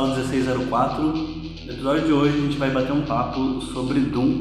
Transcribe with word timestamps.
sala 0.00 0.16
1604. 0.16 1.02
No 1.02 1.72
episódio 1.72 2.06
de 2.06 2.12
hoje 2.12 2.38
a 2.38 2.40
gente 2.40 2.56
vai 2.56 2.70
bater 2.70 2.92
um 2.92 3.02
papo 3.02 3.60
sobre 3.60 4.00
Doom, 4.00 4.40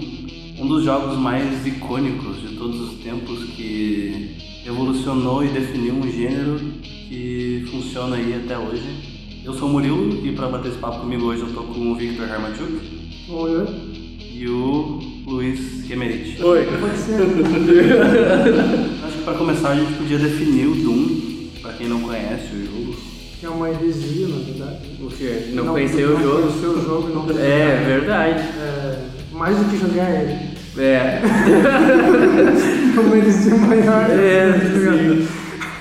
um 0.57 0.67
dos 0.67 0.85
jogos 0.85 1.17
mais 1.17 1.65
icônicos 1.65 2.41
de 2.41 2.55
todos 2.55 2.79
os 2.79 2.93
tempos 3.03 3.43
que 3.55 4.37
revolucionou 4.63 5.43
e 5.43 5.49
definiu 5.49 5.95
um 5.95 6.09
gênero 6.09 6.59
que 6.81 7.65
funciona 7.71 8.15
aí 8.15 8.41
até 8.41 8.57
hoje. 8.57 8.83
Eu 9.43 9.53
sou 9.53 9.67
o 9.67 9.71
Murilo 9.71 10.25
e 10.25 10.31
para 10.31 10.47
bater 10.47 10.69
esse 10.69 10.77
papo 10.77 11.01
comigo 11.01 11.25
hoje 11.25 11.41
eu 11.41 11.53
tô 11.53 11.63
com 11.63 11.91
o 11.91 11.95
Victor 11.95 12.27
Hermachuk 12.27 12.79
Oi, 13.29 13.55
oi. 13.57 13.67
e 14.33 14.47
o 14.47 14.99
Luiz 15.27 15.85
Kemerich. 15.87 16.41
Oi. 16.41 16.65
Pode 16.79 16.97
ser. 16.97 17.19
Acho 19.03 19.17
que 19.17 19.23
para 19.23 19.33
começar 19.33 19.71
a 19.71 19.75
gente 19.75 19.93
podia 19.97 20.19
definir 20.19 20.67
o 20.67 20.75
Doom, 20.75 21.49
para 21.61 21.73
quem 21.73 21.89
não 21.89 22.01
conhece 22.01 22.55
o 22.55 22.65
jogo. 22.65 23.18
Que 23.39 23.45
é 23.45 23.49
uma 23.49 23.69
heresia, 23.69 24.27
na 24.27 24.37
verdade. 24.37 24.97
O 25.01 25.07
quê? 25.07 25.51
Não, 25.53 25.67
conheceu 25.67 26.15
o 26.15 26.21
jogo? 26.21 26.41
Conheceu 26.41 26.71
o 26.71 26.81
jogo 26.83 27.09
e 27.09 27.13
não. 27.13 27.41
É, 27.41 27.83
verdade. 27.85 28.39
É, 28.39 28.99
mais 29.31 29.57
do 29.57 29.63
que 29.65 29.77
jogar 29.77 30.09
ele. 30.11 30.49
É. 30.77 31.21
É 32.97 33.01
uma 33.01 33.17
heresia 33.17 33.55
maior. 33.55 34.09
É, 34.09 34.51
tá 34.51 34.67
ligado? 34.67 35.27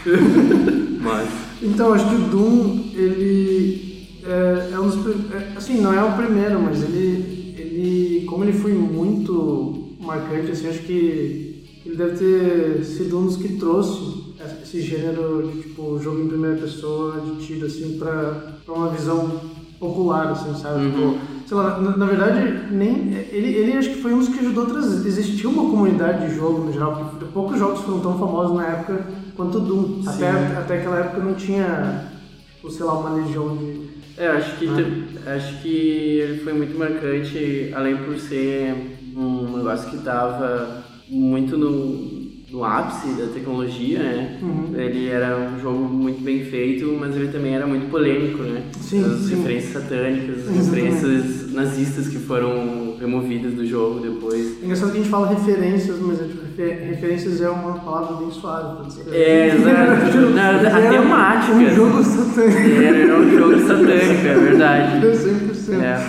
Mas. 1.02 1.28
Então, 1.60 1.92
acho 1.92 2.08
que 2.08 2.14
o 2.14 2.18
Doom, 2.18 2.90
ele 2.94 4.06
é, 4.24 4.74
é 4.74 4.78
um 4.78 4.88
dos. 4.88 5.32
é, 5.32 5.56
assim, 5.56 5.80
não 5.80 5.92
é 5.92 6.04
o 6.04 6.12
primeiro, 6.12 6.60
mas 6.60 6.82
ele, 6.82 7.54
ele. 7.58 8.24
Como 8.26 8.44
ele 8.44 8.52
foi 8.52 8.72
muito 8.72 9.96
marcante, 10.00 10.52
assim, 10.52 10.68
acho 10.68 10.80
que 10.80 11.64
ele 11.84 11.96
deve 11.96 12.16
ter 12.18 12.84
sido 12.84 13.18
um 13.18 13.26
dos 13.26 13.36
que 13.36 13.54
trouxe 13.54 14.17
esse 14.62 14.80
gênero 14.80 15.50
de 15.52 15.62
tipo 15.62 15.98
jogo 16.00 16.20
em 16.22 16.28
primeira 16.28 16.56
pessoa, 16.56 17.20
de 17.20 17.44
tiro, 17.46 17.66
assim, 17.66 17.98
pra 17.98 18.52
uma 18.68 18.88
visão 18.90 19.40
popular, 19.78 20.28
assim, 20.32 20.54
sabe? 20.60 20.86
Uhum. 20.86 20.90
Tipo, 20.90 21.18
sei 21.46 21.56
lá, 21.56 21.78
na, 21.80 21.96
na 21.96 22.06
verdade, 22.06 22.72
nem. 22.72 23.14
Ele, 23.30 23.54
ele 23.54 23.72
acho 23.78 23.90
que 23.90 24.02
foi 24.02 24.12
um 24.12 24.18
dos 24.18 24.28
que 24.28 24.40
ajudou 24.40 24.64
a 24.64 24.70
trazer. 24.70 25.06
Existia 25.06 25.48
uma 25.48 25.70
comunidade 25.70 26.26
de 26.28 26.34
jogo 26.34 26.64
no 26.64 26.72
geral, 26.72 26.96
porque 27.10 27.24
poucos 27.32 27.58
jogos 27.58 27.80
foram 27.80 28.00
tão 28.00 28.18
famosos 28.18 28.56
na 28.56 28.66
época 28.66 29.06
quanto 29.36 29.60
Doom. 29.60 30.02
Até, 30.06 30.30
até 30.30 30.78
aquela 30.78 30.98
época 30.98 31.22
não 31.22 31.34
tinha, 31.34 32.10
tipo, 32.54 32.70
sei 32.70 32.84
lá, 32.84 32.98
uma 32.98 33.10
legião 33.10 33.56
de. 33.56 33.88
É, 34.16 34.26
acho 34.26 34.56
que, 34.56 34.66
te- 34.66 35.28
acho 35.28 35.62
que 35.62 35.68
ele 35.68 36.40
foi 36.40 36.52
muito 36.52 36.76
marcante, 36.76 37.70
além 37.72 37.96
por 37.98 38.18
ser 38.18 38.98
um 39.16 39.56
negócio 39.56 39.88
que 39.90 39.98
tava 39.98 40.82
muito 41.08 41.56
no, 41.56 42.17
no 42.50 42.64
ápice 42.64 43.08
da 43.20 43.26
tecnologia, 43.26 43.98
né? 43.98 44.38
Uhum. 44.40 44.72
Ele 44.74 45.08
era 45.08 45.36
um 45.36 45.60
jogo 45.60 45.80
muito 45.80 46.22
bem 46.22 46.42
feito, 46.44 46.96
mas 46.98 47.14
ele 47.14 47.28
também 47.28 47.54
era 47.54 47.66
muito 47.66 47.90
polêmico, 47.90 48.42
né? 48.42 48.62
Sim, 48.80 49.04
As 49.04 49.20
sim. 49.26 49.36
referências 49.36 49.72
satânicas, 49.74 50.48
as 50.48 50.56
Exatamente. 50.56 50.94
referências 50.94 51.52
nazistas 51.52 52.08
que 52.08 52.18
foram 52.18 52.96
removidas 52.98 53.52
do 53.52 53.66
jogo 53.66 54.00
depois. 54.00 54.62
É 54.62 54.64
engraçado 54.64 54.92
que 54.92 54.96
a 54.98 55.00
gente 55.00 55.10
fala 55.10 55.28
referências, 55.28 55.98
mas 56.00 56.20
é, 56.20 56.24
tipo, 56.24 56.40
refer- 56.42 56.86
referências 56.88 57.40
é 57.42 57.50
uma 57.50 57.74
palavra 57.80 58.16
bem 58.16 58.30
suave. 58.30 58.88
É, 59.12 59.46
exato. 59.48 60.18
Na- 60.34 60.48
a 60.50 60.80
É 60.80 60.90
temática. 60.90 61.52
Um 61.52 61.74
jogo 61.74 62.02
satânico. 62.02 62.82
Era, 62.82 62.96
era 62.96 63.18
um 63.18 63.30
jogo 63.30 63.58
satânico, 63.60 64.26
é 64.26 64.34
verdade. 64.38 65.00
100%. 65.06 65.82
É. 65.82 66.06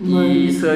Mas- 0.00 0.26
E 0.36 0.48
isso 0.48 0.66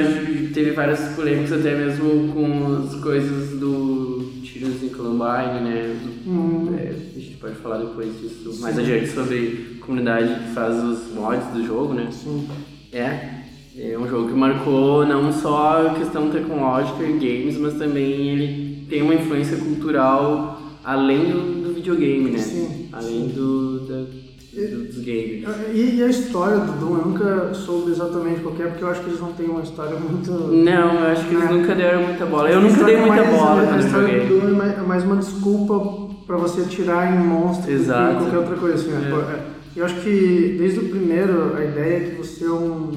teve 0.55 0.71
várias 0.73 1.01
polêmicas 1.17 1.53
até 1.53 1.75
mesmo 1.77 2.29
com 2.33 2.85
as 2.85 2.95
coisas 3.01 3.51
do 3.59 4.22
em 4.67 4.89
Columbine, 4.89 5.61
né? 5.61 6.01
Hum. 6.27 6.75
É, 6.79 6.89
a 7.17 7.19
gente 7.21 7.37
pode 7.41 7.55
falar 7.57 7.79
depois 7.79 8.19
disso 8.21 8.61
mais 8.61 8.79
adiante 8.79 9.09
sobre 9.11 9.77
a 9.81 9.85
comunidade 9.85 10.45
que 10.45 10.55
faz 10.55 10.83
os 10.83 11.13
mods 11.15 11.47
do 11.49 11.65
jogo, 11.67 11.95
né? 11.95 12.09
Sim. 12.11 12.47
É, 12.93 13.43
é 13.79 13.99
um 13.99 14.09
jogo 14.09 14.29
que 14.29 14.35
marcou 14.35 15.07
não 15.07 15.33
só 15.33 15.87
a 15.89 15.95
questão 15.95 16.31
tecnológica 16.31 17.03
e 17.03 17.13
games, 17.13 17.57
mas 17.59 17.75
também 17.75 18.29
ele 18.29 18.87
tem 18.89 19.03
uma 19.03 19.15
influência 19.15 19.57
cultural 19.57 20.61
além 20.85 21.31
do, 21.31 21.63
do 21.69 21.75
videogame, 21.75 22.31
né? 22.31 22.39
Sim, 22.39 22.89
Além 22.93 23.29
do, 23.29 23.81
da- 23.87 24.22
dos 24.55 24.97
games. 24.99 25.45
E, 25.73 25.97
e 25.97 26.03
a 26.03 26.09
história 26.09 26.59
do 26.59 26.73
Doom, 26.79 26.99
eu 26.99 27.07
nunca 27.07 27.55
soube 27.55 27.91
exatamente 27.91 28.41
qual 28.41 28.55
é, 28.61 28.67
porque 28.67 28.85
eu 28.85 28.89
acho 28.89 29.01
que 29.03 29.11
eles 29.11 29.21
não 29.21 29.33
têm 29.33 29.47
uma 29.49 29.63
história 29.63 29.99
muito. 29.99 30.31
Não, 30.31 30.95
eu 30.95 31.07
acho 31.13 31.27
que 31.29 31.35
eles 31.35 31.51
É. 31.51 31.53
nunca 31.53 31.75
deram 31.75 32.03
muita 32.03 32.27
bola. 32.27 32.51
Eu 32.51 32.61
nunca 32.61 32.85
dei 32.85 32.95
é 32.97 33.01
muita 33.01 33.15
mais- 33.25 33.31
bola 33.37 33.63
A 33.63 33.67
quando 33.67 33.81
história 33.85 34.07
do 34.07 34.13
joguei. 34.29 34.41
Doom 34.41 34.49
é 34.49 34.53
mais, 34.53 34.79
é 34.79 34.83
mais 34.83 35.05
uma 35.05 35.17
desculpa 35.17 36.13
pra 36.27 36.37
você 36.37 36.61
atirar 36.61 37.15
em 37.15 37.27
monstros 37.27 37.69
Exato. 37.69 38.17
qualquer 38.21 38.39
outra 38.39 38.57
coisa. 38.57 38.75
Assim, 38.77 38.91
né? 38.91 39.11
É. 39.11 39.33
É, 39.49 39.53
Eu 39.81 39.87
acho 39.87 39.95
que 40.03 40.55
desde 40.59 40.81
o 40.81 40.89
primeiro 40.91 41.57
a 41.57 41.65
ideia 41.65 41.97
é 41.97 42.01
que 42.11 42.17
você 42.17 42.45
é 42.45 42.51
um. 42.51 42.91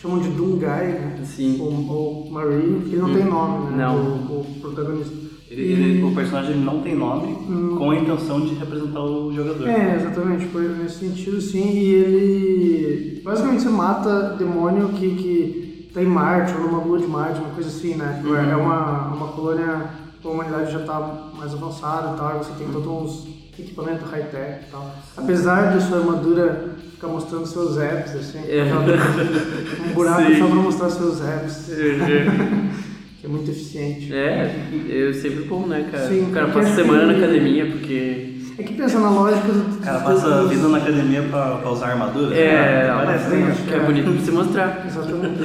chamam 0.00 0.18
de 0.18 0.30
Doom 0.30 0.52
Guy, 0.56 0.64
né? 0.64 1.20
Sim. 1.24 1.58
Ou, 1.60 1.70
ou 1.94 2.30
Marine, 2.30 2.88
que 2.88 2.96
não 2.96 3.12
tem 3.14 3.24
nome, 3.24 3.70
né? 3.76 3.84
Não. 3.84 3.96
O, 3.96 4.40
o 4.40 4.46
protagonista. 4.60 5.14
Ele, 5.52 5.72
ele- 5.72 6.02
o 6.02 6.14
personagem 6.14 6.56
não 6.56 6.80
tem 6.80 6.94
nome 6.96 7.34
com 7.76 7.90
a 7.90 7.96
intenção 7.96 8.40
de 8.40 8.54
representar 8.54 9.02
o 9.02 9.32
jogador. 9.34 9.68
É, 9.68 9.96
exatamente, 9.96 10.46
foi 10.46 10.66
nesse 10.68 10.98
sentido 11.00 11.40
sim, 11.40 11.70
e 11.72 11.94
ele 11.94 13.20
basicamente 13.22 13.62
você 13.62 13.68
mata 13.68 14.34
demônio 14.38 14.88
que, 14.90 15.08
que 15.14 15.90
tá 15.92 16.02
em 16.02 16.06
Marte, 16.06 16.54
ou 16.54 16.60
numa 16.62 16.82
lua 16.82 16.98
de 16.98 17.06
Marte, 17.06 17.38
uma 17.40 17.50
coisa 17.50 17.68
assim, 17.68 17.94
né? 17.96 18.20
Tipo, 18.22 18.34
É 18.34 18.56
uma, 18.56 19.08
uma 19.14 19.28
colônia, 19.28 19.90
a 20.24 20.28
humanidade 20.28 20.72
já 20.72 20.78
tá 20.80 21.30
mais 21.36 21.52
avançada 21.52 22.14
e 22.14 22.16
tal, 22.18 22.38
você 22.38 22.52
tem 22.58 22.68
todos 22.68 22.86
uns 22.88 23.28
equipamentos 23.58 24.08
high-tech 24.10 24.64
e 24.66 24.70
tal. 24.70 24.90
Apesar 25.16 25.76
de 25.76 25.82
sua 25.84 25.98
armadura 25.98 26.76
ficar 26.94 27.08
mostrando 27.08 27.46
seus 27.46 27.76
apps, 27.76 28.14
assim, 28.14 28.38
É. 28.48 28.64
um 29.90 29.92
buraco 29.92 30.22
Sim. 30.32 30.38
só 30.38 30.46
pra 30.46 30.54
mostrar 30.56 30.88
seus 30.90 31.20
apps, 31.20 31.66
que 31.66 31.72
é 31.72 32.24
muito 33.28 33.50
eficiente. 33.50 34.12
É, 34.12 34.54
eu 34.88 35.14
sempre 35.14 35.44
bom, 35.44 35.66
né, 35.66 35.86
cara? 35.90 36.08
Sim, 36.08 36.24
o 36.28 36.32
cara 36.32 36.46
passa 36.48 36.66
acho 36.68 36.74
semana 36.76 37.06
na 37.06 37.14
que- 37.14 37.24
academia 37.24 37.66
porque. 37.66 38.32
É 38.58 38.62
que 38.64 38.74
pensa 38.74 38.98
na 39.00 39.08
lógica 39.10 39.48
do... 39.50 39.76
O 39.76 39.80
cara 39.80 40.00
passa 40.00 40.26
a 40.40 40.44
vida 40.44 40.68
na 40.68 40.76
academia 40.78 41.22
pra, 41.22 41.56
pra 41.56 41.70
usar 41.70 41.86
armadura. 41.86 42.36
É, 42.36 42.82
né? 42.86 42.92
Parece, 42.94 43.30
né? 43.30 43.56
que 43.66 43.74
é 43.74 43.80
bonito 43.80 44.12
de 44.12 44.22
se 44.24 44.30
mostrar. 44.30 44.84
Exatamente. 44.86 45.38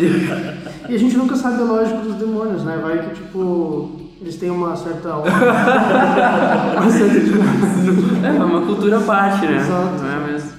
e 0.90 0.96
a 0.96 1.00
gente 1.00 1.16
nunca 1.16 1.36
sabe 1.38 1.62
a 1.62 1.66
lógica 1.66 2.00
dos 2.00 2.16
demônios, 2.16 2.64
né? 2.66 2.78
Vai 2.84 2.98
que, 3.08 3.16
tipo, 3.16 4.02
eles 4.22 4.36
têm 4.36 4.50
uma 4.52 4.76
certa 4.76 5.16
uma 5.18 6.90
certa 6.92 7.20
tipo, 7.20 7.38
É 8.26 8.44
uma 8.44 8.62
cultura 8.66 8.98
à 8.98 9.02
parte, 9.02 9.46
né? 9.46 9.58
Exato. 9.58 10.04
Não 10.04 10.12
é 10.12 10.32
mesmo? 10.32 10.52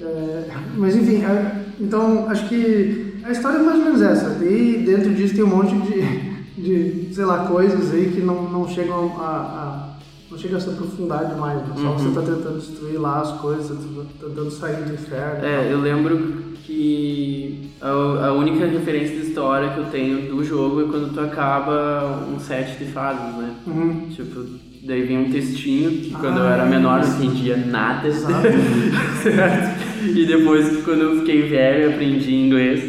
É, 0.00 0.44
mas 0.76 0.94
enfim, 0.96 1.24
é, 1.24 1.52
então 1.80 2.26
acho 2.28 2.48
que 2.48 3.05
a 3.26 3.32
história 3.32 3.58
é 3.58 3.62
mais 3.62 3.78
ou 3.78 3.84
menos 3.84 4.02
essa. 4.02 4.44
E 4.44 4.82
dentro 4.86 5.12
disso 5.14 5.34
tem 5.34 5.44
um 5.44 5.48
monte 5.48 5.74
de, 5.76 6.62
de 6.62 7.14
sei 7.14 7.24
lá, 7.24 7.46
coisas 7.46 7.92
aí 7.92 8.10
que 8.14 8.20
não, 8.20 8.50
não 8.50 8.68
chegam 8.68 9.16
a, 9.18 9.24
a- 9.26 9.96
não 10.30 10.36
chega 10.38 10.56
a 10.56 10.60
se 10.60 10.68
aprofundar 10.70 11.24
demais. 11.26 11.58
Né? 11.58 11.74
Só 11.76 11.92
você 11.92 12.10
tá 12.14 12.20
tentando 12.20 12.58
destruir 12.58 13.00
lá 13.00 13.20
as 13.20 13.32
coisas, 13.40 13.68
tá 13.68 14.26
tentando 14.28 14.50
sair 14.50 14.76
do 14.84 14.92
inferno. 14.94 15.44
É, 15.44 15.72
eu 15.72 15.80
lembro 15.80 16.44
que 16.64 17.70
a, 17.80 17.88
a 18.26 18.32
única 18.32 18.66
referência 18.66 19.16
de 19.16 19.28
história 19.28 19.70
que 19.70 19.78
eu 19.78 19.84
tenho 19.86 20.34
do 20.34 20.42
jogo 20.44 20.82
é 20.82 20.84
quando 20.84 21.12
tu 21.14 21.20
acaba 21.20 22.26
um 22.28 22.38
set 22.40 22.76
de 22.76 22.86
fases, 22.86 23.36
né? 23.36 23.50
Uhum. 23.68 24.08
Tipo, 24.10 24.44
daí 24.84 25.02
vem 25.02 25.18
um 25.18 25.30
textinho 25.30 25.90
que 25.92 26.10
quando 26.10 26.38
eu 26.38 26.44
Ah, 26.46 26.54
era 26.54 26.66
menor 26.66 27.00
não 27.00 27.08
isso. 27.08 27.22
entendia 27.22 27.56
nada. 27.56 28.08
Exato. 28.08 28.48
certo? 29.22 29.86
E 30.06 30.26
depois, 30.26 30.84
quando 30.84 31.00
eu 31.02 31.18
fiquei 31.20 31.42
velho 31.48 31.88
e 31.90 31.94
aprendi 31.94 32.34
inglês, 32.34 32.80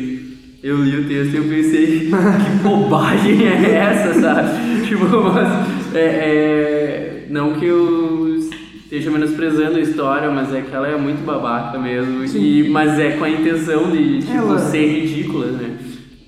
eu 0.68 0.84
li 0.84 0.98
o 0.98 1.08
texto 1.08 1.34
e 1.34 1.38
eu 1.38 1.44
pensei, 1.46 2.00
que 2.10 2.64
bobagem 2.64 3.48
é 3.48 3.72
essa, 3.76 4.20
sabe? 4.22 4.68
Tipo, 4.88 5.06
mas, 5.34 5.94
é, 5.96 6.00
é, 6.00 7.26
não 7.30 7.54
que 7.54 7.66
eu 7.66 8.38
esteja 8.84 9.12
menosprezando 9.12 9.78
a 9.78 9.82
história, 9.82 10.32
mas 10.32 10.54
é 10.54 10.62
que 10.62 10.74
ela 10.74 10.88
é 10.88 10.96
muito 10.98 11.26
babaca 11.26 11.78
mesmo, 11.78 12.24
e, 12.24 12.70
mas 12.70 12.98
é 12.98 13.12
com 13.18 13.26
a 13.26 13.30
intenção 13.30 13.92
de 13.92 14.20
tipo, 14.20 14.32
Ela- 14.34 14.60
ser 14.60 14.88
ridícula, 14.88 15.48
né? 15.48 15.78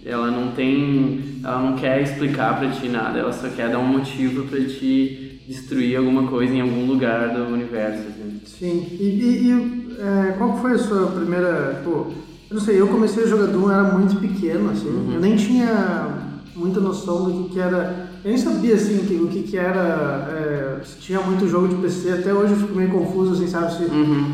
Ela 0.05 0.29
não 0.29 0.51
tem, 0.51 1.21
ela 1.43 1.61
não 1.61 1.77
quer 1.77 2.01
explicar 2.01 2.57
pra 2.59 2.69
ti 2.69 2.89
nada, 2.89 3.19
ela 3.19 3.31
só 3.31 3.47
quer 3.47 3.69
dar 3.69 3.79
um 3.79 3.85
motivo 3.87 4.43
pra 4.45 4.59
te 4.59 5.39
destruir 5.47 5.95
alguma 5.97 6.23
coisa 6.27 6.53
em 6.53 6.61
algum 6.61 6.85
lugar 6.85 7.29
do 7.29 7.45
universo. 7.53 8.03
Assim. 8.09 8.41
Sim. 8.45 8.87
E, 8.99 9.03
e- 9.03 9.47
e, 9.47 10.01
é, 10.01 10.31
qual 10.37 10.59
foi 10.59 10.73
a 10.73 10.77
sua 10.77 11.07
primeira. 11.11 11.75
Tipo, 11.77 12.13
eu 12.49 12.55
não 12.55 12.61
sei, 12.61 12.79
eu 12.81 12.87
comecei 12.87 13.23
a 13.23 13.27
jogar 13.27 13.45
Doom, 13.47 13.71
era 13.71 13.83
muito 13.83 14.19
pequeno, 14.19 14.71
assim. 14.71 15.11
Eu 15.13 15.19
nem 15.19 15.35
tinha 15.35 16.29
muita 16.55 16.79
noção 16.79 17.25
do 17.25 17.43
que, 17.43 17.49
que 17.53 17.59
era. 17.59 18.09
Eu 18.23 18.29
nem 18.29 18.37
sabia 18.37 18.75
assim 18.75 18.97
o 19.23 19.27
que, 19.27 19.43
que 19.43 19.57
era. 19.57 20.27
é, 20.31 20.79
se 20.83 20.97
tinha 20.97 21.19
muito 21.21 21.47
jogo 21.47 21.67
de 21.67 21.75
PC, 21.75 22.11
até 22.11 22.33
hoje 22.33 22.53
eu 22.53 22.59
fico 22.59 22.75
meio 22.75 22.89
confuso, 22.89 23.33
assim, 23.33 23.47
sabe? 23.47 23.73
Se, 23.73 23.83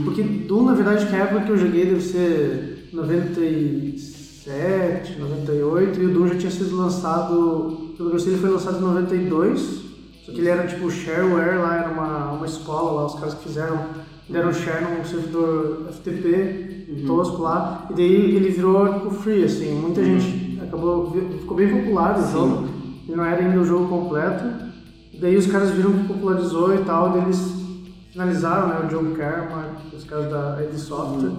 Porque 0.03 0.23
Doom, 0.23 0.63
na 0.63 0.73
verdade, 0.73 1.06
que 1.06 1.15
a 1.15 1.19
época 1.19 1.41
que 1.41 1.51
eu 1.51 1.57
joguei 1.57 1.85
deve 1.85 2.01
ser 2.01 2.89
97, 2.94 5.19
98, 5.19 6.01
e 6.01 6.06
o 6.06 6.13
Doom 6.13 6.27
já 6.29 6.35
tinha 6.35 6.51
sido 6.51 6.75
lançado. 6.77 7.94
Pelo 7.97 8.09
que 8.09 8.15
eu 8.15 8.19
sei, 8.19 8.33
ele 8.33 8.41
foi 8.41 8.50
lançado 8.50 8.77
em 8.77 8.81
92. 8.81 9.85
Só 10.25 10.31
que 10.31 10.39
ele 10.39 10.50
era 10.50 10.65
tipo 10.65 10.89
shareware 10.89 11.59
lá, 11.59 11.75
era 11.75 11.89
uma, 11.89 12.31
uma 12.31 12.45
escola 12.47 12.94
lá, 12.94 13.06
os 13.06 13.13
caras 13.13 13.35
que 13.35 13.44
fizeram, 13.44 13.85
deram 14.30 14.51
share 14.54 14.83
num 14.83 15.04
servidor 15.06 15.88
FTP 15.92 16.75
tosco 17.06 17.42
lá, 17.42 17.88
e 17.89 17.94
daí 17.94 18.36
ele 18.36 18.50
virou 18.50 18.92
tipo 18.94 19.10
free, 19.12 19.44
assim, 19.44 19.74
muita 19.80 20.04
gente 20.04 20.60
acabou, 20.62 21.12
ficou 21.39 21.57
bem 21.57 21.68
popular 21.69 22.18
o 22.19 22.31
jogo, 22.31 22.68
e 23.07 23.12
não 23.12 23.24
era 23.25 23.44
ainda 23.45 23.60
o 23.60 23.66
jogo 23.66 23.88
completo, 23.88 24.44
daí 25.19 25.36
os 25.36 25.45
caras 25.48 25.72
viram 25.72 25.94
que 25.94 26.07
popularizou 26.07 26.74
e 26.75 26.80
tal, 26.80 27.12
daí 27.12 27.24
eles 27.24 27.54
finalizaram 28.12 28.68
né, 28.69 28.80
o 28.83 28.88
John 28.88 29.13
Karma, 29.16 29.66
os 29.95 30.04
caras 30.06 30.30
da 30.31 30.57
ID 30.63 30.78
Software, 30.78 31.31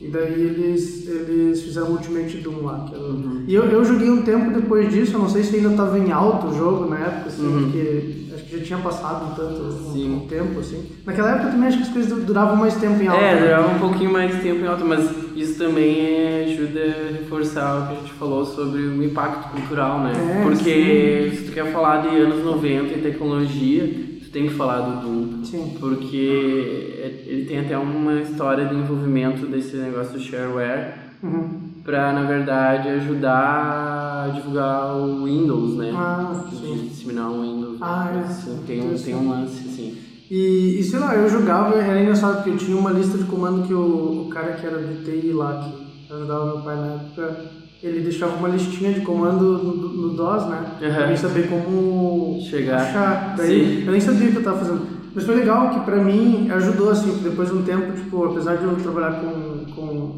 e 0.00 0.08
daí 0.08 0.32
eles, 0.40 1.08
eles 1.08 1.62
fizeram 1.62 1.88
o 1.88 1.92
Ultimate 1.92 2.36
Doom 2.38 2.62
lá. 2.64 2.84
Que 2.88 2.94
era... 2.94 3.04
o- 3.04 3.42
E 3.46 3.54
eu, 3.54 3.64
eu 3.64 3.84
joguei 3.84 4.10
um 4.10 4.22
tempo 4.22 4.52
depois 4.52 4.92
disso, 4.92 5.14
eu 5.14 5.20
não 5.20 5.28
sei 5.28 5.42
se 5.42 5.56
ainda 5.56 5.70
estava 5.70 5.98
em 5.98 6.12
alto 6.12 6.48
o 6.48 6.54
jogo 6.54 6.88
na 6.90 6.98
época, 6.98 7.28
assim, 7.28 7.42
porque 7.62 7.78
acho 7.78 8.20
que 8.20 8.23
já 8.58 8.64
tinha 8.64 8.78
passado 8.78 9.26
um 9.32 9.34
tanto 9.34 9.72
Sim. 9.92 10.14
um 10.14 10.26
tempo, 10.26 10.60
assim. 10.60 10.86
Naquela 11.04 11.32
época 11.36 11.50
também 11.50 11.68
acho 11.68 11.76
que 11.78 11.82
as 11.84 11.88
coisas 11.90 12.24
duravam 12.24 12.56
mais 12.56 12.74
tempo 12.76 13.02
em 13.02 13.06
alta. 13.08 13.22
É, 13.22 13.34
né? 13.34 13.40
durava 13.42 13.74
um 13.74 13.78
pouquinho 13.78 14.12
mais 14.12 14.42
tempo 14.42 14.60
em 14.64 14.66
alta, 14.66 14.84
mas 14.84 15.10
isso 15.36 15.58
também 15.58 16.00
é- 16.00 16.44
ajuda 16.54 16.80
a 16.80 17.12
reforçar 17.18 17.82
o 17.82 17.86
que 17.88 17.92
a 17.92 18.00
gente 18.00 18.12
falou 18.12 18.44
sobre 18.44 18.80
o 18.82 19.02
impacto 19.02 19.50
cultural, 19.50 20.00
né? 20.00 20.12
É, 20.40 20.42
Porque 20.42 21.32
se 21.36 21.42
tu 21.44 21.52
quer 21.52 21.72
falar 21.72 22.02
de 22.02 22.08
anos 22.16 22.44
90 22.44 22.92
e 22.94 23.00
tecnologia, 23.02 23.84
tu 24.22 24.30
tem 24.30 24.44
que 24.48 24.54
falar 24.54 24.80
do 24.80 25.00
Doom. 25.02 25.44
Sim. 25.44 25.76
Porque 25.80 26.96
é- 27.02 27.24
ele 27.26 27.44
tem 27.46 27.58
até 27.60 27.76
uma 27.76 28.20
história 28.20 28.66
de 28.66 28.74
envolvimento 28.74 29.46
desse 29.46 29.76
negócio 29.76 30.12
do 30.14 30.20
shareware 30.20 30.94
Uhum. 31.22 31.63
Pra, 31.84 32.12
na 32.12 32.22
verdade, 32.22 32.88
ajudar 32.88 34.24
a 34.24 34.28
divulgar 34.34 34.96
o 34.96 35.24
Windows, 35.24 35.76
né? 35.76 35.92
Ah, 35.94 36.44
sim. 36.50 36.88
disseminar 36.88 37.30
o 37.30 37.42
Windows. 37.42 37.76
Ah, 37.80 38.10
é. 38.14 38.18
Assim, 38.20 38.62
tem, 38.66 38.80
um, 38.80 38.94
tem 38.94 39.14
um 39.14 39.30
lance, 39.30 39.68
assim. 39.68 39.98
E, 40.30 40.80
e 40.80 40.82
sei 40.82 40.98
lá, 40.98 41.14
eu 41.14 41.28
jogava, 41.28 41.76
era 41.76 42.00
engraçado 42.00 42.36
porque 42.36 42.50
eu 42.50 42.56
tinha 42.56 42.76
uma 42.76 42.90
lista 42.90 43.18
de 43.18 43.24
comando 43.24 43.66
que 43.66 43.74
o, 43.74 44.26
o 44.26 44.28
cara 44.30 44.52
que 44.52 44.66
era 44.66 44.78
do 44.78 45.04
TI 45.04 45.32
lá, 45.32 45.60
que 46.08 46.12
ajudava 46.14 46.46
meu 46.46 46.60
pai 46.64 46.76
na 46.76 46.86
época, 46.94 47.36
ele 47.82 48.00
deixava 48.00 48.34
uma 48.36 48.48
listinha 48.48 48.94
de 48.94 49.02
comando 49.02 49.58
no, 49.58 49.74
no 49.74 50.16
DOS, 50.16 50.46
né? 50.48 50.64
Aham. 50.82 50.94
Pra 50.94 51.06
mim 51.06 51.16
saber 51.16 51.48
como 51.48 52.38
Chegar. 52.40 52.80
achar. 52.80 53.34
Daí 53.36 53.80
Sim. 53.80 53.84
eu 53.84 53.92
nem 53.92 54.00
sabia 54.00 54.28
o 54.28 54.32
que 54.32 54.38
eu 54.38 54.42
tava 54.42 54.58
fazendo. 54.58 54.86
Mas 55.14 55.24
foi 55.24 55.36
legal 55.36 55.70
que 55.70 55.80
pra 55.80 55.96
mim 55.96 56.50
ajudou, 56.50 56.90
assim, 56.90 57.20
depois 57.22 57.48
de 57.50 57.54
um 57.54 57.62
tempo, 57.62 57.92
tipo, 57.92 58.24
apesar 58.24 58.56
de 58.56 58.64
eu 58.64 58.74
trabalhar 58.76 59.20
com 59.20 59.43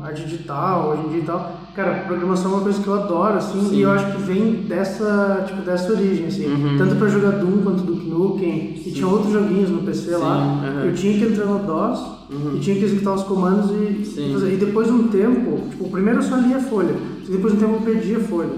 arte 0.02 0.22
digital 0.24 0.90
hoje 0.90 1.06
em 1.06 1.08
dia 1.10 1.18
e 1.18 1.24
tal, 1.24 1.56
cara, 1.74 2.04
programação 2.06 2.52
é 2.52 2.54
uma 2.54 2.62
coisa 2.62 2.82
que 2.82 2.86
eu 2.88 2.94
adoro, 2.94 3.34
assim, 3.34 3.60
Sim. 3.60 3.76
e 3.76 3.82
eu 3.82 3.90
acho 3.90 4.12
que 4.12 4.22
vem 4.22 4.52
dessa, 4.62 5.44
tipo, 5.46 5.62
dessa 5.62 5.92
origem, 5.92 6.26
assim. 6.26 6.46
Uhum. 6.46 6.76
Tanto 6.78 6.96
pra 6.96 7.08
jogar 7.08 7.32
Doom 7.32 7.62
quanto 7.62 7.82
Duke 7.82 8.08
Nukem, 8.08 8.74
e 8.84 8.90
tinha 8.92 9.06
outros 9.06 9.32
joguinhos 9.32 9.70
no 9.70 9.82
PC 9.82 10.16
lá. 10.16 10.60
Sim, 10.62 10.66
aham. 10.68 10.84
Eu 10.84 10.94
tinha 10.94 11.18
que 11.18 11.24
entrar 11.24 11.46
no 11.46 11.58
DOS 11.60 12.16
Uhum. 12.28 12.56
e 12.56 12.60
tinha 12.60 12.74
que 12.76 12.84
executar 12.84 13.14
os 13.14 13.22
comandos 13.22 13.70
e, 13.70 14.02
e 14.20 14.32
fazer. 14.32 14.52
E 14.52 14.56
depois 14.56 14.88
de 14.88 14.92
um 14.92 15.06
tempo, 15.08 15.60
tipo, 15.70 15.88
primeiro 15.88 16.18
eu 16.18 16.22
só 16.22 16.36
lia 16.36 16.56
a 16.56 16.60
folha, 16.60 16.94
e 17.24 17.30
depois 17.30 17.52
de 17.52 17.64
um 17.64 17.68
tempo 17.68 17.78
eu 17.78 17.92
perdi 17.94 18.16
a 18.16 18.20
folha. 18.20 18.50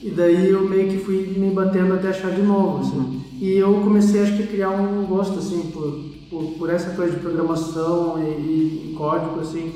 E 0.00 0.10
daí 0.10 0.48
eu 0.50 0.68
meio 0.68 0.88
que 0.88 0.98
fui 0.98 1.34
me 1.36 1.50
batendo 1.50 1.94
até 1.94 2.08
achar 2.10 2.30
de 2.30 2.42
novo, 2.42 2.78
assim. 2.80 2.96
Uhum. 2.98 3.20
E 3.40 3.56
eu 3.56 3.74
comecei, 3.82 4.22
acho 4.22 4.36
que, 4.36 4.44
a 4.44 4.46
criar 4.46 4.70
um 4.70 5.04
gosto, 5.06 5.38
assim, 5.38 5.70
por, 5.72 5.98
por, 6.30 6.52
por 6.58 6.70
essa 6.70 6.90
coisa 6.90 7.12
de 7.14 7.18
programação 7.18 8.16
e, 8.22 8.92
e 8.92 8.94
código, 8.96 9.40
assim, 9.40 9.72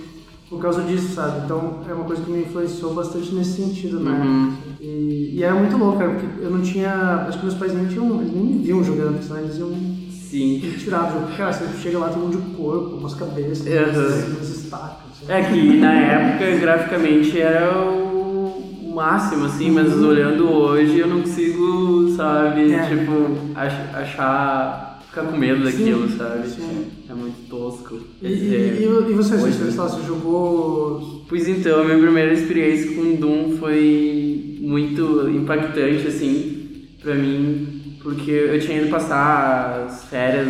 por 0.50 0.61
causa 0.61 0.82
disso, 0.82 1.14
sabe? 1.14 1.44
Então 1.44 1.79
é 1.88 1.94
uma 1.94 2.05
coisa 2.05 2.23
que 2.23 2.31
me 2.31 2.41
influenciou 2.43 2.93
bastante 2.93 3.32
nesse 3.35 3.52
sentido, 3.62 4.00
né? 4.00 4.11
Uhum. 4.11 4.52
E, 4.81 5.35
e 5.37 5.43
era 5.44 5.55
muito 5.55 5.76
louco, 5.76 5.99
cara, 5.99 6.11
porque 6.11 6.44
eu 6.44 6.50
não 6.50 6.61
tinha. 6.61 7.25
Acho 7.29 7.38
que 7.38 7.47
meus 7.47 7.56
pais 7.56 7.73
nem 7.73 7.87
tinham. 7.87 8.20
Eles 8.20 8.35
nem 8.35 8.43
me 8.44 8.58
viam 8.64 8.82
jogando, 8.85 9.17
eles 9.38 9.56
iam 9.58 9.70
Sim. 10.11 10.61
me 10.62 10.73
tirar 10.79 11.05
do 11.05 11.20
jogo. 11.20 11.37
Cara, 11.37 11.52
você 11.52 11.64
chega 11.81 11.99
lá, 11.99 12.08
tem 12.08 12.20
um 12.20 12.26
monte 12.26 12.37
de 12.37 12.56
corpo, 12.56 12.97
umas 12.97 13.14
cabeças, 13.14 13.64
Uhum. 13.67 14.35
umas 14.37 14.49
estacas. 14.50 14.91
Assim. 15.23 15.32
É 15.32 15.43
que 15.43 15.76
na 15.79 15.93
época, 15.93 16.56
graficamente, 16.58 17.41
era 17.41 17.73
o 17.82 18.93
máximo, 18.94 19.44
assim, 19.47 19.70
mas 19.70 19.93
olhando 20.02 20.50
hoje 20.50 20.99
eu 20.99 21.06
não 21.06 21.20
consigo, 21.20 22.11
sabe, 22.17 22.73
É. 22.73 22.88
tipo, 22.88 23.12
ach- 23.55 23.94
achar. 23.94 24.89
Ficar 25.11 25.25
com 25.25 25.37
medo 25.37 25.65
daquilo, 25.65 26.09
Sim, 26.09 26.17
sabe? 26.17 26.49
sim. 26.49 26.87
É 27.09 27.15
muito 27.15 27.49
tosco. 27.49 27.99
E, 28.23 28.27
É, 28.27 28.31
e, 28.31 28.83
e, 28.83 29.11
e 29.11 29.15
você, 29.15 29.35
hoje- 29.35 29.59
você, 29.59 30.07
jogou. 30.07 31.25
Pois 31.29 31.49
então, 31.49 31.81
a 31.81 31.85
minha 31.85 31.99
primeira 31.99 32.33
experiência 32.33 32.95
com 32.95 33.17
Doom 33.17 33.57
foi 33.59 34.57
muito 34.61 35.29
impactante, 35.31 36.07
assim, 36.07 36.87
pra 37.03 37.15
mim, 37.15 37.67
porque 38.03 38.31
eu 38.31 38.59
tinha 38.61 38.81
ido 38.83 38.91
passar 38.91 39.85
as 39.87 40.05
férias 40.05 40.49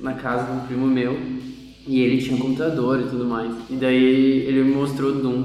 na 0.00 0.12
casa 0.14 0.50
de 0.52 0.58
um 0.58 0.66
primo 0.66 0.86
meu, 0.86 1.16
e 1.86 2.00
ele 2.00 2.20
tinha 2.22 2.36
um 2.36 2.40
computador 2.40 3.00
e 3.00 3.04
tudo 3.04 3.24
mais, 3.24 3.52
e 3.70 3.74
daí 3.76 4.44
ele 4.46 4.62
me 4.64 4.74
mostrou 4.74 5.12
Doom. 5.12 5.44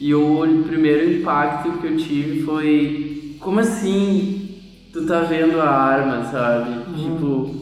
E 0.00 0.14
o 0.14 0.42
primeiro 0.66 1.12
impacto 1.12 1.78
que 1.78 1.86
eu 1.86 1.96
tive 1.96 2.42
foi, 2.42 3.36
como 3.38 3.60
assim 3.60 4.48
tu 4.92 5.06
tá 5.06 5.20
vendo 5.20 5.60
a 5.60 5.68
arma, 5.68 6.24
sabe? 6.30 6.70
Tipo, 6.96 7.59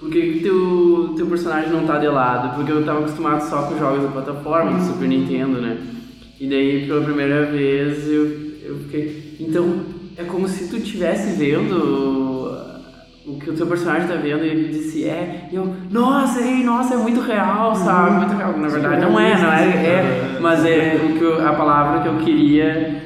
por 0.00 0.10
que 0.10 0.20
que 0.32 0.40
teu, 0.40 1.12
teu 1.14 1.26
personagem 1.26 1.70
não 1.70 1.86
tá 1.86 1.98
de 1.98 2.08
lado? 2.08 2.56
Porque 2.56 2.72
eu 2.72 2.84
tava 2.84 3.00
acostumado 3.00 3.42
só 3.48 3.62
com 3.62 3.78
jogos 3.78 4.02
da 4.02 4.08
plataforma, 4.08 4.78
do 4.78 4.84
Super 4.84 5.06
Nintendo, 5.06 5.60
né? 5.60 5.76
E 6.40 6.48
daí, 6.48 6.86
pela 6.86 7.04
primeira 7.04 7.44
vez, 7.46 8.08
eu, 8.08 8.24
eu 8.64 8.78
fiquei... 8.84 9.36
Então, 9.38 9.80
é 10.16 10.24
como 10.24 10.48
se 10.48 10.68
tu 10.68 10.78
estivesse 10.78 11.36
vendo 11.38 12.50
o 13.26 13.38
que 13.38 13.50
o 13.50 13.52
teu 13.52 13.66
personagem 13.66 14.08
tá 14.08 14.14
vendo 14.14 14.42
e 14.42 14.48
ele 14.48 14.68
disse, 14.72 15.04
é... 15.04 15.48
E 15.52 15.54
eu, 15.54 15.70
nossa, 15.90 16.40
ei, 16.40 16.64
nossa, 16.64 16.94
é 16.94 16.96
muito 16.96 17.20
real, 17.20 17.74
sabe? 17.74 18.16
Muito 18.16 18.34
real. 18.34 18.56
Na 18.56 18.68
verdade, 18.68 19.02
não 19.02 19.20
é, 19.20 19.38
não 19.38 19.52
é... 19.52 19.64
é 19.64 20.38
mas 20.40 20.64
é 20.64 20.98
o 21.04 21.18
que 21.18 21.22
eu- 21.22 21.46
a 21.46 21.52
palavra 21.52 22.00
que 22.00 22.08
eu 22.08 22.16
queria 22.24 23.02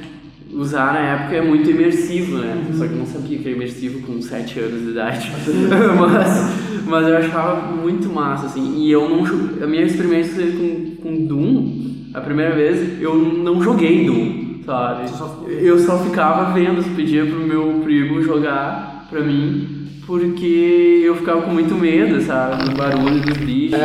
usar 0.54 0.92
na 0.92 1.00
época 1.00 1.36
é 1.36 1.42
muito 1.42 1.70
imersivo, 1.70 2.38
né? 2.38 2.64
Só 2.72 2.86
que 2.86 2.92
eu 2.92 2.98
não 2.98 3.06
sabia 3.06 3.38
que 3.38 3.48
era 3.48 3.56
imersivo 3.56 4.06
com 4.06 4.20
7 4.20 4.60
anos 4.60 4.82
de 4.82 4.90
idade. 4.90 5.30
mas, 5.98 6.86
mas 6.86 7.08
eu 7.08 7.16
achava 7.16 7.72
muito 7.72 8.08
massa, 8.08 8.46
assim. 8.46 8.76
E 8.78 8.90
eu 8.90 9.08
não... 9.08 9.24
A 9.62 9.66
minha 9.66 9.82
experiência 9.82 10.46
com, 10.52 10.96
com 11.02 11.26
Doom, 11.26 11.94
a 12.14 12.20
primeira 12.20 12.54
vez, 12.54 13.00
eu 13.00 13.16
não 13.16 13.62
joguei 13.62 14.06
Doom, 14.06 14.62
sabe? 14.64 15.08
Só 15.10 15.44
Eu 15.48 15.78
só 15.78 15.98
ficava 15.98 16.52
vendo, 16.52 16.84
pedia 16.94 17.26
pro 17.26 17.40
meu 17.40 17.80
primo 17.82 18.22
jogar 18.22 19.06
pra 19.10 19.20
mim, 19.20 19.88
porque 20.06 21.02
eu 21.04 21.16
ficava 21.16 21.42
com 21.42 21.50
muito 21.50 21.74
medo, 21.74 22.20
sabe? 22.20 22.68
Do 22.68 22.76
barulho 22.76 23.20
dos 23.20 23.36
bichos, 23.38 23.78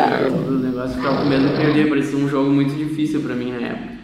do 0.45 0.59
negócio, 0.59 0.91
eu 0.91 1.01
ficava 1.01 1.23
com 1.23 1.29
medo 1.29 1.47
de 1.47 1.55
perder, 1.55 1.89
parecia 1.89 2.17
um 2.17 2.29
jogo 2.29 2.51
muito 2.51 2.75
difícil 2.75 3.21
pra 3.21 3.35
mim 3.35 3.51
na 3.51 3.67
época. 3.67 3.98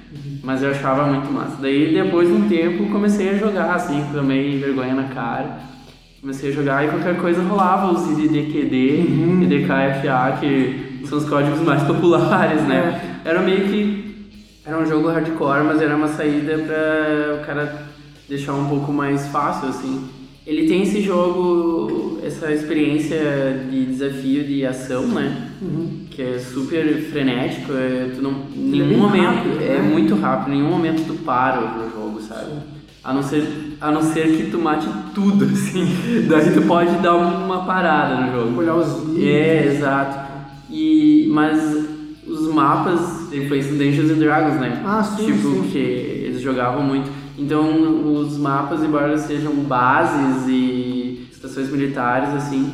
Mas 0.45 0.61
eu 0.61 0.69
achava 0.69 1.07
muito 1.07 1.31
massa. 1.33 1.57
Daí 1.59 1.91
depois 1.91 2.27
de 2.27 2.33
um 2.35 2.47
tempo 2.47 2.85
comecei 2.91 3.31
a 3.31 3.33
jogar, 3.33 3.73
assim, 3.73 4.05
tomei 4.13 4.59
vergonha 4.59 4.93
na 4.93 5.05
cara. 5.05 5.59
Comecei 6.21 6.51
a 6.51 6.53
jogar 6.53 6.85
e 6.85 6.89
qualquer 6.89 7.17
coisa 7.17 7.41
rolava 7.41 7.91
os 7.91 8.07
IDDQD, 8.11 8.75
IDKFA, 9.41 10.37
que 10.39 11.01
são 11.07 11.17
os 11.17 11.27
códigos 11.27 11.61
mais 11.61 11.81
populares, 11.89 12.61
né? 12.61 13.19
Era 13.25 13.41
meio 13.41 13.67
que 13.67 14.05
era 14.63 14.77
um 14.77 14.85
jogo 14.85 15.09
hardcore, 15.09 15.63
mas 15.63 15.81
era 15.81 15.95
uma 15.95 16.09
saída 16.09 16.59
pra 16.59 17.41
o 17.41 17.45
cara 17.45 17.87
deixar 18.29 18.53
um 18.53 18.69
pouco 18.69 18.93
mais 18.93 19.27
fácil, 19.27 19.69
assim. 19.69 20.07
Ele 20.45 20.67
tem 20.67 20.83
esse 20.83 21.01
jogo, 21.01 22.04
essa 22.25 22.51
experiência 22.51 23.19
de 23.69 23.85
desafio 23.85 24.43
de 24.43 24.65
ação, 24.65 25.05
né? 25.07 25.49
Que 26.09 26.21
é 26.21 26.39
super 26.39 26.83
frenético, 27.11 27.71
é, 27.73 28.11
tu 28.15 28.21
não, 28.21 28.31
é 28.31 28.35
nenhum 28.55 28.97
momento, 28.97 29.25
rápido, 29.25 29.63
é 29.63 29.77
né? 29.77 29.81
muito 29.81 30.15
rápido, 30.15 30.53
em 30.53 30.57
nenhum 30.57 30.69
momento 30.71 31.03
tu 31.05 31.13
para 31.23 31.61
no 31.61 31.89
jogo, 31.91 32.21
sabe? 32.21 32.51
A 33.03 33.13
não 33.13 33.21
ser, 33.21 33.77
a 33.79 33.91
não 33.91 34.01
ser 34.01 34.35
que 34.35 34.49
tu 34.49 34.57
mate 34.57 34.87
tudo, 35.13 35.45
assim. 35.53 35.85
Daí 36.27 36.51
tu 36.51 36.63
pode 36.63 36.97
dar 36.97 37.15
uma 37.15 37.63
parada 37.63 38.15
no 38.21 38.31
jogo. 38.31 38.59
Olhar 38.59 38.75
os 38.75 39.03
vídeos. 39.05 39.23
É, 39.27 39.65
exato. 39.67 40.33
E, 40.71 41.29
mas 41.31 41.85
os 42.25 42.51
mapas, 42.51 43.31
influência 43.31 43.71
do 43.71 43.77
Dungeons 43.77 44.09
and 44.09 44.15
Dragons, 44.17 44.59
né? 44.59 44.81
Ah, 44.83 45.03
sim, 45.03 45.27
Tipo, 45.27 45.49
sim. 45.49 45.69
que 45.71 45.77
eles 45.77 46.41
jogavam 46.41 46.81
muito. 46.81 47.11
Então, 47.37 48.13
os 48.13 48.37
mapas, 48.37 48.81
embora 48.81 49.17
sejam 49.17 49.53
bases 49.53 50.47
e 50.47 50.84
estações 51.45 51.69
militares, 51.69 52.29
assim, 52.33 52.71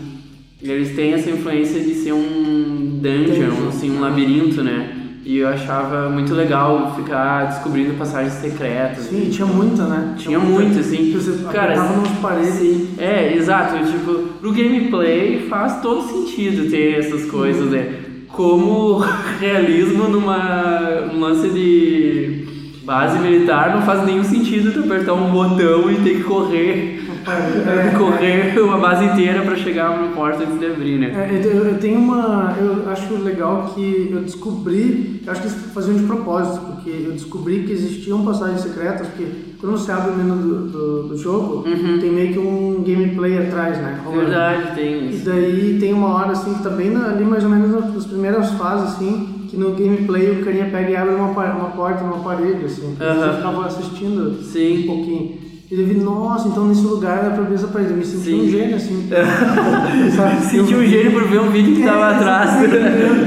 eles 0.61 0.95
têm 0.95 1.13
essa 1.13 1.29
influência 1.29 1.79
de 1.79 1.93
ser 1.95 2.13
um 2.13 2.99
dungeon, 3.01 3.49
Dungeon. 3.49 3.67
assim, 3.69 3.91
um 3.91 3.99
labirinto, 3.99 4.63
né? 4.63 4.97
E 5.23 5.37
eu 5.37 5.47
achava 5.47 6.09
muito 6.09 6.33
legal 6.33 6.95
ficar 6.95 7.45
descobrindo 7.45 7.93
passagens 7.93 8.33
secretas. 8.33 9.05
Sim, 9.05 9.29
tinha 9.29 9.45
muita, 9.45 9.85
né? 9.85 10.15
Tinha 10.17 10.39
muito, 10.39 10.79
assim. 10.79 11.11
Você 11.13 11.43
Cara, 11.51 11.75
nas 11.75 12.07
paredes. 12.19 12.55
Sim, 12.55 12.89
é, 12.97 13.35
exato. 13.35 13.77
Tipo, 13.85 14.13
pro 14.39 14.51
gameplay 14.51 15.45
faz 15.47 15.79
todo 15.81 16.07
sentido 16.07 16.69
ter 16.71 16.99
essas 16.99 17.29
coisas, 17.29 17.69
né? 17.69 17.99
Como 18.29 19.03
realismo 19.39 20.07
numa 20.07 21.11
um 21.13 21.19
lance 21.19 21.49
de 21.49 22.45
base 22.83 23.19
militar 23.19 23.75
não 23.75 23.83
faz 23.83 24.03
nenhum 24.05 24.23
sentido 24.23 24.73
tu 24.73 24.79
apertar 24.79 25.13
um 25.13 25.29
botão 25.29 25.89
e 25.91 25.95
ter 25.97 26.17
que 26.17 26.23
correr 26.23 27.01
É, 27.27 27.93
correr 27.97 28.59
uma 28.59 28.77
base 28.77 29.05
inteira 29.05 29.41
pra 29.41 29.55
chegar 29.55 30.01
no 30.01 30.15
porta 30.15 30.43
antes 30.43 30.59
de 30.59 30.65
abrir, 30.65 30.99
né? 30.99 31.29
É, 31.31 31.45
eu, 31.45 31.65
eu 31.65 31.77
tenho 31.79 31.99
uma. 31.99 32.55
Eu 32.59 32.89
acho 32.89 33.13
legal 33.15 33.71
que 33.73 34.09
eu 34.11 34.21
descobri. 34.21 35.21
Eu 35.25 35.31
acho 35.31 35.41
que 35.41 35.47
eles 35.47 35.61
faziam 35.73 35.97
de 35.97 36.03
propósito, 36.03 36.65
porque 36.65 36.89
eu 36.89 37.11
descobri 37.11 37.63
que 37.63 37.71
existiam 37.71 38.23
passagens 38.23 38.61
secretas, 38.61 39.07
porque 39.07 39.27
quando 39.59 39.77
você 39.77 39.91
abre 39.91 40.11
o 40.11 40.15
menu 40.15 40.35
do, 40.35 40.67
do, 40.67 41.07
do 41.09 41.17
jogo, 41.17 41.63
tem 41.63 42.11
meio 42.11 42.33
que 42.33 42.39
um 42.39 42.83
gameplay 42.83 43.37
atrás, 43.37 43.77
né? 43.77 43.99
rolando. 44.03 44.21
Verdade, 44.21 44.75
tem 44.75 45.05
E 45.05 45.15
isso. 45.15 45.25
daí 45.25 45.77
tem 45.79 45.93
uma 45.93 46.15
hora 46.15 46.31
assim 46.31 46.53
que 46.53 46.63
tá 46.63 46.69
bem 46.69 46.95
ali 46.95 47.23
mais 47.23 47.43
ou 47.43 47.49
menos 47.49 47.93
nas 47.93 48.05
primeiras 48.05 48.51
fases, 48.53 48.95
assim, 48.95 49.45
que 49.47 49.57
no 49.57 49.71
gameplay 49.71 50.31
o 50.31 50.43
carinha 50.43 50.69
pega 50.71 50.89
e 50.89 50.95
abre 50.95 51.15
uma, 51.15 51.27
uma 51.27 51.69
porta 51.71 52.03
numa 52.03 52.23
parede, 52.23 52.65
assim. 52.65 52.95
Aham. 52.99 53.19
Você 53.31 53.35
ficava 53.37 53.65
assistindo 53.65 54.41
Sim. 54.41 54.83
um 54.83 54.87
pouquinho. 54.87 55.50
E 55.71 55.79
eu 55.79 55.87
vi, 55.87 55.93
nossa, 55.93 56.49
então 56.49 56.67
nesse 56.67 56.81
lugar 56.81 57.23
abrir 57.25 57.53
essa 57.55 57.67
parede. 57.67 57.91
Eu 57.91 57.97
me 57.97 58.03
senti 58.05 58.25
Sim. 58.25 58.41
um 58.41 58.49
gênio, 58.51 58.75
assim. 58.75 59.07
Sabe? 60.17 60.41
Senti 60.47 60.75
um 60.75 60.85
gênio 60.85 61.11
por 61.13 61.23
ver 61.29 61.39
um 61.39 61.49
vídeo 61.49 61.75
que 61.77 61.83
tava 61.83 62.11
É, 62.11 62.15
atrás 62.17 62.59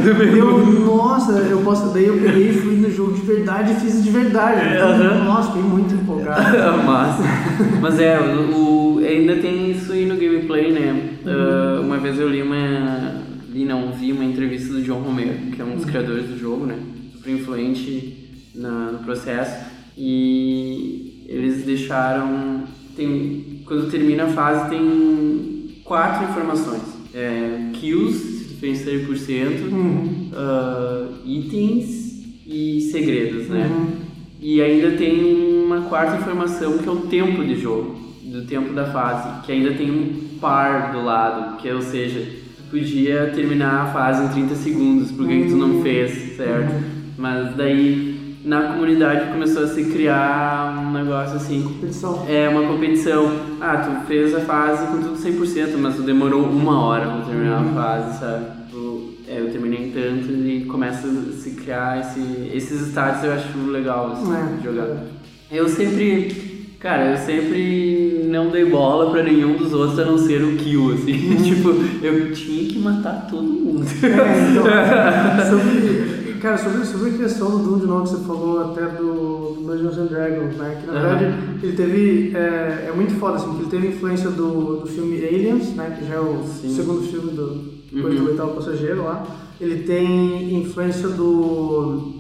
do 0.05 0.11
Eu, 0.11 0.59
menu. 0.59 0.85
nossa, 0.85 1.33
eu 1.33 1.59
posso. 1.63 1.93
Daí 1.95 2.05
eu 2.05 2.19
peguei 2.19 2.51
e 2.51 2.53
fui 2.53 2.77
no 2.77 2.91
jogo 2.91 3.15
de 3.15 3.23
verdade 3.23 3.73
e 3.73 3.77
fiz 3.77 4.05
de 4.05 4.11
verdade. 4.11 4.61
Aham. 4.77 5.25
Nossa, 5.25 5.53
fiquei 5.53 5.63
muito 5.63 5.95
empolgado. 5.95 6.43
Massa. 6.85 7.23
Mas 7.81 7.99
é, 7.99 8.19
o, 8.21 9.01
ainda 9.03 9.37
tem 9.37 9.71
isso 9.71 9.91
aí 9.93 10.05
no 10.05 10.17
gameplay, 10.17 10.71
né? 10.71 11.03
Ah, 11.27 11.81
uma 11.83 11.97
vez 11.97 12.21
eu 12.21 12.29
li 12.29 12.43
uma. 12.43 13.23
Li 13.51 13.65
não, 13.65 13.91
vi 13.93 14.13
uma 14.13 14.25
entrevista 14.25 14.71
do 14.75 14.83
John 14.83 14.99
Romero, 15.01 15.33
que 15.51 15.63
é 15.63 15.65
um 15.65 15.77
dos 15.77 15.87
criadores 15.87 16.27
do 16.27 16.39
jogo, 16.39 16.67
né? 16.67 16.77
Super 17.15 17.31
influente 17.31 18.33
na, 18.55 18.91
no 18.93 18.99
processo. 18.99 19.65
E 19.97 21.04
eles 21.27 21.65
deixaram. 21.65 22.65
Tem, 22.97 23.61
quando 23.67 23.91
termina 23.91 24.25
a 24.25 24.29
fase 24.29 24.71
tem 24.71 25.81
quatro 25.85 26.31
informações. 26.31 26.83
É, 27.13 27.71
kills, 27.75 28.19
se 28.19 28.45
tu 28.45 28.55
fez 28.61 28.85
100%, 28.85 29.73
Uhum. 29.73 30.31
ah, 30.33 31.09
itens 31.25 32.23
e 32.47 32.81
segredos, 32.93 33.49
né? 33.49 33.67
Uhum. 33.71 33.87
E 34.41 34.61
ainda 34.61 34.93
tem 34.93 35.65
uma 35.65 35.83
quarta 35.83 36.17
informação 36.19 36.79
que 36.79 36.89
é 36.89 36.93
o 36.93 36.97
tempo 37.03 37.45
de 37.45 37.57
jogo, 37.57 37.97
do 38.25 38.43
tempo 38.43 38.73
da 38.75 38.87
fase, 38.87 39.45
que 39.47 39.53
ainda 39.53 39.73
tem 39.73 39.91
um 39.91 40.39
par 40.41 40.93
do 40.93 41.03
lado, 41.05 41.57
que 41.57 41.69
é, 41.69 41.75
ou 41.75 41.81
seja, 41.83 42.23
podia 42.71 43.33
terminar 43.35 43.83
a 43.87 43.93
fase 43.93 44.25
em 44.25 44.29
30 44.29 44.55
segundos, 44.57 45.11
por 45.13 45.27
que 45.27 45.43
que 45.45 45.49
tu 45.49 45.57
não 45.57 45.81
fez, 45.83 46.37
certo? 46.37 46.75
Mas 47.17 47.57
daí 47.57 48.14
na 48.45 48.63
comunidade 48.75 49.31
começou 49.33 49.65
a 49.65 49.69
se 49.69 49.85
criar 49.85 50.79
um 50.87 50.93
negócio 50.93 51.37
assim, 51.37 51.63
Competição. 51.63 52.27
é 52.29 52.49
uma 52.49 52.63
competição. 52.69 53.33
Ah, 53.61 53.77
tu 53.79 54.07
fez 54.07 54.35
a 54.35 54.41
fase 54.41 54.87
com 54.89 54.99
tudo 55.03 55.17
100%, 55.17 55.77
mas 55.79 55.97
tu 55.97 56.03
demorou 56.03 56.43
uma 56.45 56.79
hora 56.85 57.07
pra 57.07 57.21
terminar 57.23 57.61
a 57.61 57.65
fase, 57.65 58.21
sabe? 58.21 58.45
Tu- 58.71 59.15
é, 59.27 59.41
eu 59.41 59.51
terminei 59.51 59.91
tanto 59.95 60.31
e 60.31 60.67
começa 60.67 61.07
a 61.09 61.33
se 61.33 61.51
criar 61.53 62.01
esse, 62.01 62.51
esses 62.55 62.89
status 62.89 63.25
eu 63.25 63.33
acho 63.33 63.59
legal 63.71 64.13
assim, 64.13 64.35
É. 64.35 64.57
de 64.59 64.65
jogar. 64.65 64.89
Eu 65.51 65.67
sempre, 65.69 66.67
cara, 66.79 67.13
eu 67.13 67.17
sempre 67.17 68.27
não 68.29 68.51
dei 68.51 68.67
bola 68.67 69.11
pra 69.11 69.23
nenhum 69.23 69.57
dos 69.57 69.73
outros 69.73 69.99
a 69.99 70.05
não 70.05 70.19
ser 70.19 70.43
o 70.43 70.57
kill, 70.57 70.93
assim. 70.93 71.37
tipo, 71.43 71.71
eu 72.05 72.33
tinha 72.35 72.69
que 72.69 72.79
matar 72.79 73.27
todo 73.31 73.43
mundo. 73.45 73.87
É, 74.03 74.51
então, 74.51 74.65
sobre, 75.49 76.04
cara, 76.45 76.59
sobre, 76.59 76.85
sobre 76.85 77.11
a 77.11 77.13
questão 77.19 77.51
do 77.51 77.59
Doom 77.59 77.79
de 77.79 77.87
novo 77.87 78.03
que 78.05 78.09
você 78.11 78.25
falou 78.25 78.61
até 78.71 78.83
do, 78.87 79.55
do 79.55 79.63
Dungeons 79.67 79.97
and 79.99 80.07
Dragons, 80.07 80.57
né? 80.57 80.79
Que 80.81 80.87
na 80.87 80.93
Aham. 80.93 81.09
verdade 81.19 81.35
ele 81.63 81.73
teve. 81.77 82.33
É, 82.37 82.87
é 82.89 82.93
muito 82.95 83.15
foda, 83.15 83.37
assim, 83.37 83.55
que 83.55 83.63
ele 83.63 83.71
teve 83.71 83.87
influência 83.89 84.31
do, 84.31 84.77
do 84.81 84.87
filme 84.87 85.17
Aliens, 85.25 85.75
né? 85.75 85.97
Que 85.99 86.07
já 86.07 86.15
é 86.17 86.21
o 86.21 86.43
Sim. 86.45 86.69
segundo 86.75 87.03
filme 87.03 87.33
do 87.33 87.75
depois 87.93 88.15
Uhum. 88.19 88.25
do 88.25 88.31
oitavo 88.31 88.55
passageiro 88.55 89.05
lá. 89.05 89.25
Ele 89.61 89.83
tem 89.85 90.61
influência 90.61 91.09
do. 91.09 92.13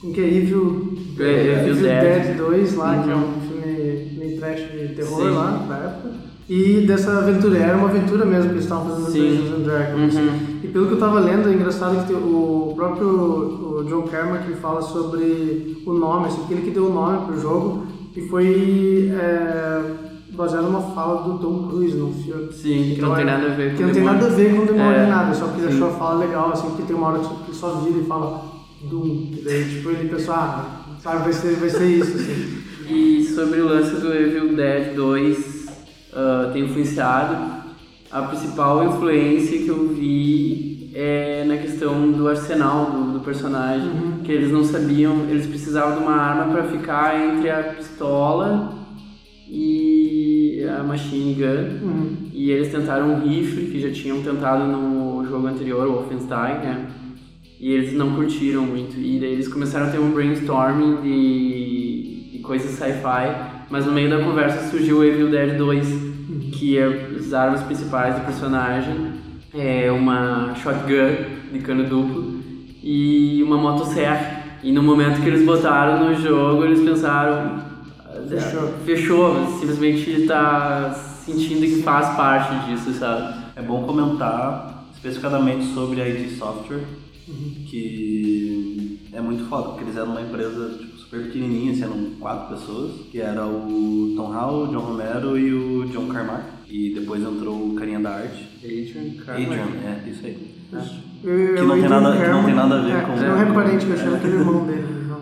Como 0.00 0.12
que 0.12 0.20
é? 0.20 0.24
Evil, 0.28 0.94
É, 1.18 1.60
Evil 1.68 1.76
Dead. 1.82 2.36
2 2.36 2.74
lá, 2.76 3.02
que 3.02 3.10
é 3.10 3.14
Uhum. 3.14 3.20
um 3.22 3.40
filme 3.48 4.18
meio 4.18 4.38
trash 4.40 4.60
de 4.72 4.88
terror 4.94 5.22
Sim. 5.22 5.30
lá 5.30 5.66
da 5.68 5.76
época. 5.76 6.10
E 6.48 6.84
dessa 6.84 7.18
aventura, 7.18 7.58
era 7.58 7.76
uma 7.76 7.88
aventura 7.88 8.24
mesmo 8.24 8.46
que 8.46 8.54
eles 8.54 8.64
estavam 8.64 8.86
fazendo 8.90 9.10
Sim. 9.12 9.36
Dungeons 9.36 9.52
and 9.52 9.62
Dragons. 9.62 10.14
Uhum. 10.16 10.30
E 10.64 10.66
pelo 10.68 10.86
que 10.88 10.92
eu 10.94 10.98
tava 10.98 11.20
lendo, 11.20 11.48
é 11.48 11.52
engraçado 11.52 12.06
que 12.08 12.12
o 12.12 12.72
próprio 12.74 13.69
John 13.90 14.02
Carmack 14.02 14.46
ele 14.46 14.60
fala 14.60 14.80
sobre 14.80 15.82
o 15.84 15.92
nome, 15.92 16.28
assim, 16.28 16.44
que 16.46 16.54
ele 16.54 16.62
que 16.62 16.70
deu 16.70 16.86
o 16.86 16.94
nome 16.94 17.26
pro 17.26 17.40
jogo 17.40 17.86
e 18.14 18.20
foi 18.28 19.10
é, 19.12 19.82
baseado 20.32 20.66
numa 20.66 20.94
fala 20.94 21.24
do 21.24 21.38
Tom 21.38 21.66
Cruise 21.68 21.96
no 21.96 22.12
filme. 22.12 22.52
Sim, 22.52 22.92
que 22.94 23.02
não 23.02 23.16
tem 23.16 23.24
nada 23.24 23.46
a 23.46 23.54
ver 23.54 23.72
com 23.72 23.76
Que 23.76 23.82
não 23.82 23.92
tem 23.92 24.04
nada 24.04 24.26
a 24.26 24.28
ver 24.28 24.54
com 24.54 24.64
demônio 24.64 24.92
É, 24.92 25.06
nada, 25.08 25.34
só 25.34 25.48
que 25.48 25.60
ele 25.60 25.74
achou 25.74 25.88
a 25.88 25.92
fala 25.92 26.24
legal, 26.24 26.52
assim, 26.52 26.68
porque 26.68 26.84
tem 26.84 26.94
uma 26.94 27.08
hora 27.08 27.18
que 27.18 27.26
ele 27.48 27.56
só 27.56 27.80
vira 27.80 27.98
e 27.98 28.06
fala 28.06 28.44
Doom. 28.82 29.28
E 29.32 29.42
daí, 29.44 29.68
tipo, 29.68 29.90
ele 29.90 30.08
pensou, 30.08 30.34
ah, 30.34 30.84
sabe, 31.02 31.24
vai 31.24 31.32
ser, 31.32 31.56
vai 31.56 31.68
ser 31.68 31.86
isso, 31.86 32.16
assim. 32.16 32.60
E 32.88 33.24
sobre 33.24 33.60
o 33.60 33.66
lance 33.66 33.96
do 33.96 34.14
Evil 34.14 34.54
Dead 34.54 34.94
2 34.94 35.66
ah, 36.12 36.50
ter 36.52 36.60
influenciado, 36.60 37.60
a 38.08 38.22
principal 38.22 38.84
influência 38.84 39.58
que 39.58 39.68
eu 39.68 39.88
vi 39.88 40.79
é 40.94 41.44
na 41.46 41.56
questão 41.56 42.10
do 42.10 42.28
arsenal 42.28 42.90
do, 42.90 43.12
do 43.12 43.20
personagem, 43.20 43.88
Uhum. 43.88 44.18
que 44.24 44.32
eles 44.32 44.50
não 44.50 44.64
sabiam, 44.64 45.26
eles 45.28 45.46
precisavam 45.46 45.98
de 45.98 46.02
uma 46.02 46.14
arma 46.16 46.52
para 46.52 46.64
ficar 46.64 47.18
entre 47.18 47.50
a 47.50 47.62
pistola 47.76 48.74
e 49.48 50.64
a 50.78 50.82
machine 50.82 51.34
gun. 51.34 51.86
Uhum. 51.86 52.16
E 52.32 52.50
eles 52.50 52.70
tentaram 52.70 53.10
um 53.12 53.20
rifle, 53.20 53.66
que 53.66 53.80
já 53.80 53.90
tinham 53.90 54.22
tentado 54.22 54.64
no 54.66 55.24
jogo 55.26 55.46
anterior, 55.46 55.86
o 55.88 55.92
Wolfenstein, 55.94 56.54
né? 56.58 56.86
E 57.60 57.72
eles 57.72 57.92
não 57.92 58.14
curtiram 58.14 58.62
muito. 58.62 58.98
E 58.98 59.18
daí 59.20 59.32
eles 59.32 59.48
começaram 59.48 59.86
a 59.86 59.90
ter 59.90 59.98
um 59.98 60.10
brainstorming 60.12 61.02
de, 61.02 62.30
de 62.32 62.38
coisas 62.38 62.70
sci-fi. 62.70 63.50
Mas 63.68 63.84
no 63.84 63.92
meio 63.92 64.08
da 64.08 64.18
conversa 64.24 64.70
surgiu 64.70 64.98
o 64.98 65.04
Evil 65.04 65.30
Dead 65.30 65.56
2, 65.58 65.88
que 66.52 66.78
é 66.78 66.86
as 67.18 67.32
armas 67.34 67.62
principais 67.62 68.14
do 68.14 68.22
personagem. 68.22 69.09
É 69.52 69.90
uma 69.90 70.54
shotgun 70.54 71.52
de 71.52 71.58
cano 71.60 71.84
duplo 71.84 72.40
e 72.82 73.42
uma 73.42 73.56
motosserra. 73.56 74.40
E 74.62 74.70
no 74.70 74.82
momento 74.82 75.20
que 75.22 75.28
eles 75.28 75.44
botaram 75.44 76.08
no 76.08 76.14
jogo, 76.14 76.64
eles 76.64 76.80
pensaram... 76.80 77.70
Fechou. 78.28 78.68
Fechou, 78.84 79.58
simplesmente 79.58 80.26
tá 80.26 80.92
sentindo 81.24 81.62
que 81.62 81.82
faz 81.82 82.16
parte 82.16 82.66
disso, 82.66 82.92
sabe? 82.92 83.40
É 83.56 83.62
bom 83.62 83.84
comentar 83.84 84.84
especificadamente 84.94 85.72
sobre 85.74 86.00
a 86.00 86.08
ID 86.08 86.36
Software, 86.36 86.84
que 87.68 88.98
é 89.12 89.20
muito 89.20 89.48
foda, 89.48 89.70
porque 89.70 89.84
eles 89.84 89.96
eram 89.96 90.12
uma 90.12 90.20
empresa 90.20 90.76
tipo, 90.78 90.96
super 90.98 91.24
pequenininha, 91.24 91.72
assim, 91.72 91.82
eram 91.82 92.10
quatro 92.20 92.54
pessoas, 92.54 92.92
que 93.10 93.20
era 93.20 93.46
o 93.46 94.12
Tom 94.16 94.32
Howell, 94.32 94.64
o 94.64 94.68
John 94.68 94.80
Romero 94.80 95.38
e 95.38 95.52
o 95.52 95.86
John 95.86 96.06
Carmack, 96.06 96.44
e 96.68 96.94
depois 96.94 97.22
entrou 97.22 97.70
o 97.70 97.74
carinha 97.74 98.00
da 98.00 98.10
arte, 98.10 98.48
Adrian, 98.62 99.22
Adrian, 99.26 99.80
é, 99.84 100.08
isso 100.10 100.26
aí. 100.26 100.50
Eu- 101.22 101.54
Que 101.54 101.60
não 101.62 101.74
tem 101.74 101.84
Adrian 101.84 102.00
nada- 102.00 102.16
que 102.24 102.28
não 102.30 102.44
tem 102.44 102.54
nada 102.54 102.78
a 102.78 102.82
ver 102.82 102.92
é, 102.92 103.00
com- 103.00 103.16
Não 103.16 103.40
é 103.40 103.52
parente, 103.52 103.84
que 103.86 103.90
eu 103.92 103.96
achava 103.96 104.18
que 104.18 104.26
era 104.26 104.36
irmão 104.36 104.66
dele. 104.66 104.86
não. 105.08 105.20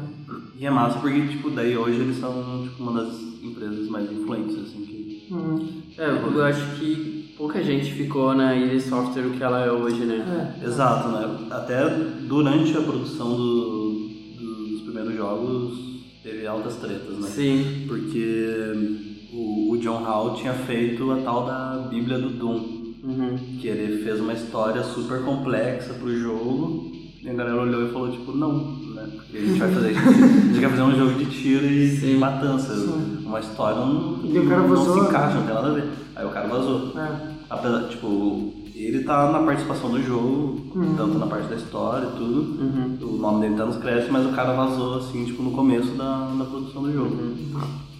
E 0.59 0.67
é 0.67 0.71
massa 0.71 0.99
porque, 0.99 1.21
tipo, 1.29 1.51
daí 1.51 1.77
hoje 1.77 2.01
eles 2.01 2.19
são 2.19 2.63
tipo, 2.65 2.83
uma 2.83 3.03
das 3.05 3.15
empresas 3.43 3.89
mais 3.89 4.11
influentes, 4.11 4.57
assim, 4.59 4.85
que... 4.85 5.27
Uhum. 5.31 5.69
É, 5.97 6.09
eu 6.09 6.45
acho 6.45 6.77
que 6.79 7.35
pouca 7.37 7.63
gente 7.63 7.93
ficou 7.93 8.35
na 8.35 8.55
ID 8.57 8.81
Software 8.81 9.27
o 9.27 9.31
que 9.31 9.43
ela 9.43 9.65
é 9.65 9.71
hoje, 9.71 10.05
né? 10.05 10.57
É. 10.63 10.67
Exato, 10.67 11.09
né? 11.09 11.47
Até 11.51 11.89
durante 12.27 12.77
a 12.77 12.81
produção 12.81 13.37
do- 13.37 14.09
do- 14.39 14.67
dos 14.71 14.81
primeiros 14.83 15.15
jogos 15.17 15.79
teve 16.23 16.47
altas 16.47 16.77
tretas, 16.77 17.17
né? 17.19 17.29
Sim. 17.29 17.85
Porque 17.87 19.29
o, 19.33 19.73
o 19.73 19.79
John 19.79 20.03
Hall 20.03 20.35
tinha 20.35 20.53
feito 20.55 21.11
a 21.13 21.17
tal 21.19 21.47
da 21.47 21.87
Bíblia 21.91 22.19
do 22.19 22.31
Doom, 22.31 22.78
Uhum. 23.09 23.37
que 23.61 23.67
ele 23.69 24.05
fez 24.05 24.21
uma 24.21 24.33
história 24.35 24.83
super 24.83 25.23
complexa 25.23 25.95
pro 25.95 26.15
jogo, 26.19 26.93
e 27.23 27.29
a 27.29 27.33
galera 27.35 27.61
olhou 27.63 27.87
e 27.87 27.93
falou, 27.93 28.11
tipo, 28.13 28.33
não, 28.33 28.59
né? 28.95 29.09
Porque 29.17 29.37
a 29.39 29.41
gente 29.41 29.59
vai 29.59 29.73
fazer, 29.73 29.89
a 29.97 30.01
gente 30.01 30.61
quer 30.61 30.71
fazer 30.71 30.83
um 30.83 30.97
jogo 30.97 31.13
de 31.15 31.25
tiro 31.27 31.67
e 31.67 31.89
Sim. 31.99 32.19
matança, 32.19 32.75
Sim. 32.77 33.19
uma 33.25 33.41
história 33.41 33.79
não, 33.85 34.21
E 34.25 34.39
o 34.39 34.49
cara 34.49 34.63
não 34.63 34.69
vazou, 34.69 34.95
se 34.95 35.01
encaixa, 35.09 35.35
não 35.39 35.47
tem 35.47 35.55
nada 35.55 35.69
a 35.69 35.73
ver. 35.75 35.85
Aí 36.15 36.27
o 36.27 36.31
cara 36.31 36.49
vazou. 36.49 36.93
É. 36.99 37.39
Apesar, 37.51 37.89
tipo, 37.89 38.53
ele 38.75 39.03
tá 39.05 39.33
na 39.33 39.41
participação 39.43 39.91
do 39.91 40.01
jogo, 40.03 40.61
Uhum. 40.75 40.95
tanto 40.97 41.19
na 41.19 41.27
parte 41.27 41.49
da 41.49 41.57
história 41.57 42.07
e 42.07 42.17
tudo. 42.19 42.41
Uhum. 42.63 42.99
O 43.03 43.17
nome 43.19 43.41
dele 43.41 43.57
tá 43.57 43.67
nos 43.67 43.77
créditos, 43.79 44.11
mas 44.11 44.25
o 44.27 44.33
cara 44.33 44.53
vazou 44.53 44.99
assim, 44.99 45.25
tipo, 45.25 45.43
no 45.43 45.51
começo 45.53 45.91
da, 45.97 46.29
da 46.39 46.45
produção 46.45 46.83
do 46.83 46.93
jogo. 46.93 47.17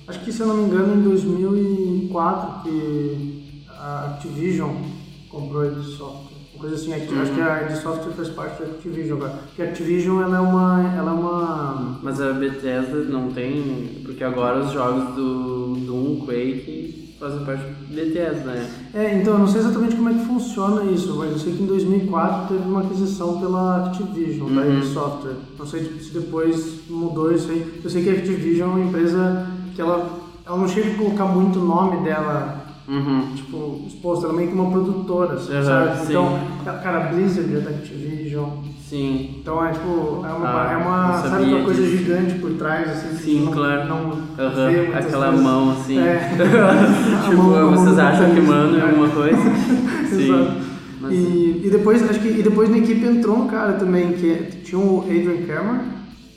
Acho 0.07 0.21
que, 0.21 0.33
se 0.33 0.41
eu 0.43 0.47
não 0.47 0.57
me 0.59 0.65
engano, 0.65 0.95
em 0.97 1.03
2004 1.03 2.63
que 2.63 3.65
a 3.69 4.05
Activision 4.15 4.71
comprou 5.31 5.63
a 5.63 5.67
id 5.67 5.83
Software. 5.85 6.39
Uma 6.55 6.61
coisa 6.63 6.75
assim, 6.77 6.93
Acti- 6.93 7.15
acho 7.15 7.33
que 7.33 7.41
a 7.41 7.63
id 7.71 7.77
Software 7.83 8.13
faz 8.13 8.29
parte 8.31 8.63
da 8.63 8.69
Activision 8.69 9.17
agora. 9.19 9.33
Porque 9.47 9.63
a 9.63 9.65
Activision, 9.67 10.23
ela 10.23 10.37
é 10.39 10.41
uma... 10.41 10.93
Ela 10.97 11.11
é 11.11 11.15
uma... 11.15 11.99
Mas 12.03 12.21
a 12.21 12.33
Bethesda 12.33 13.05
não 13.05 13.31
tem. 13.31 14.03
Porque 14.05 14.25
agora 14.25 14.59
os 14.65 14.73
jogos 14.73 15.15
do 15.15 15.77
Doom, 15.87 16.21
Quake 16.27 17.15
fazem 17.21 17.45
parte 17.45 17.63
do 17.65 17.95
Bethesda, 17.95 18.45
né? 18.53 18.71
É, 18.95 19.15
então 19.21 19.35
eu 19.35 19.39
não 19.41 19.47
sei 19.49 19.61
exatamente 19.61 19.97
como 19.97 20.09
é 20.09 20.15
que 20.15 20.25
funciona 20.25 20.85
isso, 20.91 21.15
mas 21.17 21.31
eu 21.33 21.39
sei 21.39 21.53
que 21.55 21.63
em 21.63 21.67
2004 21.67 22.55
teve 22.57 22.69
uma 22.69 22.81
aquisição 22.83 23.41
pela 23.41 23.87
Activision, 23.87 24.53
da 24.55 24.61
Uhum. 24.63 24.79
id 24.79 24.85
Software. 24.93 25.35
Não 25.59 25.67
sei 25.67 25.85
se 26.01 26.13
depois 26.13 26.81
mudou 26.89 27.33
isso 27.33 27.51
aí. 27.51 27.81
Eu 27.83 27.91
sei 27.91 28.03
que 28.05 28.11
a 28.11 28.13
Activision 28.15 28.71
é 28.71 28.73
uma 28.75 28.85
empresa 28.85 29.47
que 29.75 29.81
ela, 29.81 30.09
ela 30.47 30.57
não 30.57 30.69
chega 30.69 30.91
a 30.93 30.95
colocar 30.97 31.25
muito 31.27 31.59
nome 31.61 32.03
dela, 32.05 32.67
Uhum. 32.89 33.33
tipo, 33.37 33.83
exposto, 33.87 34.25
ela 34.25 34.33
é 34.33 34.37
meio 34.39 34.49
que 34.49 34.55
uma 34.55 34.71
produtora, 34.71 35.35
Uhum, 35.35 35.63
sabe? 35.63 35.99
sim. 35.99 36.05
Então, 36.11 36.39
cara, 36.83 37.01
Blizzard 37.13 37.49
da 37.61 37.71
Activision. 37.71 38.49
Sim. 38.89 39.37
Então 39.43 39.63
é 39.63 39.71
tipo, 39.73 40.25
é 40.25 40.33
uma, 40.33 40.49
Ah, 40.49 40.73
é 40.73 40.77
uma 40.79 41.13
sabe 41.19 41.45
uma 41.53 41.63
coisa 41.65 41.83
disso. 41.83 41.97
gigante 41.99 42.35
por 42.39 42.53
trás, 42.53 42.89
assim, 42.91 43.15
Sim, 43.19 43.45
não, 43.45 43.53
claro. 43.53 43.87
não 43.87 44.05
muitas 44.07 45.05
Aquela 45.07 45.33
mão 45.33 45.73
assim. 45.73 45.99
É. 45.99 46.31
tipo, 47.29 47.43
mão- 47.43 47.71
vocês 47.77 47.99
acham 47.99 48.35
que 48.35 48.41
mandam 48.41 48.79
É. 48.81 48.83
alguma 48.91 49.09
coisa? 49.11 49.37
Sim. 50.09 50.33
Exato. 50.33 50.69
Mas- 51.03 51.13
E, 51.13 51.61
e 51.65 51.71
depois, 51.71 52.03
acho 52.11 52.19
que 52.21 52.29
e 52.29 52.43
depois 52.43 52.71
na 52.71 52.79
equipe 52.79 53.05
entrou 53.05 53.37
um 53.37 53.47
cara 53.47 53.75
também, 53.75 54.13
que 54.15 54.31
é- 54.33 54.51
tinha 54.65 54.81
o 54.81 55.01
Adrian 55.03 55.47
Cameron, 55.47 55.81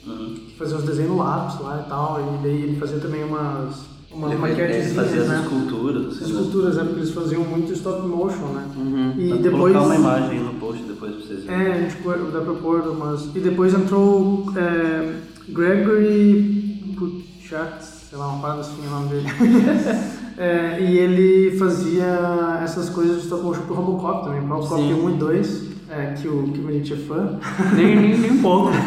Uhum. 0.06 0.36
que 0.36 0.56
fazia 0.60 0.76
os 0.76 0.84
desenhos 0.84 1.16
lápis 1.18 1.60
lá 1.62 1.84
e 1.86 1.90
tal, 1.90 2.20
e 2.20 2.44
daí 2.44 2.64
ele 2.64 2.76
fazia 2.78 3.00
também 3.00 3.24
umas, 3.24 3.86
umas 4.14 4.32
Ele, 4.32 4.42
maquetezinhas, 4.42 4.94
fazia 4.94 5.22
as 5.22 5.28
né? 5.28 5.42
esculturas, 5.44 6.06
assim, 6.08 6.20
né? 6.24 6.30
Esculturas, 6.30 6.78
é 6.78 6.84
porque 6.84 7.00
eles 7.00 7.12
faziam 7.12 7.44
muito 7.44 7.74
stop 7.74 8.08
motion, 8.08 8.46
né? 8.54 8.66
Uhum. 8.76 9.14
E 9.18 9.28
Dá 9.30 9.36
pra 9.36 9.44
depois... 9.44 9.74
colocar 9.74 9.82
uma 9.86 9.96
imagem 9.96 10.40
no 10.42 10.54
post 10.56 10.84
depois 10.84 11.16
pra 11.16 11.26
vocês 11.26 11.44
verem. 11.46 11.62
É, 11.62 11.90
pôr- 12.04 12.32
dá 12.32 12.42
pra 12.42 12.54
pôr 12.54 12.82
umas... 12.88 13.26
E 13.36 13.40
depois 13.40 13.74
entrou 13.74 14.46
é, 14.56 15.16
Gregory 15.50 16.94
Puchatz, 16.98 18.08
sei 18.10 18.18
lá, 18.18 18.28
uma 18.28 18.42
parada 18.42 18.62
assim 18.62 18.86
o 18.86 18.90
nome 18.90 19.10
dele. 19.10 19.28
É, 20.38 20.82
e 20.82 20.98
ele 20.98 21.56
fazia 21.58 22.60
essas 22.64 22.90
coisas 22.90 23.18
de 23.18 23.24
stop 23.24 23.44
motion 23.44 23.62
pro 23.64 23.76
Robocop 23.76 24.24
também, 24.24 24.42
pro 24.42 24.56
Robocop 24.56 24.82
Sim. 24.82 24.94
1 24.94 25.10
e 25.10 25.14
2, 25.14 25.62
é, 25.92 26.14
que 26.14 26.28
o 26.28 26.44
que 26.52 26.60
o 26.60 26.64
Menite 26.64 26.94
é 26.94 26.96
fã. 26.96 27.40
Nem, 27.76 27.96
nem, 27.96 28.18
nem 28.18 28.32
um 28.32 28.42
pouco. 28.42 28.72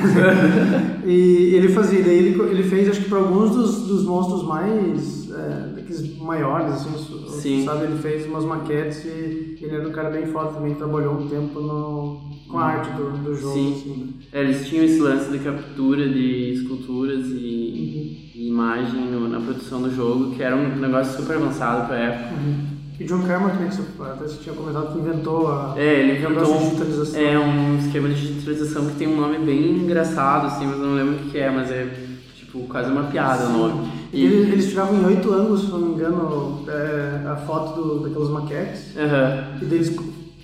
E 1.06 1.54
ele 1.54 1.68
fazia, 1.68 2.02
daí 2.02 2.16
ele, 2.16 2.40
ele 2.50 2.62
fez 2.62 2.88
acho 2.88 3.02
que 3.02 3.08
para 3.10 3.18
alguns 3.18 3.50
dos, 3.50 3.86
dos 3.86 4.04
monstros 4.06 4.42
mais, 4.44 5.30
é, 5.30 5.74
daqueles 5.74 6.16
maiores, 6.18 6.72
assim, 6.76 7.28
Sim. 7.28 7.64
sabe, 7.66 7.84
ele 7.84 7.98
fez 7.98 8.24
umas 8.26 8.42
maquetes 8.46 9.04
e 9.04 9.58
ele 9.60 9.74
era 9.76 9.86
um 9.86 9.92
cara 9.92 10.08
bem 10.08 10.24
foda 10.26 10.52
também, 10.52 10.72
que 10.72 10.78
trabalhou 10.78 11.12
um 11.20 11.28
tempo 11.28 11.60
no, 11.60 12.20
com 12.48 12.58
a 12.58 12.64
arte 12.64 12.90
do, 12.96 13.10
do 13.22 13.34
jogo, 13.36 13.52
Sim. 13.54 13.72
assim. 13.74 14.14
É, 14.32 14.42
eles 14.44 14.66
tinham 14.66 14.82
esse 14.86 14.98
lance 14.98 15.30
de 15.30 15.38
captura 15.40 16.08
de 16.08 16.52
esculturas 16.54 17.26
e, 17.26 18.30
e 18.34 18.48
imagem 18.48 19.02
no- 19.10 19.28
na 19.28 19.40
produção 19.40 19.82
do 19.82 19.94
jogo, 19.94 20.30
que 20.34 20.42
era 20.42 20.56
um 20.56 20.74
negócio 20.76 21.20
super 21.20 21.36
avançado 21.36 21.86
pra 21.86 21.96
época. 21.98 22.34
Uhum. 22.34 22.73
E 22.98 23.04
John 23.04 23.22
Carmack, 23.22 23.56
até 24.00 24.24
você 24.24 24.36
tinha 24.42 24.54
comentado 24.54 24.92
que 24.92 24.98
inventou 25.00 25.48
a 25.48 25.74
É, 25.76 26.00
ele 26.00 26.18
inventou 26.18 26.54
um, 26.54 26.58
digitalização. 26.58 27.20
é, 27.20 27.38
um 27.38 27.78
esquema 27.78 28.08
de 28.08 28.14
digitalização 28.14 28.86
que 28.86 28.94
tem 28.94 29.08
um 29.08 29.20
nome 29.20 29.38
bem 29.38 29.78
engraçado, 29.78 30.46
assim, 30.46 30.64
mas 30.66 30.78
eu 30.78 30.86
não 30.86 30.94
lembro 30.94 31.14
o 31.26 31.30
que 31.30 31.38
é, 31.38 31.50
mas 31.50 31.70
é 31.72 31.92
tipo 32.36 32.60
quase 32.68 32.92
uma 32.92 33.04
piada 33.04 33.46
o 33.46 33.52
nome. 33.52 33.88
E 34.12 34.24
eles, 34.24 34.48
eles 34.52 34.68
tiravam 34.70 34.96
em 35.00 35.04
oito 35.06 35.32
ângulos, 35.32 35.62
se 35.62 35.70
não 35.70 35.80
me 35.80 35.94
engano, 35.94 36.64
é, 36.68 37.26
a 37.28 37.34
foto 37.34 37.80
do, 37.80 37.98
daquelas 38.04 38.28
maquetes. 38.30 38.96
Aham. 38.96 39.44
E 39.60 39.74
eles 39.74 39.96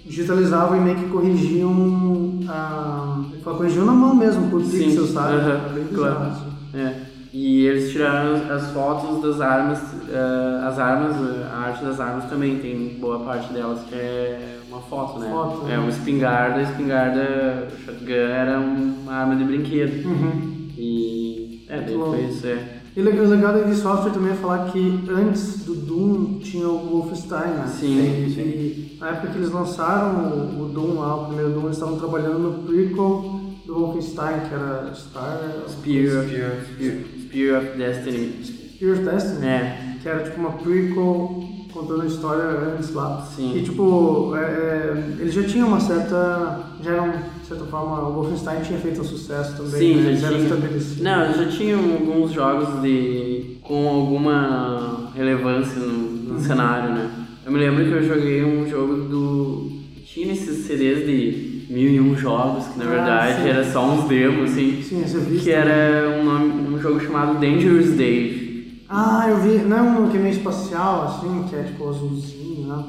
digitalizavam 0.04 0.76
e 0.76 0.80
meio 0.80 0.96
que 0.96 1.08
corrigiam 1.08 2.40
a. 2.48 3.22
fala, 3.44 3.56
corrigiam 3.58 3.86
na 3.86 3.92
mão 3.92 4.12
mesmo, 4.16 4.50
por 4.50 4.60
Sim, 4.64 4.86
pixel, 4.86 5.06
sabe? 5.06 5.36
É 5.36 5.72
bem 5.72 5.84
claro. 5.94 6.18
assim. 6.24 6.46
É. 6.74 7.09
E 7.32 7.64
eles 7.66 7.92
tiraram 7.92 8.34
as- 8.34 8.50
as 8.50 8.70
fotos 8.72 9.22
das 9.22 9.40
armas, 9.40 9.78
eh, 10.08 10.60
as 10.66 10.78
armas, 10.80 11.14
eh, 11.16 11.46
a 11.52 11.56
arte 11.58 11.84
das 11.84 12.00
armas 12.00 12.24
também 12.24 12.58
tem 12.58 12.96
boa 13.00 13.20
parte 13.20 13.52
delas 13.52 13.80
que 13.88 13.94
é 13.94 14.58
uma 14.68 14.80
foto, 14.80 15.20
né? 15.20 15.30
Foto, 15.30 15.66
é 15.66 15.70
né? 15.70 15.78
uma 15.78 15.90
espingarda, 15.90 16.58
a 16.58 16.62
espingarda, 16.62 17.68
o 17.72 17.84
shotgun 17.84 18.12
era 18.12 18.58
uma 18.58 19.12
arma 19.12 19.36
de 19.36 19.44
brinquedo. 19.44 20.08
Uhum. 20.08 20.68
E 20.76 21.64
é, 21.68 21.80
daí 21.82 21.94
foi 21.96 22.20
isso, 22.24 22.46
é. 22.48 22.80
E 22.96 23.00
legal 23.00 23.24
o 23.26 23.28
legal 23.28 23.52
da 23.52 23.60
id 23.60 23.74
Software 23.76 24.10
também 24.10 24.32
é 24.32 24.34
falar 24.34 24.72
que 24.72 25.04
antes 25.08 25.64
do 25.64 25.76
Doom 25.76 26.40
tinha 26.40 26.66
o 26.68 26.78
Wolfenstein, 26.88 27.50
né? 27.50 27.66
Sim, 27.68 28.26
e, 28.26 28.30
sim. 28.34 28.40
e 28.40 28.96
na 28.98 29.10
época 29.10 29.28
que 29.28 29.38
eles 29.38 29.52
lançaram 29.52 30.30
o, 30.32 30.64
o 30.64 30.68
Doom 30.68 30.98
lá, 30.98 31.14
o 31.22 31.26
primeiro 31.26 31.52
Doom, 31.52 31.64
eles 31.66 31.76
estavam 31.76 31.96
trabalhando 31.96 32.40
no 32.40 32.62
prequel 32.64 33.40
do 33.64 33.74
Wolfenstein, 33.74 34.40
que 34.48 34.54
era 34.54 34.90
Star... 34.94 35.38
Spear, 35.68 36.24
Spear, 36.24 36.52
Spear 36.74 37.19
of 37.58 37.78
Destiny. 37.78 38.44
Spear 38.44 38.92
of 38.92 39.04
Destiny. 39.04 39.46
É, 39.46 39.96
que 40.02 40.08
era 40.08 40.24
tipo 40.24 40.40
uma 40.40 40.52
prequel 40.52 41.44
contando 41.72 42.02
a 42.02 42.06
história 42.06 42.44
antes 42.44 42.92
lá. 42.92 43.26
Sim. 43.34 43.56
E 43.56 43.62
tipo, 43.62 44.34
é, 44.36 44.40
é, 44.40 45.14
eles 45.20 45.34
já 45.34 45.42
tinham 45.44 45.68
uma 45.68 45.80
certa. 45.80 46.74
Já 46.82 46.92
eram, 46.92 47.10
de 47.10 47.46
certa 47.46 47.64
forma, 47.64 48.08
o 48.08 48.12
Wolfenstein 48.14 48.62
tinha 48.62 48.78
feito 48.78 49.00
um 49.00 49.04
sucesso 49.04 49.56
também. 49.56 49.94
Sim, 49.94 50.00
né? 50.00 50.16
já 50.16 50.28
tinha. 50.28 50.40
estabelecidos. 50.42 51.00
Não, 51.00 51.32
já 51.32 51.48
tinham 51.48 51.80
alguns 51.92 52.32
jogos 52.32 52.82
de 52.82 53.58
com 53.62 53.88
alguma 53.88 55.10
relevância 55.14 55.80
no, 55.80 56.34
no 56.34 56.40
cenário, 56.40 56.94
né? 56.94 57.10
Eu 57.44 57.52
me 57.52 57.58
lembro 57.58 57.84
que 57.84 57.92
eu 57.92 58.02
joguei 58.02 58.44
um 58.44 58.68
jogo 58.68 58.96
do. 59.08 59.80
Tinha 60.04 60.32
esses 60.32 60.66
CDs 60.66 61.06
de 61.06 61.49
mil 61.70 61.88
e 61.90 62.00
um 62.00 62.16
jogos, 62.16 62.66
que 62.66 62.78
na 62.78 62.84
Ah, 62.84 62.88
verdade 62.88 63.42
sim. 63.42 63.48
era 63.48 63.64
só 63.64 63.84
uns 63.86 64.04
demos, 64.08 64.50
assim. 64.50 64.82
Sim, 64.82 65.02
essa 65.04 65.18
vista. 65.18 65.44
Que 65.44 65.50
era 65.52 66.18
um, 66.20 66.24
nome, 66.24 66.74
um 66.74 66.78
jogo 66.80 67.00
chamado 67.00 67.34
Dangerous 67.38 67.90
Dave. 67.92 68.82
Ah, 68.88 69.26
eu 69.28 69.36
vi. 69.38 69.58
Não 69.58 69.76
é 69.76 69.82
um 69.82 70.08
que 70.08 70.16
é 70.16 70.20
meio 70.20 70.34
espacial, 70.34 71.04
assim, 71.04 71.44
que 71.48 71.54
é 71.56 71.62
tipo 71.62 71.88
azulzinho, 71.88 72.66
né? 72.66 72.84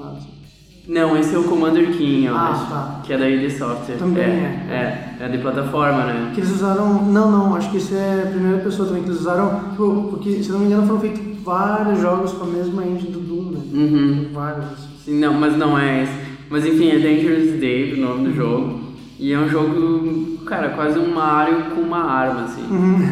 Não, 0.87 1.15
esse 1.15 1.33
é 1.35 1.37
o 1.37 1.43
Commander 1.43 1.91
King, 1.95 2.25
eu 2.25 2.35
Ah, 2.35 2.49
acho. 2.49 2.65
tá. 2.69 3.01
Que 3.05 3.13
é 3.13 3.17
da 3.17 3.29
id 3.29 3.51
Software. 3.51 3.97
Também 3.97 4.23
é. 4.23 5.15
É, 5.19 5.25
é 5.25 5.27
de 5.29 5.37
plataforma, 5.37 6.03
né? 6.05 6.31
Que 6.33 6.41
eles 6.41 6.51
usaram. 6.51 7.03
Não, 7.05 7.29
não, 7.31 7.55
acho 7.55 7.69
que 7.69 7.77
esse 7.77 7.93
é 7.93 8.23
a 8.25 8.31
primeira 8.31 8.57
pessoa 8.57 8.87
também, 8.87 9.03
que 9.03 9.09
eles 9.09 9.21
usaram. 9.21 9.59
Tipo, 9.69 10.07
porque, 10.09 10.41
se 10.41 10.51
não 10.51 10.59
me 10.59 10.65
engano, 10.65 10.87
foram 10.87 10.99
feitos 10.99 11.21
vários 11.43 11.99
jogos 12.01 12.31
com 12.33 12.45
a 12.45 12.47
mesma 12.47 12.83
engine 12.83 13.11
do 13.11 13.19
Doom, 13.19 13.51
né? 13.51 13.59
Uhum. 13.71 14.27
Vários. 14.33 14.65
assim. 14.65 14.87
Sim, 15.05 15.19
não, 15.19 15.33
mas 15.35 15.55
não 15.55 15.77
é 15.77 16.03
esse. 16.03 16.30
Mas 16.51 16.65
enfim, 16.65 16.89
é 16.89 16.99
Dangerous 16.99 17.59
Dave 17.59 17.93
o 17.93 18.01
nome 18.01 18.27
do 18.27 18.35
jogo. 18.35 18.81
E 19.17 19.31
é 19.31 19.39
um 19.39 19.47
jogo, 19.47 20.39
cara, 20.45 20.69
quase 20.69 20.99
um 20.99 21.13
Mario 21.13 21.71
com 21.73 21.81
uma 21.81 22.03
arma, 22.03 22.43
assim. 22.43 22.63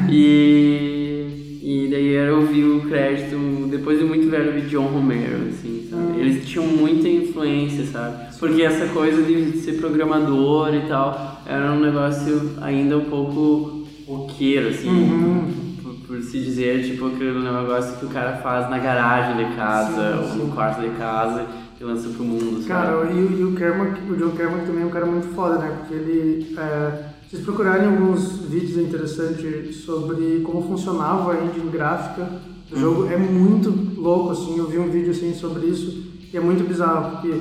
E, 0.10 1.60
e 1.64 1.88
daí 1.90 2.08
eu 2.16 2.46
vi 2.48 2.64
o 2.64 2.82
crédito, 2.82 3.68
depois 3.70 3.98
de 3.98 4.04
muito 4.04 4.30
velho, 4.30 4.52
vi 4.52 4.68
John 4.68 4.88
Romero, 4.88 5.48
assim, 5.50 5.88
sabe? 5.90 6.20
Eles 6.20 6.46
tinham 6.50 6.66
muita 6.66 7.08
influência, 7.08 7.86
sabe? 7.86 8.36
Porque 8.38 8.62
essa 8.64 8.88
coisa 8.88 9.22
de 9.22 9.58
ser 9.60 9.74
programador 9.74 10.74
e 10.74 10.82
tal, 10.90 11.42
era 11.46 11.72
um 11.72 11.80
negócio 11.80 12.54
ainda 12.62 12.98
um 12.98 13.06
pouco 13.06 13.86
roqueiro, 14.06 14.70
assim. 14.70 14.90
Uhum. 14.90 15.54
Por, 15.82 15.94
por 16.08 16.22
se 16.24 16.40
dizer, 16.40 16.84
tipo, 16.84 17.08
aquele 17.08 17.40
negócio 17.40 17.98
que 18.00 18.06
o 18.06 18.10
cara 18.10 18.38
faz 18.38 18.70
na 18.70 18.80
garagem 18.80 19.46
de 19.46 19.56
casa, 19.56 20.14
Sim, 20.14 20.18
ou 20.18 20.28
sim. 20.28 20.38
no 20.40 20.48
quarto 20.56 20.82
de 20.82 20.90
casa, 20.98 21.46
e 21.80 21.84
lança 21.84 22.10
pro 22.10 22.24
mundo, 22.24 22.56
sabe? 22.58 22.66
Cara, 22.68 23.12
e, 23.12 23.24
o- 23.24 23.40
e 23.40 23.44
o 23.44 23.56
Kermack, 23.56 24.12
o 24.12 24.16
John 24.16 24.32
Kermack 24.32 24.66
também 24.66 24.84
é 24.84 24.86
um 24.86 24.90
cara 24.90 25.06
muito 25.06 25.28
foda, 25.34 25.58
né? 25.60 25.78
Porque 25.80 25.94
ele. 25.94 26.54
É, 26.58 27.10
se 27.26 27.32
vocês 27.36 27.44
procurarem 27.46 27.88
alguns 27.88 28.40
vídeos 28.50 28.78
interessantes 28.78 29.78
sobre 29.84 30.42
como 30.44 30.62
funcionava 30.68 31.32
a 31.34 31.46
engine 31.46 31.70
gráfica 31.70 32.28
do 32.70 32.76
Uhum. 32.76 32.82
jogo, 32.82 33.06
é 33.12 33.18
muito 33.18 33.70
louco, 34.00 34.32
assim. 34.32 34.58
Eu 34.58 34.68
vi 34.68 34.78
um 34.80 34.90
vídeo 34.90 35.12
assim 35.12 35.34
sobre 35.34 35.68
isso 35.68 36.04
e 36.34 36.36
é 36.38 36.40
muito 36.40 36.68
bizarro, 36.68 37.12
porque 37.18 37.40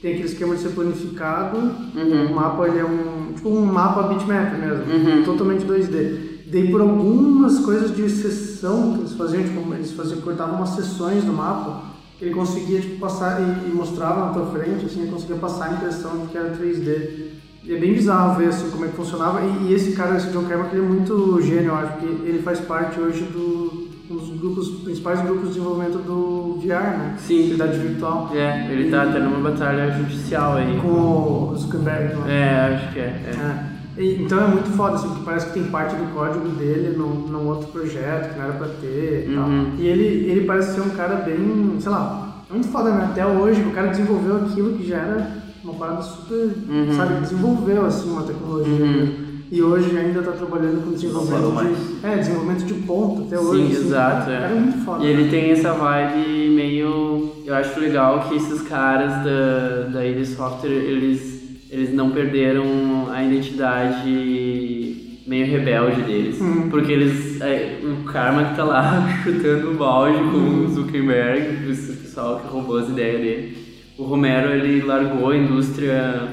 tem 0.00 0.12
aquele 0.12 0.28
esquema 0.28 0.54
de 0.54 0.62
ser 0.62 0.68
planificado, 0.70 1.56
Uhum. 1.58 2.26
o 2.30 2.34
mapa 2.34 2.68
ele 2.68 2.78
é 2.78 2.84
um. 2.84 3.32
tipo 3.34 3.48
um 3.48 3.64
mapa 3.66 4.04
bitmap 4.04 4.54
mesmo, 4.58 4.84
Uhum. 4.92 5.24
totalmente 5.24 5.64
2D. 5.64 6.32
Daí 6.46 6.70
por 6.70 6.80
algumas 6.80 7.58
coisas 7.58 7.94
de 7.94 8.08
sessão 8.08 8.92
que 8.94 9.00
eles 9.00 9.12
faziam, 9.14 9.42
tipo, 9.42 9.74
eles 9.74 9.90
faziam, 9.92 10.20
cortavam 10.20 10.56
umas 10.56 10.70
sessões 10.70 11.24
do 11.24 11.32
mapa, 11.32 11.82
ele 12.24 12.34
conseguia 12.34 12.80
tipo, 12.80 12.98
passar 12.98 13.40
e, 13.40 13.70
e 13.70 13.74
mostrava 13.74 14.26
na 14.26 14.32
tua 14.32 14.46
frente, 14.46 14.86
assim, 14.86 15.02
ele 15.02 15.10
conseguia 15.10 15.36
passar 15.36 15.66
a 15.66 15.72
impressão 15.74 16.18
de 16.20 16.28
que 16.28 16.38
era 16.38 16.56
3D. 16.56 17.34
E 17.64 17.74
é 17.74 17.78
bem 17.78 17.94
bizarro 17.94 18.38
ver 18.38 18.48
assim, 18.48 18.70
como 18.70 18.84
é 18.84 18.88
que 18.88 18.96
funcionava. 18.96 19.40
E, 19.42 19.68
e 19.68 19.74
esse 19.74 19.92
cara, 19.92 20.16
esse 20.16 20.30
John 20.30 20.44
Carmack, 20.44 20.74
ele 20.74 20.84
é 20.84 20.88
muito 20.88 21.40
gênio, 21.42 21.66
eu 21.66 21.74
acho, 21.74 21.92
porque 21.92 22.06
ele 22.28 22.42
faz 22.42 22.60
parte 22.60 22.98
hoje 22.98 23.24
do, 23.24 23.88
um 24.10 24.16
dos 24.16 24.38
grupos, 24.38 24.68
principais 24.82 25.20
grupos 25.22 25.48
de 25.48 25.48
desenvolvimento 25.54 25.98
do 25.98 26.58
VR, 26.60 26.98
né? 26.98 27.16
Sim. 27.18 27.42
Realidade 27.42 27.78
virtual. 27.78 28.30
É, 28.34 28.68
ele 28.70 28.90
tá 28.90 29.06
tendo 29.06 29.28
uma 29.28 29.50
batalha 29.50 29.90
judicial 29.92 30.56
aí. 30.56 30.78
Com 30.80 31.50
o 31.50 31.56
Zuckerberg, 31.56 32.16
né? 32.16 32.24
É, 32.28 32.74
acho 32.74 32.92
que 32.92 33.00
é. 33.00 33.02
é. 33.02 33.70
É. 33.70 33.73
E- 33.96 34.22
então 34.22 34.42
é 34.42 34.46
muito 34.48 34.70
foda, 34.70 34.94
assim, 34.96 35.08
porque 35.08 35.24
parece 35.24 35.46
que 35.46 35.52
tem 35.54 35.64
parte 35.64 35.94
do 35.94 36.12
código 36.12 36.48
dele 36.50 36.96
num, 36.96 37.28
num 37.28 37.46
outro 37.48 37.68
projeto 37.68 38.32
que 38.32 38.38
não 38.38 38.44
era 38.46 38.54
pra 38.54 38.68
ter 38.80 39.28
e 39.30 39.34
tal. 39.34 39.44
Uhum. 39.48 39.72
E 39.78 39.86
ele, 39.86 40.04
ele 40.30 40.44
parece 40.46 40.74
ser 40.74 40.80
um 40.80 40.90
cara 40.90 41.16
bem, 41.16 41.76
sei 41.78 41.90
lá, 41.90 42.42
muito 42.50 42.68
foda, 42.68 42.90
né? 42.90 43.08
Até 43.10 43.26
hoje 43.26 43.60
o 43.62 43.70
cara 43.70 43.88
desenvolveu 43.88 44.36
aquilo 44.36 44.74
que 44.76 44.86
já 44.88 44.96
era 44.96 45.44
uma 45.62 45.74
parada 45.74 46.02
super, 46.02 46.50
Uhum. 46.68 46.92
sabe, 46.94 47.20
desenvolveu 47.20 47.86
assim 47.86 48.10
uma 48.10 48.22
tecnologia. 48.22 48.84
Uhum. 48.84 49.24
E 49.52 49.62
hoje 49.62 49.96
ainda 49.96 50.20
tá 50.22 50.32
trabalhando 50.32 50.82
com 50.84 50.92
desenvolvimento 50.92 51.52
mais. 51.52 51.76
de. 51.76 52.06
É, 52.06 52.16
desenvolvimento 52.16 52.64
de 52.64 52.74
ponta 52.74 53.22
até 53.22 53.38
hoje. 53.38 53.66
Sim, 53.66 53.72
assim. 53.72 53.86
exato. 53.86 54.26
Cara, 54.26 54.46
é. 54.48 54.50
é 54.50 54.54
muito 54.54 54.78
foda. 54.84 55.04
E 55.04 55.06
ele 55.06 55.30
tem 55.30 55.50
essa 55.52 55.72
vibe 55.72 56.50
meio. 56.56 57.30
Eu 57.44 57.54
acho 57.54 57.78
legal 57.78 58.20
que 58.28 58.34
esses 58.36 58.62
caras 58.62 59.12
da, 59.24 59.88
da 59.92 60.04
ID 60.06 60.24
Software 60.26 60.70
eles, 60.70 61.33
eles 61.74 61.92
não 61.92 62.10
perderam 62.10 63.08
a 63.10 63.22
identidade 63.24 64.94
meio 65.26 65.46
rebelde 65.46 66.02
deles. 66.02 66.40
Uhum. 66.40 66.68
Porque 66.70 66.92
eles. 66.92 67.40
é, 67.40 67.80
o 67.82 68.04
Karma 68.04 68.44
que 68.44 68.56
tá 68.56 68.64
lá 68.64 69.08
chutando 69.24 69.72
o 69.72 69.74
balde 69.74 70.18
com 70.18 70.64
o 70.64 70.68
Zuckerberg, 70.68 71.70
esse 71.70 71.92
pessoal 71.96 72.40
que 72.40 72.46
roubou 72.46 72.78
as 72.78 72.88
ideias 72.88 73.20
dele. 73.20 73.58
O 73.98 74.04
Romero 74.04 74.50
ele 74.50 74.82
largou 74.82 75.30
a 75.30 75.36
indústria 75.36 76.28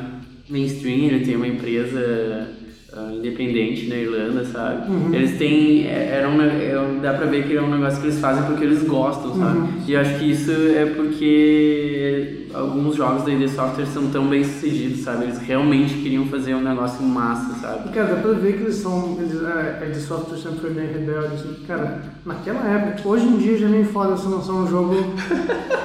mainstream, 0.49 1.05
ele 1.05 1.25
tem 1.25 1.35
uma 1.35 1.47
empresa 1.47 2.49
ah, 2.93 3.11
independente 3.13 3.87
na 3.87 3.95
Irlanda, 3.95 4.43
sabe? 4.45 4.91
Uhum. 4.91 5.13
Eles 5.13 5.37
têm. 5.37 5.87
É, 5.87 6.17
era 6.17 6.29
um, 6.29 6.41
é 6.41 6.99
dá 7.01 7.13
pra 7.13 7.25
ver 7.25 7.47
que 7.47 7.55
é 7.55 7.61
um 7.61 7.69
negócio 7.69 7.99
que 8.01 8.07
eles 8.07 8.19
fazem 8.19 8.43
porque 8.43 8.63
eles 8.63 8.83
gostam, 8.83 9.35
sabe? 9.35 9.59
Uhum. 9.59 9.69
E 9.87 9.93
eu 9.93 10.01
acho 10.01 10.19
que 10.19 10.31
isso 10.31 10.51
é 10.51 10.85
porque 10.85 12.47
alguns 12.53 12.95
jogos 12.95 13.23
da 13.23 13.31
ID 13.31 13.47
Software 13.49 13.85
são 13.87 14.07
tão 14.07 14.27
bem 14.27 14.43
sucedidos, 14.43 15.01
sabe? 15.01 15.23
Eles 15.25 15.37
realmente 15.39 15.93
queriam 15.95 16.25
fazer 16.25 16.55
um 16.55 16.61
negócio 16.61 17.01
massa, 17.03 17.53
sabe? 17.61 17.89
E, 17.89 17.91
cara, 17.93 18.15
dá 18.15 18.21
pra 18.21 18.31
ver 18.33 18.53
que 18.57 18.63
eles 18.63 18.75
são. 18.75 19.17
Eles, 19.19 19.41
é, 19.41 19.79
a 19.81 19.85
de 19.89 19.99
software 19.99 20.37
sempre 20.37 20.59
foi 20.59 20.69
bem 20.71 20.87
rebelde, 20.87 21.33
assim. 21.35 21.55
Cara, 21.67 22.01
naquela 22.25 22.67
época, 22.67 23.07
hoje 23.07 23.25
em 23.25 23.37
dia 23.37 23.57
já 23.57 23.67
nem 23.67 23.83
foda 23.83 24.15
se 24.17 24.27
lançar 24.27 24.53
um 24.53 24.67
jogo 24.67 24.95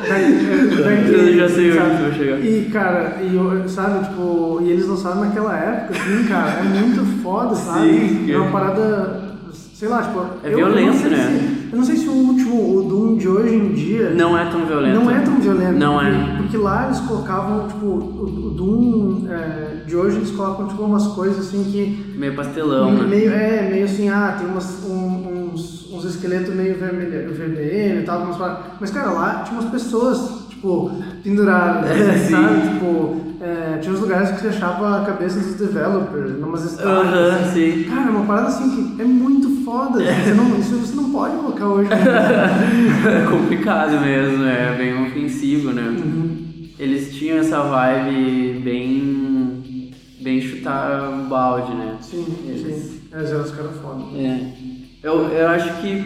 da, 0.08 0.18
é, 0.18 0.26
da 0.26 1.32
já 1.32 1.48
sei 1.48 1.70
onde 1.72 2.02
vai 2.02 2.12
chegar. 2.12 2.38
E, 2.40 2.68
cara, 2.72 3.16
e, 3.22 3.68
sabe, 3.68 4.06
tipo, 4.08 4.60
e 4.62 4.70
eles 4.70 4.86
lançaram 4.86 5.20
naquela 5.20 5.56
época, 5.56 5.94
assim, 5.98 6.24
cara, 6.28 6.50
é 6.60 6.62
muito 6.62 7.22
foda, 7.22 7.54
sabe? 7.54 7.88
Sim, 7.88 8.30
é 8.32 8.36
uma 8.36 8.46
é. 8.48 8.52
parada, 8.52 9.22
sei 9.74 9.88
lá, 9.88 10.02
tipo. 10.02 10.20
É 10.42 10.48
eu- 10.52 10.58
eu 10.60 10.68
não 10.68 10.74
violento, 10.74 10.98
sei 10.98 11.10
né? 11.10 11.16
se- 11.26 11.56
eu 11.72 11.78
não 11.78 11.84
sei 11.84 11.96
se 11.96 12.08
o 12.08 12.12
último, 12.12 12.78
o 12.78 12.82
Doom 12.84 13.16
de 13.16 13.28
hoje 13.28 13.54
em 13.54 13.72
dia. 13.74 14.10
Não 14.10 14.38
é 14.38 14.44
tão 14.50 14.64
violento. 14.64 14.94
Não 15.00 15.10
é 15.10 15.20
tão 15.20 15.34
violento. 15.40 15.72
Não 15.78 16.00
é. 16.00 16.35
Porque 16.56 16.68
lá 16.68 16.86
eles 16.86 17.00
colocavam, 17.00 17.68
tipo, 17.68 17.84
o, 17.86 18.46
o 18.46 18.50
Doom 18.50 19.26
é, 19.30 19.84
de 19.86 19.94
hoje 19.94 20.16
eles 20.16 20.30
colocam, 20.30 20.66
tipo, 20.68 20.82
umas 20.82 21.06
coisas 21.08 21.46
assim 21.46 21.64
que. 21.64 22.14
Meio 22.16 22.34
pastelão, 22.34 22.92
né? 22.92 23.06
Meio, 23.06 23.30
é, 23.30 23.68
meio 23.70 23.84
assim, 23.84 24.08
ah, 24.08 24.36
tem 24.38 24.48
umas, 24.48 24.82
um- 24.88 25.50
uns, 25.52 25.92
uns 25.92 26.04
esqueletos 26.04 26.54
meio 26.54 26.76
vermelho, 26.78 27.32
vermelho 27.34 28.00
e 28.00 28.04
tal, 28.04 28.22
umas. 28.22 28.58
Mas, 28.80 28.90
cara, 28.90 29.10
lá 29.10 29.42
tinha 29.46 29.60
umas 29.60 29.70
pessoas, 29.70 30.46
tipo, 30.48 30.90
penduradas, 31.22 31.90
Sim. 32.22 32.30
sabe? 32.32 32.60
Tipo, 32.72 33.16
é, 33.40 33.78
tinha 33.78 33.92
uns 33.94 34.00
lugares 34.00 34.30
que 34.30 34.40
você 34.40 34.48
achava 34.48 35.02
a 35.02 35.04
cabeça 35.04 35.38
dos 35.38 35.54
developers, 35.56 36.38
numas 36.40 36.64
estátuas. 36.64 37.06
Aham, 37.06 37.36
assim. 37.42 37.52
sim. 37.82 37.84
Cara, 37.84 38.08
é 38.08 38.10
uma 38.10 38.24
parada 38.26 38.48
assim 38.48 38.70
que 38.96 39.02
é 39.02 39.04
muito 39.04 39.62
foda. 39.62 40.02
assim, 40.02 40.22
Você 40.24 40.34
não, 40.34 40.58
isso 40.58 40.74
você 40.76 40.96
não 40.96 41.10
pode 41.10 41.36
colocar 41.36 41.66
hoje. 41.66 41.90
É 43.06 43.24
complicado 43.30 44.00
mesmo, 44.00 44.44
é 44.44 44.74
bem 44.76 45.06
ofensivo, 45.06 45.70
né? 45.72 45.82
Eles 46.78 47.14
tinham 47.14 47.38
essa 47.38 47.62
vibe 47.62 48.60
bem. 48.60 49.90
bem 50.20 50.40
chutar 50.40 51.26
balde, 51.28 51.72
né? 51.74 51.96
Sim, 52.00 52.26
Eles- 52.46 52.60
sim. 52.62 53.00
É, 53.12 53.18
eram 53.24 53.42
os 53.42 53.50
caras 53.50 53.76
foda. 53.80 54.04
É. 54.18 54.52
Eu, 55.02 55.28
eu 55.28 55.48
acho 55.48 55.80
que, 55.80 56.04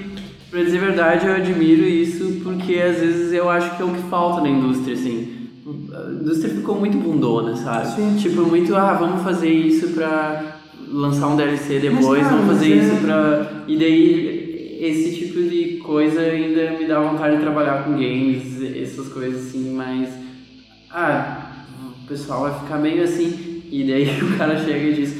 pra 0.50 0.62
dizer 0.62 0.78
a 0.78 0.80
verdade, 0.80 1.26
eu 1.26 1.34
admiro 1.34 1.82
isso 1.82 2.40
porque 2.44 2.74
às 2.74 2.98
vezes 3.00 3.32
eu 3.32 3.48
acho 3.48 3.76
que 3.76 3.82
é 3.82 3.84
o 3.84 3.90
que 3.94 4.02
falta 4.02 4.42
na 4.42 4.48
indústria, 4.48 4.94
assim. 4.94 5.36
A 5.66 6.10
indústria 6.12 6.52
ficou 6.54 6.78
muito 6.78 6.98
bundona, 6.98 7.56
sabe? 7.56 7.88
Sim. 7.94 8.16
Tipo, 8.18 8.42
muito, 8.42 8.74
ah, 8.76 8.92
vamos 8.94 9.22
fazer 9.22 9.48
isso 9.50 9.88
pra 9.88 10.58
lançar 10.88 11.28
um 11.28 11.36
DLC 11.36 11.78
depois, 11.78 12.22
vamos 12.28 12.46
fazer 12.46 12.72
é- 12.72 12.76
isso 12.76 12.96
pra. 12.96 13.64
E 13.66 13.76
daí, 13.76 14.78
esse 14.80 15.16
tipo 15.16 15.40
de 15.42 15.78
coisa 15.78 16.20
ainda 16.20 16.72
me 16.78 16.86
dá 16.86 17.00
vontade 17.00 17.36
de 17.36 17.42
trabalhar 17.42 17.84
com 17.84 17.92
games, 17.92 18.60
essas 18.76 19.08
coisas 19.08 19.46
assim, 19.48 19.72
mas. 19.74 20.08
Ah, 20.92 21.52
o 22.02 22.06
pessoal 22.06 22.42
vai 22.42 22.60
ficar 22.60 22.78
meio 22.78 23.02
assim. 23.02 23.62
E 23.70 23.84
daí 23.84 24.08
o 24.22 24.36
cara 24.36 24.58
chega 24.58 24.78
e 24.78 24.94
diz: 24.94 25.14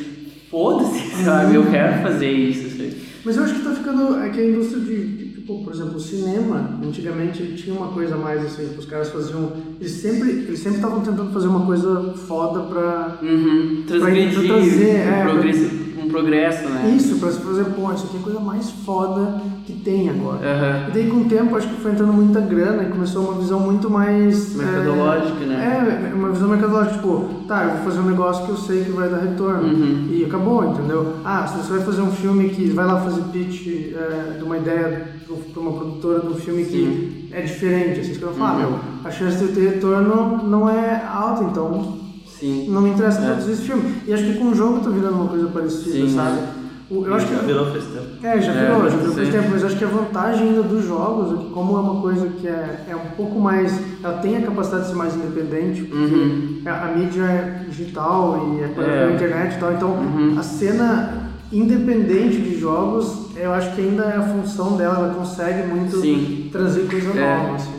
foda-se, 0.51 1.01
sabe? 1.25 1.55
Eu 1.55 1.67
quero 1.71 2.03
fazer 2.03 2.31
isso, 2.31 2.77
sabe? 2.77 2.97
Mas 3.25 3.37
eu 3.37 3.45
acho 3.45 3.55
que 3.55 3.63
tá 3.63 3.71
ficando. 3.71 4.19
É 4.21 4.31
que 4.31 4.41
a 4.41 4.45
indústria 4.45 4.81
de, 4.81 5.31
tipo, 5.35 5.63
por 5.63 5.73
exemplo, 5.75 5.97
o 5.97 6.01
cinema, 6.01 6.79
antigamente 6.83 7.43
ele 7.43 7.55
tinha 7.55 7.75
uma 7.75 7.89
coisa 7.89 8.17
mais 8.17 8.45
assim, 8.45 8.75
os 8.77 8.87
caras 8.87 9.11
faziam. 9.11 9.53
Eles 9.79 9.93
sempre 9.93 10.31
eles 10.31 10.59
sempre 10.59 10.79
estavam 10.79 11.01
tentando 11.01 11.33
fazer 11.33 11.49
uma 11.49 11.67
coisa 11.67 12.15
foda 12.27 12.61
pra. 12.61 13.19
Uhum. 13.23 13.85
Transgredir 13.87 14.47
Pra 14.47 14.55
trazer, 14.55 14.85
um, 14.85 15.13
é, 15.13 15.23
progresso, 15.23 15.65
um 15.65 15.90
progresso, 16.11 16.69
né? 16.69 16.95
Isso, 16.97 17.17
pra 17.19 17.31
se 17.31 17.41
fazer, 17.41 17.65
pô, 17.67 17.93
isso 17.93 18.07
aqui 18.07 18.17
é 18.17 18.21
a 18.21 18.23
coisa 18.23 18.41
mais 18.41 18.71
foda 18.85 19.41
que 19.67 19.73
tem 19.73 20.09
agora. 20.11 20.39
Aham. 20.47 20.89
E 20.89 20.93
daí 20.93 21.07
com 21.09 21.19
o 21.19 21.25
tempo 21.25 21.57
acho 21.57 21.69
que 21.69 21.81
foi 21.81 21.93
entrando 21.93 22.13
muita 22.13 22.41
grana 22.41 22.83
e 22.83 22.87
começou 22.87 23.25
uma 23.25 23.41
visão 23.41 23.61
muito 23.61 23.89
mais. 23.91 24.55
Metodológica, 24.57 25.45
é, 25.45 25.47
né? 25.47 26.11
É, 26.11 26.15
uma 26.15 26.31
visão 26.31 26.49
mercadológica, 26.49 26.97
tipo, 26.97 27.25
tá, 27.47 27.65
eu 27.65 27.71
vou 27.77 27.85
fazer 27.85 28.01
um 28.01 28.11
negócio 28.11 28.45
que 28.45 28.51
eu 28.51 28.57
sei 28.57 28.85
que 28.85 28.91
vai 28.91 29.09
dar 29.09 29.19
retorno. 29.19 29.63
Uhum. 29.63 30.09
E 30.11 30.25
acabou, 30.25 30.65
entendeu? 30.65 31.15
Ah, 31.25 31.47
se 31.47 31.57
você 31.59 31.73
vai 31.75 31.83
fazer 31.83 32.03
um 32.03 32.11
filme 32.11 32.49
que 32.51 32.71
vai 32.71 32.87
lá 32.87 33.01
fazer 33.01 33.23
pitch 33.33 33.67
é, 33.95 34.39
de 34.39 34.45
uma 34.45 34.57
ideia 34.59 35.09
para 35.53 35.63
uma 35.63 35.73
produtora 35.73 36.21
de 36.21 36.29
um 36.29 36.35
filme 36.35 36.65
que 36.65 37.29
é 37.33 37.41
diferente, 37.43 38.01
assim, 38.01 38.15
falar, 38.15 38.51
ah, 38.51 38.53
Uhum. 38.55 38.59
meu, 38.61 38.79
a 39.05 39.11
chance 39.11 39.37
de 39.39 39.45
eu 39.45 39.55
ter 39.55 39.75
retorno 39.75 40.43
não 40.49 40.69
é 40.69 41.03
alta, 41.07 41.45
então 41.45 41.99
Sim. 42.41 42.67
não 42.69 42.81
me 42.81 42.91
interessa 42.91 43.21
É. 43.23 43.27
produzir 43.27 43.53
esse 43.53 43.63
filme. 43.63 43.95
E 44.07 44.13
acho 44.13 44.25
que 44.25 44.35
com 44.35 44.47
o 44.47 44.55
jogo 44.55 44.81
tá 44.81 44.91
virando 44.91 45.15
uma 45.15 45.29
coisa 45.29 45.47
parecida, 45.49 45.93
Sim, 46.09 46.15
sabe? 46.17 46.39
é. 46.39 46.61
Eu 46.93 47.15
acho 47.15 47.25
que 47.29 47.35
já 47.37 47.43
virou 47.43 47.67
faz 47.67 47.85
tempo. 47.85 48.07
é, 48.27 48.41
já 48.41 48.53
É, 48.53 48.65
virou, 48.67 48.91
já 48.91 48.97
virou 48.97 49.15
faz 49.15 49.29
tempo, 49.29 49.49
mas 49.53 49.65
acho 49.65 49.77
que 49.77 49.85
a 49.85 49.89
vantagem 49.89 50.49
ainda 50.49 50.63
dos 50.65 50.85
jogos 50.85 51.39
é 51.39 51.45
que 51.45 51.51
como 51.51 51.77
é 51.77 51.81
uma 51.81 52.01
coisa 52.01 52.27
que 52.27 52.49
é, 52.49 52.85
é 52.89 52.97
um 52.97 53.15
pouco 53.17 53.39
mais. 53.39 53.79
Ela 54.03 54.15
tem 54.15 54.37
a 54.39 54.43
capacidade 54.43 54.83
de 54.85 54.89
ser 54.89 54.97
mais 54.97 55.15
independente, 55.15 55.83
porque 55.85 56.15
Uhum. 56.15 56.63
a, 56.67 56.87
a 56.87 56.93
mídia 56.97 57.23
é 57.23 57.65
digital 57.69 58.57
e 58.59 58.65
é 58.65 58.67
pela 58.69 58.87
É. 58.89 59.01
pela 59.03 59.13
internet 59.15 59.55
e 59.55 59.61
tal, 59.61 59.73
então 59.73 59.89
Uhum. 59.91 60.35
a 60.37 60.43
cena 60.43 61.31
independente 61.53 62.39
de 62.39 62.59
jogos, 62.59 63.27
eu 63.37 63.53
acho 63.53 63.75
que 63.75 63.81
ainda 63.83 64.05
é 64.05 64.17
a 64.17 64.23
função 64.23 64.77
dela, 64.77 64.97
ela 65.05 65.15
consegue 65.15 65.69
muito 65.69 65.97
Sim. 66.01 66.49
trazer 66.51 66.89
coisa 66.89 67.11
É. 67.17 67.37
nova, 67.43 67.55
assim. 67.55 67.71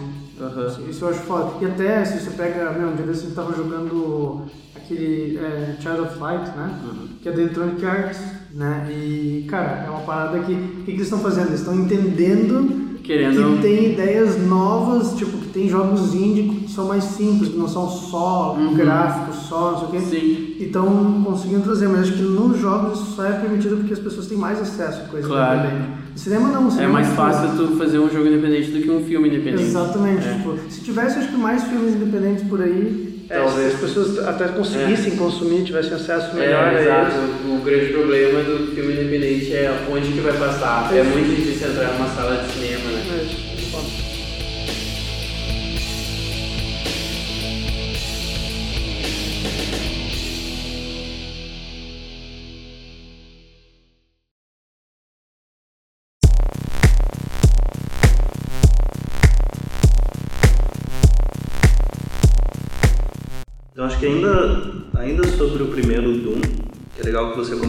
Aham. 0.41 0.67
Isso- 0.89 1.05
eu 1.05 1.09
acho 1.09 1.19
foda. 1.19 1.51
E 1.61 1.65
até 1.65 2.03
se 2.03 2.19
você 2.19 2.31
pega, 2.31 2.71
meu, 2.71 2.89
um 2.89 2.95
dia 2.95 3.05
desse 3.05 3.25
eu 3.25 3.31
tava 3.35 3.55
jogando 3.55 4.41
aquele 4.75 5.37
é, 5.37 5.75
Child 5.79 6.01
of 6.01 6.19
Light, 6.19 6.47
né? 6.57 6.79
Que 7.21 7.29
é 7.29 7.31
da 7.31 7.41
Electronic 7.41 7.85
Arts, 7.85 8.19
né? 8.53 8.87
E, 8.91 9.45
cara, 9.49 9.83
é 9.85 9.89
uma 9.89 9.99
parada 10.01 10.39
que. 10.39 10.51
O 10.53 10.57
que, 10.57 10.83
que 10.85 10.91
eles 10.91 11.03
estão 11.03 11.19
fazendo? 11.19 11.47
Eles 11.49 11.59
estão 11.59 11.75
entendendo 11.75 12.81
Querendo- 13.03 13.57
que 13.57 13.61
tem 13.61 13.93
ideias 13.93 14.39
novas, 14.47 15.13
tipo, 15.15 15.37
que 15.37 15.47
tem 15.49 15.67
jogos 15.69 16.13
indie 16.13 16.49
que 16.65 16.71
são 16.71 16.87
mais 16.87 17.03
simples, 17.03 17.49
que 17.49 17.57
não 17.57 17.67
são 17.67 17.87
só 17.89 18.55
Uhum. 18.57 18.73
gráficos, 18.75 19.35
só, 19.47 19.71
não 19.71 19.79
sei 19.79 19.87
o 19.87 19.91
quê. 19.91 19.99
Sim. 20.01 20.55
E 20.59 20.65
estão 20.65 21.21
conseguindo 21.23 21.61
trazer, 21.63 21.87
mas 21.87 22.01
acho 22.01 22.13
que 22.13 22.21
nos 22.23 22.59
jogos 22.59 22.99
isso 22.99 23.15
só 23.15 23.25
é 23.25 23.31
permitido 23.33 23.77
porque 23.77 23.93
as 23.93 23.99
pessoas 23.99 24.27
têm 24.27 24.37
mais 24.37 24.59
acesso 24.61 25.01
a 25.01 25.05
coisa 25.05 25.27
Claro. 25.27 25.59
independente. 25.59 26.00
No 26.13 26.17
cinema 26.17 26.49
não, 26.49 26.61
no 26.63 26.67
É 26.67 26.71
cinema 26.71 26.93
mais 26.93 27.07
tipo, 27.07 27.17
fácil 27.21 27.49
tu 27.57 27.77
fazer 27.77 27.99
um 27.99 28.09
jogo 28.09 28.27
independente 28.27 28.71
do 28.71 28.81
que 28.81 28.91
um 28.91 29.03
filme 29.05 29.29
independente. 29.29 29.63
Exatamente. 29.63 30.27
É. 30.27 30.33
Tipo, 30.33 30.57
se 30.69 30.81
tivesse, 30.81 31.19
acho 31.19 31.29
que 31.29 31.37
mais 31.37 31.63
filmes 31.63 31.95
independentes 31.95 32.43
por 32.47 32.61
aí, 32.61 33.25
é, 33.29 33.37
Talvez. 33.39 33.69
se 33.69 33.75
as 33.75 33.79
pessoas 33.81 34.27
até 34.27 34.47
conseguissem 34.49 35.15
consumir, 35.15 35.63
tivessem 35.63 35.93
acesso 35.93 36.35
melhor 36.35 36.73
É, 36.73 36.77
a 36.77 36.81
exato. 36.81 37.11
eles. 37.15 37.61
O 37.61 37.63
grande 37.63 37.85
problema 37.93 38.43
do 38.43 38.75
filme 38.75 38.91
independente 38.93 39.53
é 39.53 39.87
onde 39.89 40.11
que 40.11 40.19
vai 40.19 40.33
passar. 40.33 40.89
É 40.93 41.01
muito 41.01 41.29
difícil 41.33 41.69
entrar 41.69 41.93
numa 41.93 42.09
sala 42.09 42.43
de 42.43 42.51
cinema, 42.51 42.60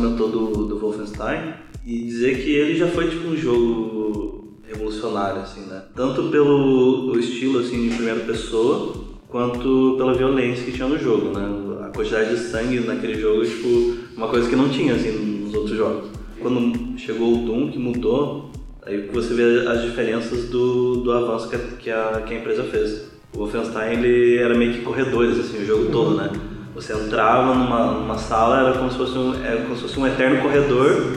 comentou 0.02 0.28
do, 0.28 0.66
do 0.66 0.78
Wolfenstein, 0.78 1.54
e 1.86 2.02
dizer 2.04 2.42
que 2.42 2.50
ele 2.50 2.74
já 2.76 2.88
foi 2.88 3.08
tipo 3.08 3.28
um 3.28 3.36
jogo 3.36 4.52
revolucionário, 4.66 5.42
assim, 5.42 5.62
né? 5.62 5.82
Tanto 5.94 6.24
pelo 6.24 7.16
estilo, 7.18 7.60
assim, 7.60 7.88
de 7.88 7.94
primeira 7.94 8.20
pessoa, 8.20 8.94
quanto 9.28 9.94
pela 9.96 10.14
violência 10.14 10.64
que 10.64 10.72
tinha 10.72 10.88
no 10.88 10.98
jogo, 10.98 11.36
né? 11.36 11.86
A 11.86 11.88
quantidade 11.90 12.30
de 12.30 12.40
sangue 12.40 12.80
naquele 12.80 13.14
jogo 13.20 13.44
tipo, 13.44 13.96
uma 14.16 14.28
coisa 14.28 14.48
que 14.48 14.56
não 14.56 14.68
tinha, 14.68 14.94
assim, 14.94 15.12
nos 15.44 15.54
outros 15.54 15.76
jogos. 15.76 16.10
Quando 16.40 16.98
chegou 16.98 17.34
o 17.34 17.46
Doom, 17.46 17.70
que 17.70 17.78
mudou, 17.78 18.50
aí 18.84 19.08
você 19.12 19.34
vê 19.34 19.68
as 19.68 19.82
diferenças 19.82 20.48
do, 20.48 20.96
do 20.96 21.12
avanço 21.12 21.48
que, 21.78 21.90
a, 21.90 22.22
que 22.26 22.34
a 22.34 22.38
empresa 22.38 22.64
fez. 22.64 23.12
O 23.34 23.38
Wolfenstein, 23.38 23.92
ele 23.92 24.36
era 24.36 24.54
meio 24.56 24.72
que 24.72 24.82
corredores, 24.82 25.38
assim, 25.38 25.62
o 25.62 25.66
jogo 25.66 25.90
todo, 25.90 26.16
né? 26.16 26.30
Você 26.74 26.92
entrava 26.94 27.54
numa, 27.54 27.92
numa 27.92 28.18
sala, 28.18 28.61
era 28.68 28.78
como 28.78 28.90
se 28.90 28.96
fosse 28.96 29.16
um, 29.18 29.35
era 29.44 29.61
como 29.62 29.74
se 29.76 29.82
fosse 29.82 30.00
um 30.00 30.06
eterno 30.06 30.40
corredor 30.40 31.16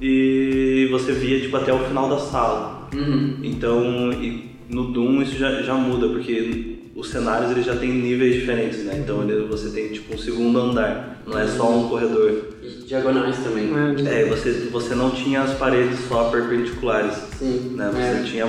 e 0.00 0.88
você 0.90 1.12
via 1.12 1.40
tipo 1.40 1.56
até 1.56 1.72
o 1.72 1.78
final 1.80 2.08
da 2.08 2.18
sala. 2.18 2.88
Uhum. 2.94 3.36
Então, 3.42 4.12
e 4.12 4.50
no 4.68 4.88
Doom 4.92 5.22
isso 5.22 5.36
já, 5.36 5.62
já 5.62 5.74
muda, 5.74 6.08
porque 6.08 6.78
os 6.94 7.08
cenários 7.08 7.50
eles 7.52 7.64
já 7.66 7.76
têm 7.76 7.92
níveis 7.92 8.34
diferentes, 8.34 8.84
né? 8.84 9.00
Então 9.02 9.22
ele, 9.22 9.46
você 9.46 9.70
tem 9.70 9.88
tipo 9.92 10.14
um 10.14 10.18
segundo 10.18 10.58
andar, 10.58 11.22
não 11.26 11.38
é 11.38 11.46
só 11.46 11.70
um 11.70 11.88
corredor. 11.88 12.32
E 12.62 12.84
diagonais 12.86 13.36
também. 13.38 13.70
É, 14.06 14.22
É, 14.22 14.24
você, 14.24 14.68
você 14.72 14.94
não 14.94 15.10
tinha 15.10 15.42
as 15.42 15.54
paredes 15.54 16.00
só 16.08 16.24
perpendiculares, 16.30 17.14
Sim. 17.38 17.74
né? 17.76 17.90
Você 17.92 18.00
É. 18.00 18.22
tinha 18.24 18.48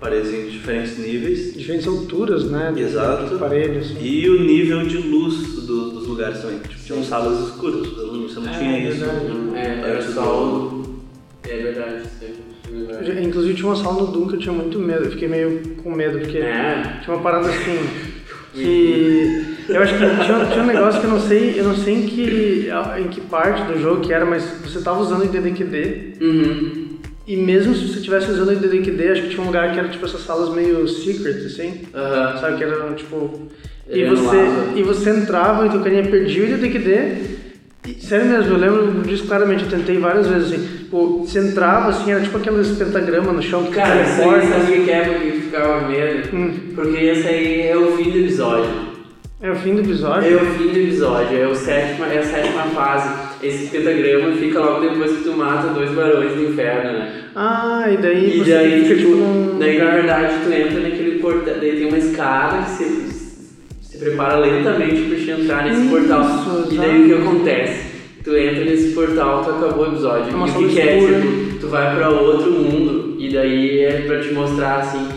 paredes 0.00 0.32
em 0.32 0.48
diferentes 0.48 0.98
níveis 0.98 1.54
Diferentes 1.54 1.86
alturas, 1.86 2.50
né? 2.50 2.72
Exato. 2.76 3.32
de 3.32 3.38
Parede, 3.38 3.78
assim. 3.78 3.96
e 4.00 4.28
o 4.28 4.40
nível 4.42 4.84
de 4.84 4.96
luz 4.98 5.61
lugares 6.12 6.40
também. 6.40 6.58
Tipo, 6.60 6.82
tinham 6.84 7.02
salas 7.04 7.48
escuras, 7.48 7.86
você 7.86 8.00
não, 8.06 8.22
você 8.28 8.40
não 8.40 8.48
É, 8.48 8.58
tinha 8.58 8.88
isso. 8.88 9.00
verdade. 9.00 9.56
É, 9.56 9.90
era 9.90 10.02
só 10.02 10.44
o. 10.44 10.82
É 11.48 11.56
verdade, 11.56 12.02
é 12.22 13.22
Inclusive 13.22 13.54
tinha 13.54 13.66
uma 13.68 13.76
sala 13.76 14.00
no 14.02 14.06
Doom 14.06 14.28
que 14.28 14.36
eu 14.36 14.38
tinha 14.40 14.52
muito 14.54 14.78
medo, 14.78 15.04
eu 15.04 15.10
fiquei 15.10 15.28
meio 15.28 15.60
com 15.82 15.90
medo, 15.92 16.18
porque 16.20 16.38
É. 16.38 17.00
tinha 17.02 17.14
uma 17.16 17.22
parada 17.22 17.48
assim 17.48 17.78
que. 18.54 19.56
Eu 19.68 19.80
acho 19.82 19.92
que 19.94 19.98
tinha, 20.24 20.46
tinha 20.46 20.62
um 20.62 20.66
negócio 20.66 21.00
que 21.00 21.06
eu 21.06 21.10
não 21.10 21.20
sei, 21.20 21.58
eu 21.58 21.64
não 21.64 21.76
sei 21.76 21.94
em 21.94 22.06
que, 22.06 22.68
em 23.00 23.08
que 23.08 23.20
parte 23.22 23.62
do 23.64 23.78
jogo 23.80 24.00
que 24.00 24.12
era, 24.12 24.24
mas 24.24 24.42
você 24.64 24.80
tava 24.80 25.00
usando 25.00 25.22
o 25.22 25.24
IDDQD 25.24 26.14
Uhum. 26.20 26.98
e 27.26 27.36
mesmo 27.36 27.74
se 27.74 27.88
você 27.88 27.98
estivesse 27.98 28.30
usando 28.30 28.48
o 28.48 28.52
IDDQD, 28.52 29.08
acho 29.08 29.22
que 29.22 29.28
tinha 29.30 29.42
um 29.42 29.46
lugar 29.46 29.72
que 29.72 29.78
era 29.78 29.88
tipo 29.88 30.04
essas 30.04 30.20
salas 30.22 30.48
meio 30.54 30.86
secret, 30.88 31.44
assim. 31.46 31.82
Aham. 31.94 32.38
Sabe 32.40 32.56
que 32.58 32.64
era 32.64 32.92
tipo. 32.94 33.48
E 33.88 34.04
você, 34.04 34.36
e 34.76 34.82
você 34.82 35.10
entrava 35.10 35.66
e 35.66 35.70
teu 35.70 35.80
carinha 35.80 36.04
perdia 36.04 36.42
o 36.42 36.46
IDDQD. 36.46 37.42
E, 37.86 37.94
sério 38.00 38.26
mesmo, 38.26 38.54
eu 38.54 38.58
lembro 38.58 39.02
disso 39.02 39.26
claramente, 39.26 39.64
eu 39.64 39.70
tentei 39.70 39.98
várias 39.98 40.28
vezes 40.28 40.52
assim. 40.52 40.86
Pô, 40.88 41.18
você 41.18 41.40
entrava 41.40 41.88
assim, 41.88 42.12
era 42.12 42.20
tipo 42.20 42.36
aqueles 42.36 42.68
pentagrama 42.78 43.32
no 43.32 43.42
chão 43.42 43.64
que 43.64 43.72
Cara, 43.72 44.02
isso 44.02 44.22
aí 44.22 44.46
sabe 44.46 44.78
o 44.78 44.84
que 44.84 44.90
é 44.90 45.04
porque 45.04 45.30
ficava 45.32 45.88
medo? 45.88 46.36
Hum. 46.36 46.54
Porque 46.74 46.96
esse 46.98 47.26
aí 47.26 47.68
é 47.68 47.76
o 47.76 47.96
fim 47.96 48.10
do 48.10 48.18
episódio. 48.18 48.92
É 49.40 49.50
o 49.50 49.56
fim 49.56 49.74
do 49.74 49.80
episódio? 49.80 50.38
É 50.38 50.40
o 50.40 50.46
fim 50.46 50.68
do 50.68 50.78
episódio, 50.78 51.36
é, 51.36 51.46
o 51.48 51.54
sétima, 51.56 52.06
é 52.06 52.18
a 52.18 52.22
sétima 52.22 52.62
fase. 52.66 53.12
Esse 53.42 53.66
pentagrama 53.66 54.36
fica 54.36 54.60
logo 54.60 54.88
depois 54.88 55.16
que 55.16 55.24
tu 55.24 55.32
mata 55.32 55.68
dois 55.70 55.90
barões 55.90 56.32
do 56.34 56.44
inferno, 56.44 56.92
né? 56.92 57.24
Ah, 57.34 57.86
e 57.90 57.96
daí 57.96 58.36
E 58.36 58.44
você 58.44 58.54
daí, 58.54 58.82
fica 58.82 58.94
tipo, 58.94 59.10
tipo 59.10 59.58
daí 59.58 59.78
na 59.78 59.90
verdade 59.90 60.34
tu 60.44 60.52
entra 60.52 60.78
naquele 60.78 61.18
portal, 61.18 61.54
daí 61.58 61.76
tem 61.76 61.88
uma 61.88 61.98
escada 61.98 62.62
que 62.62 62.70
você 62.70 63.21
prepara 64.02 64.38
lentamente 64.38 65.02
pra 65.02 65.16
te 65.16 65.30
entrar 65.30 65.64
nesse 65.64 65.80
Isso, 65.80 65.90
portal. 65.90 66.66
E 66.70 66.76
daí 66.76 67.02
o 67.02 67.06
que 67.06 67.22
acontece? 67.22 67.92
Tu 68.24 68.36
entra 68.36 68.64
nesse 68.64 68.94
portal, 68.94 69.44
tu 69.44 69.50
acabou 69.50 69.86
o 69.86 69.92
episódio. 69.92 70.32
É 70.32 70.34
uma 70.34 70.46
e 70.46 70.50
o 70.50 70.54
que, 70.54 70.68
que 70.68 70.80
é? 70.80 70.98
Tipo, 70.98 71.58
tu 71.60 71.68
vai 71.68 71.96
pra 71.96 72.08
outro 72.08 72.50
mundo 72.50 73.16
e 73.18 73.32
daí 73.32 73.80
é 73.80 74.00
pra 74.06 74.20
te 74.20 74.32
mostrar 74.32 74.76
assim, 74.76 75.08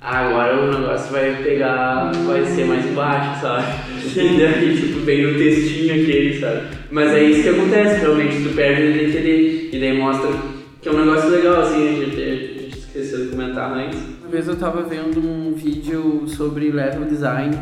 ah, 0.00 0.28
agora 0.28 0.60
o 0.60 0.80
negócio 0.80 1.12
vai 1.12 1.34
pegar, 1.42 2.12
vai 2.26 2.44
ser 2.44 2.66
mais 2.66 2.86
embaixo, 2.86 3.40
sabe? 3.40 3.66
Sim. 4.02 4.34
E 4.34 4.38
daí, 4.38 4.76
tipo, 4.76 5.00
vem 5.00 5.26
o 5.26 5.38
textinho 5.38 6.02
aquele, 6.02 6.40
sabe? 6.40 6.60
Mas 6.90 7.10
é 7.12 7.24
isso 7.24 7.42
que 7.42 7.48
acontece, 7.48 8.00
realmente, 8.00 8.42
tu 8.42 8.54
perde 8.54 8.82
o 8.82 8.92
DTD 8.92 9.70
e 9.72 9.78
daí 9.80 9.98
mostra 9.98 10.30
que 10.80 10.88
é 10.88 10.92
um 10.92 11.04
negócio 11.04 11.30
legal, 11.30 11.62
assim, 11.62 11.88
a 11.88 11.92
gente, 11.92 12.22
a 12.22 12.34
gente 12.34 12.78
esqueceu 12.78 13.24
de 13.24 13.28
comentar 13.28 13.72
antes. 13.72 13.98
Uma 14.20 14.30
vez 14.30 14.46
eu 14.46 14.56
tava 14.56 14.82
vendo 14.82 15.18
um 15.20 15.52
vídeo 15.54 16.24
sobre 16.26 16.70
level 16.70 17.06
design 17.06 17.56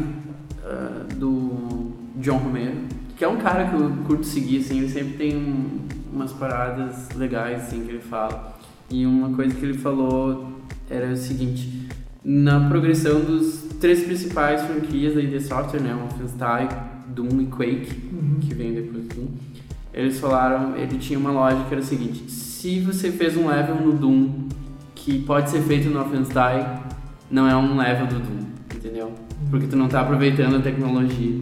ah, 0.73 1.07
do 1.15 1.93
John 2.17 2.39
Romero, 2.39 2.77
que 3.17 3.25
é 3.25 3.29
um 3.29 3.37
cara 3.37 3.69
que 3.69 3.75
eu 3.75 3.91
curto 4.07 4.25
seguir, 4.25 4.59
assim, 4.59 4.79
ele 4.79 4.89
sempre 4.89 5.13
tem 5.19 5.37
um- 5.37 5.81
umas 6.13 6.33
paradas 6.33 7.09
legais, 7.17 7.63
assim, 7.63 7.85
que 7.85 7.91
ele 7.91 8.01
fala. 8.01 8.59
E 8.91 9.07
uma 9.07 9.31
coisa 9.31 9.55
que 9.55 9.65
ele 9.65 9.79
falou 9.79 10.53
era 10.91 11.13
o 11.13 11.17
seguinte, 11.17 11.89
na 12.25 12.69
progressão 12.69 13.21
dos 13.21 13.63
três 13.81 14.05
principais 14.05 14.63
franquias 14.63 15.15
da 15.15 15.21
ID 15.21 15.41
Software, 15.41 15.81
né, 15.81 15.95
Wolfenstein, 15.95 16.69
Doom 17.09 17.41
e 17.41 17.47
Quake, 17.47 17.95
que 18.41 18.55
vem 18.55 18.75
depois 18.75 19.05
do 19.09 19.15
Doom, 19.15 19.27
eles 19.93 20.19
falaram, 20.21 20.77
ele 20.77 20.99
tinha 20.99 21.19
uma 21.19 21.31
lógica 21.31 21.65
que 21.65 21.75
era 21.75 21.83
o 21.83 21.85
seguinte, 21.87 22.31
se 22.31 22.81
você 22.81 23.11
fez 23.11 23.37
um 23.37 23.49
level 23.49 23.77
no 23.77 23.93
Doom 23.93 24.49
que 24.95 25.19
pode 25.21 25.51
ser 25.51 25.61
feito 25.63 25.89
no 25.91 25.99
Wolfenstein, 26.01 26.65
não 27.31 27.49
é 27.49 27.57
um 27.57 27.77
level 27.77 28.07
do 28.07 28.19
Doom? 28.21 28.52
Porque 29.53 29.67
tu 29.67 29.77
não 29.77 29.87
tá 29.87 30.01
aproveitando 30.01 30.57
a 30.57 30.61
tecnologia. 30.61 31.38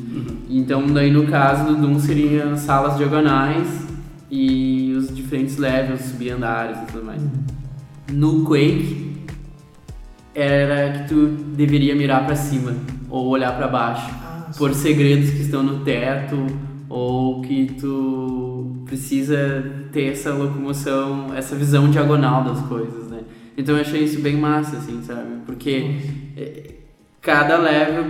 Então, 0.48 0.84
daí 0.88 1.12
no 1.12 1.28
caso 1.28 1.64
do 1.64 1.80
Doom 1.80 2.00
seriam 2.00 2.56
salas 2.56 2.98
diagonais 2.98 3.86
e 4.28 4.92
os 4.98 5.14
diferentes 5.14 5.56
levels, 5.56 6.00
subir 6.02 6.32
andares 6.32 6.76
e 6.82 6.86
tudo 6.86 7.04
mais. 7.04 7.22
No 8.12 8.44
Quake, 8.44 9.16
era 10.34 10.90
que 10.92 11.08
tu 11.08 11.26
deveria 11.54 11.94
mirar 11.94 12.26
pra 12.26 12.34
cima 12.34 12.74
ou 13.08 13.28
olhar 13.28 13.56
pra 13.56 13.68
baixo 13.68 14.10
Ah, 14.12 14.50
por 14.58 14.74
segredos 14.74 15.30
que 15.30 15.42
estão 15.42 15.62
no 15.62 15.84
teto 15.84 16.46
ou 16.88 17.42
que 17.42 17.76
tu 17.80 18.82
precisa 18.86 19.64
ter 19.92 20.06
essa 20.06 20.34
locomoção, 20.34 21.32
essa 21.32 21.54
visão 21.54 21.88
diagonal 21.88 22.42
das 22.42 22.60
coisas, 22.62 23.08
né? 23.08 23.20
Então 23.56 23.76
eu 23.76 23.82
achei 23.82 24.02
isso 24.02 24.20
bem 24.20 24.36
massa, 24.36 24.78
assim, 24.78 25.00
sabe? 25.04 25.28
Porque 25.46 25.96
eh, 26.36 26.79
cada 27.20 27.58
level, 27.58 28.04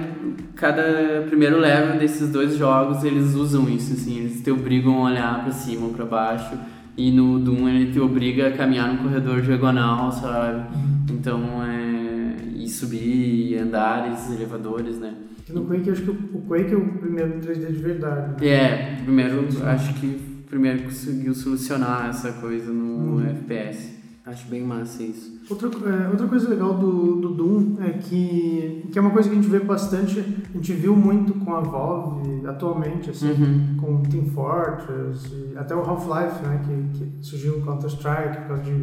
cada 0.55 1.25
primeiro 1.29 1.59
level 1.59 1.99
desses 1.99 2.29
dois 2.31 2.57
jogos, 2.57 3.03
eles 3.05 3.35
usam 3.35 3.69
isso, 3.69 3.93
assim, 3.93 4.19
eles 4.19 4.43
te 4.43 4.51
obrigam 4.51 5.05
a 5.05 5.11
olhar 5.11 5.43
pra 5.43 5.53
cima 5.53 5.87
ou 5.87 5.93
pra 5.93 6.05
baixo 6.05 6.57
e 6.97 7.11
no 7.11 7.39
Doom 7.39 7.69
ele 7.69 7.93
te 7.93 8.01
obriga 8.01 8.49
a 8.49 8.53
caminhar 8.53 8.93
no 8.93 9.03
corredor 9.03 9.41
diagonal, 9.41 10.13
sabe? 10.13 10.65
Então 11.11 11.41
é... 11.65 12.35
e 12.57 12.69
subir 12.69 13.59
andares, 13.59 14.31
elevadores, 14.31 14.99
né? 14.99 15.15
No 15.49 15.65
Quake, 15.65 15.89
eu 15.89 15.93
acho 15.95 16.03
que 16.03 16.11
o 16.11 16.43
Quake 16.47 16.73
é 16.73 16.77
o 16.77 16.87
primeiro 16.99 17.41
3D 17.41 17.67
de 17.73 17.83
verdade. 17.83 18.41
né? 18.41 18.49
É, 18.49 18.97
primeiro, 19.03 19.49
acho 19.65 19.95
que 19.95 20.21
primeiro 20.49 20.83
conseguiu 20.85 21.35
solucionar 21.35 22.09
essa 22.11 22.33
coisa 22.33 22.73
no 22.73 23.21
FPS. 23.27 24.00
Acho 24.31 24.47
bem 24.49 24.63
massa 24.63 25.03
isso. 25.03 25.41
Outra, 25.51 25.69
é, 25.69 26.09
outra 26.09 26.29
coisa 26.29 26.49
legal 26.49 26.75
do, 26.75 27.17
do 27.17 27.31
Doom 27.31 27.77
é 27.81 27.91
que, 27.95 28.87
que 28.93 28.97
é 28.99 29.03
uma 29.03 29.11
coisa 29.11 29.29
que 29.29 29.35
a 29.37 29.41
gente 29.41 29.51
vê 29.51 29.59
bastante, 29.59 30.21
a 30.21 30.57
gente 30.57 30.73
viu 30.73 30.95
muito 30.95 31.35
com 31.35 31.53
a 31.55 31.61
Valve 31.61 32.47
atualmente, 32.47 33.11
assim, 33.11 33.31
Uhum. 33.33 33.77
com 33.81 34.03
Team 34.03 34.27
Fortress, 34.27 35.27
e 35.53 35.59
até 35.59 35.75
o 35.75 35.81
Half-Life, 35.81 36.47
né, 36.47 36.61
que, 36.65 36.99
que 36.99 37.27
surgiu 37.27 37.59
o 37.59 37.63
Counter-Strike 37.63 38.37
por 38.43 38.49
causa 38.49 38.63
de 38.63 38.83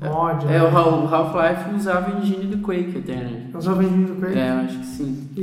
mod, 0.00 0.44
É, 0.46 0.50
né? 0.50 0.62
o 0.62 0.68
Hal- 0.68 1.04
o 1.04 1.08
Half-Life 1.14 1.74
usava 1.76 2.12
a 2.14 2.18
engine 2.20 2.46
do 2.46 2.58
Quake 2.58 2.98
até, 2.98 3.16
né? 3.16 3.50
Não 3.52 3.60
só 3.60 3.74
vendendo 3.74 4.14
do 4.14 4.20
Quake. 4.20 4.38
É, 4.38 4.50
acho 4.50 4.78
que 4.78 4.86
sim. 4.86 5.28
E, 5.36 5.40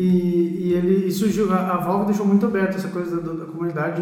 e 0.68 0.74
ele 0.74 1.08
e 1.08 1.12
surgiu, 1.12 1.52
a, 1.52 1.74
a 1.74 1.78
Valve 1.78 2.06
deixou 2.06 2.26
muito 2.26 2.46
aberta 2.46 2.78
essa 2.78 2.88
coisa 2.88 3.20
da, 3.22 3.34
da 3.34 3.46
comunidade 3.46 4.02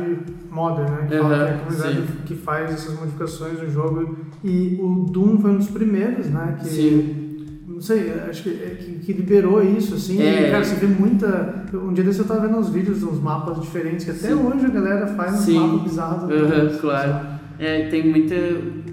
modder, 0.51 0.89
né? 0.89 1.07
Que, 1.07 1.15
é 1.15 1.19
a 1.19 1.57
comunidade 1.57 1.95
sim. 1.95 2.17
que 2.25 2.35
faz 2.35 2.71
essas 2.71 2.99
modificações 2.99 3.59
no 3.59 3.69
jogo. 3.69 4.15
E 4.43 4.77
o 4.79 5.05
Doom 5.09 5.39
foi 5.39 5.51
um 5.51 5.57
dos 5.57 5.69
primeiros, 5.69 6.27
né? 6.27 6.57
Que, 6.59 6.67
Sim. 6.67 7.19
Não 7.67 7.81
sei, 7.81 8.13
acho 8.29 8.43
que, 8.43 8.49
é, 8.49 8.77
que, 8.79 8.91
que 8.99 9.13
liberou 9.13 9.61
isso, 9.63 9.95
assim. 9.95 10.21
É. 10.21 10.47
E, 10.47 10.51
cara, 10.51 10.63
você 10.63 10.75
vê 10.75 10.85
muita. 10.85 11.65
Um 11.73 11.91
dia 11.91 12.03
desse 12.03 12.19
eu 12.19 12.25
tava 12.25 12.41
vendo 12.41 12.57
uns 12.57 12.69
vídeos, 12.69 13.01
uns 13.01 13.19
mapas 13.19 13.59
diferentes, 13.59 14.05
que 14.05 14.11
até 14.11 14.27
Sim. 14.27 14.33
hoje 14.35 14.67
a 14.67 14.69
galera 14.69 15.07
faz 15.07 15.47
uns 15.47 15.55
mapas 15.55 15.81
bizarros. 15.81 16.23
Doom, 16.29 16.77
claro. 16.79 17.25
É, 17.57 17.87
tem 17.87 18.07
muita. 18.09 18.35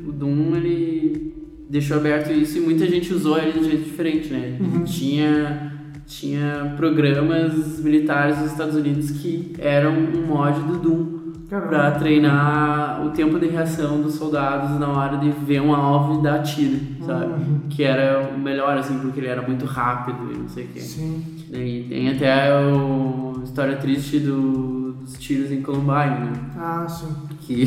O 0.09 0.13
Doom 0.13 0.57
ele 0.57 1.30
deixou 1.71 1.97
aberto 1.99 2.33
isso 2.33 2.59
e 2.59 2.61
muita 2.61 2.87
gente 2.87 3.13
usou 3.15 3.39
ele 3.39 3.59
de 3.61 3.65
jeito 3.65 3.85
diferente, 3.85 4.29
né? 4.33 4.57
Uhum. 4.61 4.85
Tinha, 4.85 5.73
tinha 6.07 6.75
programas 6.77 7.79
militares 7.81 8.37
dos 8.39 8.51
Estados 8.53 8.75
Unidos 8.75 9.11
que 9.13 9.55
eram 9.59 9.93
um 9.93 10.27
mod 10.27 10.61
do 10.61 10.77
Doom. 10.79 11.21
Pra 11.49 11.91
treinar 11.91 13.05
o 13.05 13.11
tempo 13.11 13.37
de 13.41 13.49
reação 13.49 14.01
dos 14.01 14.15
soldados 14.15 14.79
na 14.79 14.87
hora 14.89 15.17
de 15.17 15.31
ver 15.31 15.61
um 15.61 15.75
alvo 15.75 16.21
e 16.21 16.23
dar 16.23 16.45
tiro, 16.45 16.79
sabe? 17.05 17.25
Uhum. 17.33 17.61
Que 17.69 17.83
era 17.83 18.31
o 18.33 18.39
melhor, 18.39 18.79
assim, 18.79 18.97
porque 19.01 19.19
ele 19.19 19.27
era 19.27 19.43
muito 19.43 19.65
rápido 19.65 20.33
e 20.33 20.39
não 20.39 20.49
sei 20.49 20.67
o 20.67 20.69
quê. 20.69 20.79
Sim. 20.79 21.25
E 21.53 21.87
tem 21.89 22.09
até 22.09 22.55
o 22.57 23.41
história 23.43 23.75
triste 23.79 24.21
do- 24.21 24.93
dos 25.01 25.19
tiros 25.19 25.51
em 25.51 25.61
Columbine, 25.61 26.21
né? 26.27 26.33
Ah, 26.57 26.87
sim. 26.89 27.09
Que 27.41 27.65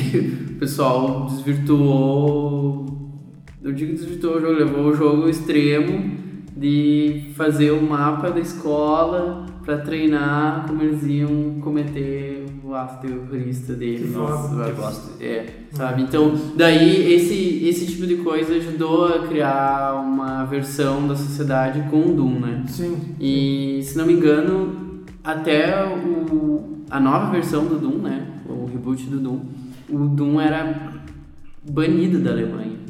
o 0.55 0.59
pessoal 0.59 1.25
desvirtuou. 1.25 3.02
Eu 3.63 3.71
digo 3.71 3.93
desvirtuou 3.93 4.37
o 4.37 4.41
jogo, 4.41 4.53
levou 4.53 4.85
o 4.87 4.93
jogo 4.93 5.21
ao 5.23 5.29
extremo 5.29 6.17
de 6.55 7.31
fazer 7.35 7.71
o 7.71 7.81
mapa 7.81 8.29
da 8.29 8.39
escola 8.39 9.45
pra 9.63 9.77
treinar 9.77 10.65
como 10.67 10.83
eles 10.83 11.03
iam 11.05 11.59
cometer 11.61 12.45
o 12.63 12.73
ato 12.73 13.07
terrorista 13.07 13.73
deles. 13.73 14.13
Foda. 14.13 14.31
Nossa, 14.31 14.65
Que 14.65 14.71
bosta. 14.73 15.23
É, 15.23 15.45
sabe? 15.71 16.01
Então, 16.01 16.33
daí 16.55 17.13
esse, 17.13 17.65
esse 17.65 17.85
tipo 17.85 18.05
de 18.05 18.17
coisa 18.17 18.53
ajudou 18.55 19.07
a 19.07 19.27
criar 19.27 19.93
uma 19.95 20.43
versão 20.43 21.07
da 21.07 21.15
sociedade 21.15 21.87
com 21.89 22.01
o 22.01 22.13
Doom, 22.13 22.39
né? 22.39 22.63
Sim. 22.67 22.97
E, 23.19 23.79
se 23.83 23.97
não 23.97 24.05
me 24.05 24.13
engano, 24.13 25.03
até 25.23 25.85
o, 25.85 26.83
a 26.89 26.99
nova 26.99 27.31
versão 27.31 27.65
do 27.65 27.79
Doom, 27.79 27.99
né? 27.99 28.27
O 28.45 28.65
reboot 28.65 29.05
do 29.05 29.19
Doom. 29.19 29.39
O 29.89 29.99
Doom 29.99 30.41
era 30.41 30.93
banido 31.69 32.19
da 32.19 32.31
Alemanha. 32.31 32.82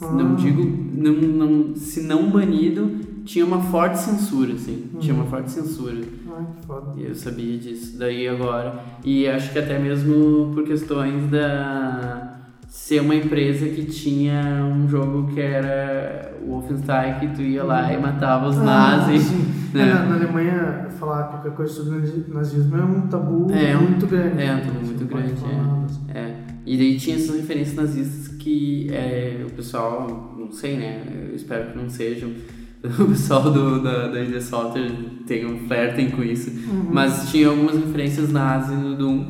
Não 0.00 0.32
Ah. 0.32 0.36
digo, 0.36 0.62
não, 0.94 1.12
não, 1.14 1.74
se 1.76 2.02
não 2.02 2.30
banido, 2.30 3.00
tinha 3.24 3.44
uma 3.44 3.60
forte 3.60 3.98
censura, 3.98 4.52
assim. 4.54 4.84
Tinha 5.00 5.12
uma 5.14 5.24
forte 5.24 5.50
censura. 5.50 5.96
Ai, 6.36 6.46
que 6.60 6.66
foda. 6.66 6.92
E 6.96 7.04
eu 7.04 7.14
sabia 7.14 7.58
disso 7.58 7.98
daí 7.98 8.28
agora. 8.28 8.78
E 9.04 9.26
acho 9.26 9.52
que 9.52 9.58
até 9.58 9.78
mesmo 9.78 10.52
por 10.54 10.62
questões 10.64 11.28
da 11.30 12.34
ser 12.68 13.00
uma 13.00 13.14
empresa 13.14 13.66
que 13.66 13.86
tinha 13.86 14.62
um 14.64 14.86
jogo 14.88 15.32
que 15.32 15.40
era 15.40 16.36
o 16.42 16.50
Wolfenstein, 16.50 17.18
que 17.18 17.28
tu 17.28 17.42
ia 17.42 17.64
lá 17.64 17.92
e 17.92 18.00
matava 18.00 18.48
os 18.48 18.58
Ah, 18.58 18.62
nazis. 18.64 19.30
né? 19.32 19.82
É, 19.82 19.84
na, 19.94 20.04
na 20.04 20.14
Alemanha, 20.14 20.86
falar 20.98 21.24
qualquer 21.24 21.52
coisa 21.52 21.72
sobre 21.72 21.98
nazi- 21.98 22.24
nazismo 22.28 22.76
é 22.76 22.84
um 22.84 23.00
tabu 23.08 23.50
É, 23.52 23.76
um- 23.76 23.80
muito 23.82 24.06
grande. 24.06 24.42
é 24.42 24.54
um 24.54 24.60
tabu 24.60 24.86
muito 24.86 25.04
grande, 25.06 25.34
é. 26.14 26.18
É. 26.18 26.34
E 26.66 26.76
daí 26.76 26.96
tinha 26.98 27.16
essas 27.16 27.34
referências 27.36 27.74
nazistas 27.76 28.27
que 28.38 28.88
é, 28.92 29.44
o 29.46 29.50
pessoal, 29.52 30.34
não 30.38 30.50
sei, 30.50 30.76
né? 30.76 31.02
Eu 31.30 31.34
espero 31.36 31.72
que 31.72 31.78
não 31.78 31.88
sejam. 31.88 32.30
O 33.00 33.06
pessoal 33.06 33.50
do, 33.50 33.82
da, 33.82 34.06
da 34.06 34.22
ID 34.22 34.40
Software 34.40 34.92
tenham, 35.26 35.58
flertem 35.66 36.10
com 36.10 36.22
isso. 36.22 36.48
Uhum. 36.50 36.88
Mas 36.92 37.28
tinha 37.28 37.48
algumas 37.48 37.74
referências 37.74 38.30
nazis 38.30 38.78
no 38.78 38.94
Doom 38.94 39.24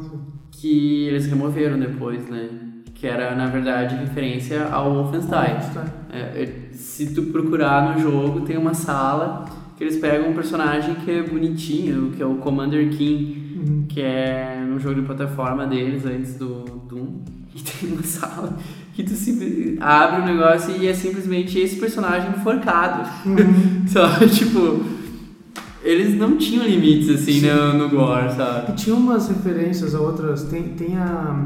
sim. 0.00 0.18
que 0.50 1.04
eles 1.04 1.26
removeram 1.26 1.78
depois, 1.78 2.26
né? 2.26 2.48
Que 2.94 3.06
era, 3.06 3.34
na 3.34 3.48
verdade, 3.48 3.96
referência 3.96 4.64
ao 4.68 4.94
Wolfenstein. 4.94 5.56
É, 6.10 6.42
é, 6.42 6.68
se 6.72 7.12
tu 7.14 7.24
procurar 7.24 7.94
no 7.94 8.00
jogo, 8.00 8.40
tem 8.40 8.56
uma 8.56 8.72
sala 8.72 9.44
que 9.76 9.84
eles 9.84 9.98
pegam 9.98 10.30
um 10.30 10.34
personagem 10.34 10.94
que 10.94 11.10
é 11.10 11.22
bonitinho, 11.22 12.12
que 12.12 12.22
é 12.22 12.26
o 12.26 12.36
Commander 12.36 12.88
King, 12.88 13.44
Uhum. 13.56 13.86
que 13.88 14.00
é 14.00 14.64
no 14.68 14.78
jogo 14.78 15.00
de 15.00 15.06
plataforma 15.06 15.66
deles 15.66 16.04
antes 16.04 16.34
do 16.36 16.64
Doom. 16.88 17.24
E 17.56 17.62
tem 17.62 17.92
uma 17.92 18.02
sala 18.02 18.58
que 18.92 19.02
tu 19.02 19.14
abre 19.80 20.22
o 20.22 20.24
negócio 20.24 20.74
e 20.76 20.86
é 20.86 20.94
simplesmente 20.94 21.58
esse 21.58 21.76
personagem 21.76 22.30
enforcado. 22.30 23.08
Uhum. 23.26 23.86
sabe? 23.88 24.28
Tipo, 24.28 24.84
eles 25.82 26.18
não 26.18 26.36
tinham 26.36 26.64
limites 26.64 27.08
assim 27.10 27.40
no, 27.40 27.74
no 27.74 27.88
gore, 27.88 28.34
sabe? 28.34 28.72
E 28.72 28.74
tinha 28.74 28.94
umas 28.94 29.28
referências 29.28 29.94
a 29.94 30.00
outras. 30.00 30.44
Tem, 30.44 30.62
tem 30.70 30.96
a. 30.98 31.44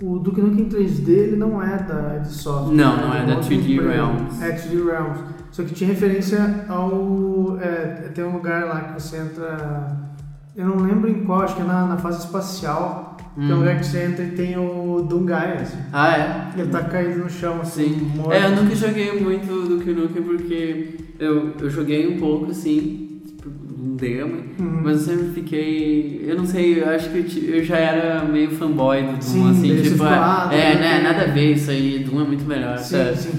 O 0.00 0.18
Duke 0.18 0.40
Nukem 0.40 0.68
3D 0.68 1.08
ele 1.08 1.36
não 1.36 1.60
é 1.60 1.76
da 1.76 2.22
Software. 2.24 2.74
Não, 2.74 2.96
né? 2.96 3.02
não 3.02 3.14
é 3.14 3.18
Tem 3.18 3.26
da 3.26 3.34
outra 3.34 3.50
3D 3.50 3.70
empresa. 3.72 3.90
Realms. 3.90 4.42
É 4.42 4.56
3D 4.56 4.86
Realms. 4.86 5.20
Só 5.50 5.62
que 5.64 5.74
tinha 5.74 5.90
referência 5.90 6.64
ao. 6.68 7.58
É, 7.60 8.10
tem 8.14 8.24
um 8.24 8.32
lugar 8.32 8.64
lá 8.66 8.80
que 8.80 9.02
você 9.02 9.16
entra. 9.16 10.08
Eu 10.54 10.66
não 10.66 10.76
lembro 10.76 11.10
em 11.10 11.24
qual, 11.24 11.42
acho 11.42 11.56
que 11.56 11.62
é 11.62 11.64
na, 11.64 11.86
na 11.86 11.96
fase 11.96 12.24
espacial. 12.24 13.17
É 13.38 13.54
um 13.54 13.58
lugar 13.58 13.78
que 13.78 13.86
você 13.86 14.04
entra 14.04 14.24
e 14.24 14.30
tem 14.30 14.58
o 14.58 15.06
Dungai, 15.08 15.58
assim. 15.62 15.78
Ah, 15.92 16.50
é? 16.56 16.60
Ele 16.60 16.70
tá 16.70 16.82
caído 16.82 17.20
no 17.20 17.30
chão, 17.30 17.60
assim, 17.60 17.84
Sim. 17.94 18.12
morto. 18.16 18.32
É, 18.32 18.46
eu 18.46 18.56
nunca 18.56 18.74
joguei 18.74 19.12
muito 19.20 19.46
do 19.46 19.76
Nukem 19.94 20.22
porque 20.24 20.86
eu, 21.20 21.52
eu 21.60 21.70
joguei 21.70 22.08
um 22.08 22.18
pouco 22.18 22.50
assim, 22.50 23.20
tipo, 23.26 23.48
um 23.48 23.94
demo, 23.94 24.42
Uhum. 24.58 24.80
mas 24.82 25.06
eu 25.06 25.14
sempre 25.16 25.30
fiquei. 25.34 26.24
Eu 26.26 26.36
não 26.36 26.44
sei, 26.46 26.80
eu 26.82 26.88
acho 26.88 27.10
que 27.10 27.18
eu, 27.46 27.54
eu 27.54 27.64
já 27.64 27.76
era 27.76 28.24
meio 28.24 28.50
fanboy 28.50 29.02
do 29.02 29.12
Doom, 29.12 29.20
Sim, 29.20 29.50
assim, 29.50 29.82
tipo, 29.88 30.02
é, 30.04 30.08
ah, 30.08 30.48
é, 30.52 30.72
Doom 30.72 30.80
né, 30.80 30.94
tem- 30.94 31.02
nada 31.04 31.22
a 31.22 31.26
ver 31.26 31.52
isso 31.52 31.70
aí, 31.70 31.98
Doom 32.00 32.20
é 32.20 32.24
muito 32.24 32.44
melhor, 32.44 32.76
Sim, 32.78 32.96
sabe? 32.96 33.16
sim. 33.18 33.30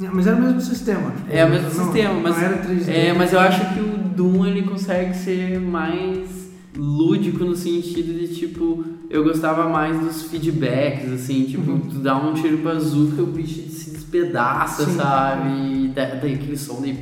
É, 0.00 0.08
Mas 0.12 0.26
era 0.28 0.36
o 0.36 0.42
mesmo 0.42 0.60
sistema. 0.60 1.10
tipo, 1.10 1.32
É 1.32 1.44
o 1.44 1.50
mesmo 1.50 1.74
não- 1.74 1.84
sistema, 1.84 2.14
mas, 2.20 2.36
Não 2.36 2.42
era 2.44 2.56
3D. 2.58 2.92
é, 2.92 3.12
mas 3.12 3.32
eu 3.32 3.40
acho 3.40 3.74
que 3.74 3.80
o 3.80 3.96
Doom 4.14 4.46
ele 4.46 4.62
consegue 4.62 5.12
ser 5.16 5.58
mais 5.60 6.52
lúdico 6.76 7.44
no 7.44 7.54
sentido 7.54 8.12
de 8.18 8.28
tipo, 8.34 8.84
eu 9.14 9.22
gostava 9.22 9.68
mais 9.68 9.96
dos 10.00 10.22
feedbacks, 10.24 11.12
assim, 11.12 11.44
tipo, 11.44 11.70
Uhum. 11.70 11.78
tu 11.80 11.98
dá 12.00 12.16
um 12.16 12.34
tiro 12.34 12.58
bazuca, 12.58 13.22
o 13.22 13.26
bicho 13.26 13.68
se 13.70 13.90
despedaça, 13.92 14.84
Sim. 14.84 14.96
sabe? 14.96 15.48
E 15.50 15.92
daí 15.94 16.34
aquele 16.34 16.56
som 16.56 16.82
de 16.82 16.94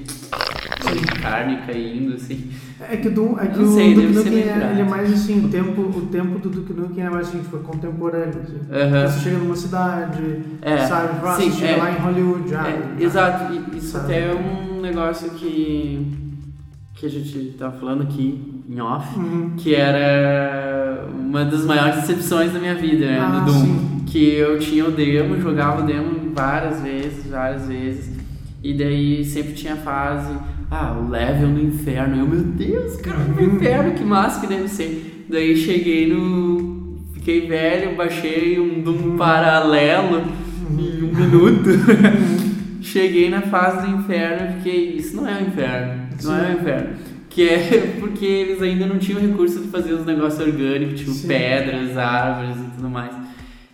carne 1.23 1.59
caindo, 1.67 2.15
assim. 2.15 2.51
É 2.81 2.97
que, 2.97 3.09
o 3.09 3.15
Doom, 3.15 3.39
é 3.39 3.47
que 3.47 3.61
o 3.61 3.75
sei, 3.75 3.95
Duke 3.95 4.07
Nukem 4.09 4.39
é, 4.43 4.69
ele 4.73 4.81
é 4.81 4.85
mais 4.85 5.11
assim, 5.13 5.43
o 5.45 5.49
tempo, 5.49 5.81
o 5.83 6.07
tempo 6.11 6.39
do 6.39 6.51
Duke 6.51 6.73
Nukem 6.75 7.05
é 7.05 7.09
mais 7.11 7.29
assim, 7.29 7.39
tipo, 7.39 7.57
contemporâneo. 7.59 8.41
Assim. 8.43 8.59
Aham. 8.71 9.09
Você 9.09 9.21
chega 9.21 9.39
numa 9.39 9.57
cidade, 9.57 10.43
É, 10.61 10.79
sabe? 10.87 11.09
Ah, 11.25 11.35
sim, 11.37 11.51
você 11.51 11.59
chega 11.61 11.73
é. 11.73 11.77
lá 11.77 11.93
em 11.93 11.97
Hollywood 11.99 12.51
já. 12.51 12.67
É, 12.69 12.73
né? 12.77 12.97
exato, 13.01 13.53
e 13.55 13.79
isso 13.79 13.93
Sabe? 13.93 14.05
até 14.05 14.21
é 14.31 14.35
um 14.35 14.81
negócio 14.83 15.31
que, 15.31 16.07
que 17.03 17.07
a 17.07 17.11
gente 17.11 17.55
tava 17.59 17.77
falando 17.79 18.03
aqui 18.05 18.41
em 18.71 18.81
off. 18.81 19.19
Uhum. 19.19 19.55
que 19.57 19.75
era 19.75 21.09
uma 21.13 21.45
das 21.45 21.65
maiores 21.65 21.97
decepções 21.97 22.53
da 22.53 22.61
minha 22.61 22.77
vida, 22.77 23.07
né, 23.07 23.19
Ah, 23.21 23.41
do 23.41 23.47
Doom. 23.53 23.61
sim. 23.61 24.03
Que 24.07 24.35
eu 24.35 24.59
tinha 24.61 24.85
o 24.87 24.91
demo, 24.93 25.41
jogava 25.41 25.83
o 25.83 25.87
demo 25.87 26.33
várias 26.35 26.81
vezes, 26.81 27.27
várias 27.29 27.67
vezes. 27.67 28.13
E 28.63 28.73
daí 28.75 29.25
sempre 29.25 29.53
tinha 29.55 29.73
a 29.73 29.77
fase, 29.79 30.33
ah, 30.71 30.93
o 30.97 31.09
level 31.09 31.49
no 31.49 31.61
inferno. 31.61 32.19
Eu, 32.21 32.27
meu 32.27 32.43
Deus, 32.45 32.97
cara, 32.99 33.19
no 33.19 33.37
Uhum. 33.41 33.57
inferno, 33.57 33.93
que 33.95 34.05
massa 34.05 34.41
que 34.41 34.47
deve 34.47 34.69
ser. 34.69 35.27
Daí 35.29 35.57
cheguei 35.57 36.13
no. 36.13 36.99
Fiquei 37.15 37.47
velho, 37.49 37.97
baixei 37.97 38.61
um 38.61 38.81
Doom 38.83 39.17
paralelo 39.17 40.23
em 40.79 41.03
um 41.03 41.13
minuto. 41.15 41.71
cheguei 42.83 43.31
na 43.31 43.43
fase 43.43 43.87
do 43.87 43.97
inferno 43.97 44.51
e 44.51 44.53
fiquei, 44.59 44.97
isso 44.97 45.17
não 45.17 45.27
é 45.29 45.39
o 45.41 45.47
inferno, 45.47 46.02
isso 46.23 46.31
não 46.31 46.45
é 46.45 46.55
o 46.55 46.61
inferno. 46.61 46.89
Que 47.29 47.49
é 47.49 47.97
porque 48.01 48.25
eles 48.27 48.63
ainda 48.63 48.87
não 48.87 48.99
tinham 48.99 49.21
recurso 49.21 49.61
de 49.61 49.69
fazer 49.69 49.93
os 49.93 50.05
negócios 50.07 50.41
orgânicos, 50.47 50.99
tipo 51.01 51.11
Sim. 51.13 51.29
pedras, 51.29 51.97
árvores 51.97 52.57
e 52.57 52.77
tudo 52.77 52.89
mais. 52.91 53.15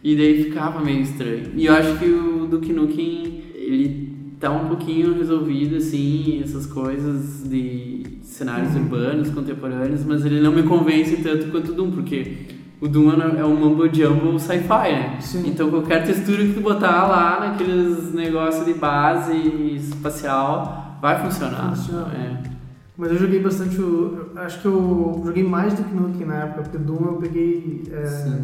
E 0.03 0.15
daí 0.17 0.45
ficava 0.45 0.81
meio 0.85 1.01
estranho. 1.01 1.51
E 1.57 1.67
eu 1.67 1.75
acho 1.75 1.99
que 1.99 2.05
o 2.07 2.47
Duke 2.47 2.73
Nukem, 2.73 3.43
ele 3.55 4.09
tá 4.39 4.51
um 4.53 4.69
pouquinho 4.69 5.13
resolvido, 5.19 5.77
assim, 5.77 6.41
essas 6.43 6.67
coisas 6.67 7.43
de 7.49 8.03
cenários 8.23 8.75
Uhum. 8.77 8.83
urbanos, 8.83 9.31
contemporâneos, 9.31 10.05
mas 10.05 10.25
ele 10.25 10.41
não 10.41 10.53
me 10.53 10.63
convence 10.63 11.17
tanto 11.17 11.47
quanto 11.51 11.73
o 11.73 11.75
Doom, 11.75 11.91
porque 11.91 12.33
o 12.81 12.89
Doom 12.89 13.13
é 13.37 13.45
um 13.45 13.57
mumbo 13.57 13.93
jumbo 13.93 14.39
sci-fi, 14.39 14.93
né? 14.93 15.17
Sim. 15.21 15.49
Então 15.49 15.71
qualquer 15.71 16.05
textura 16.05 16.45
que 16.45 16.53
tu 16.55 16.61
botar 16.61 17.07
lá 17.07 17.41
naqueles 17.41 18.13
negócios 18.15 18.65
de 18.65 18.75
base 18.75 19.37
espacial 19.75 20.99
vai 21.03 21.21
funcionar. 21.21 21.75
Funciona. 21.75 22.15
É. 22.15 22.59
Mas 22.97 23.13
eu 23.13 23.19
joguei 23.19 23.41
bastante 23.41 23.81
o. 23.81 24.31
Acho 24.37 24.61
que 24.61 24.67
eu 24.67 25.23
joguei 25.25 25.45
mais 25.45 25.73
Duke 25.75 25.95
Nukem 25.95 26.27
na 26.27 26.37
época, 26.37 26.63
porque 26.63 26.79
Doom 26.79 27.05
eu 27.05 27.15
peguei. 27.15 27.83
É, 27.93 28.07
Sim. 28.07 28.43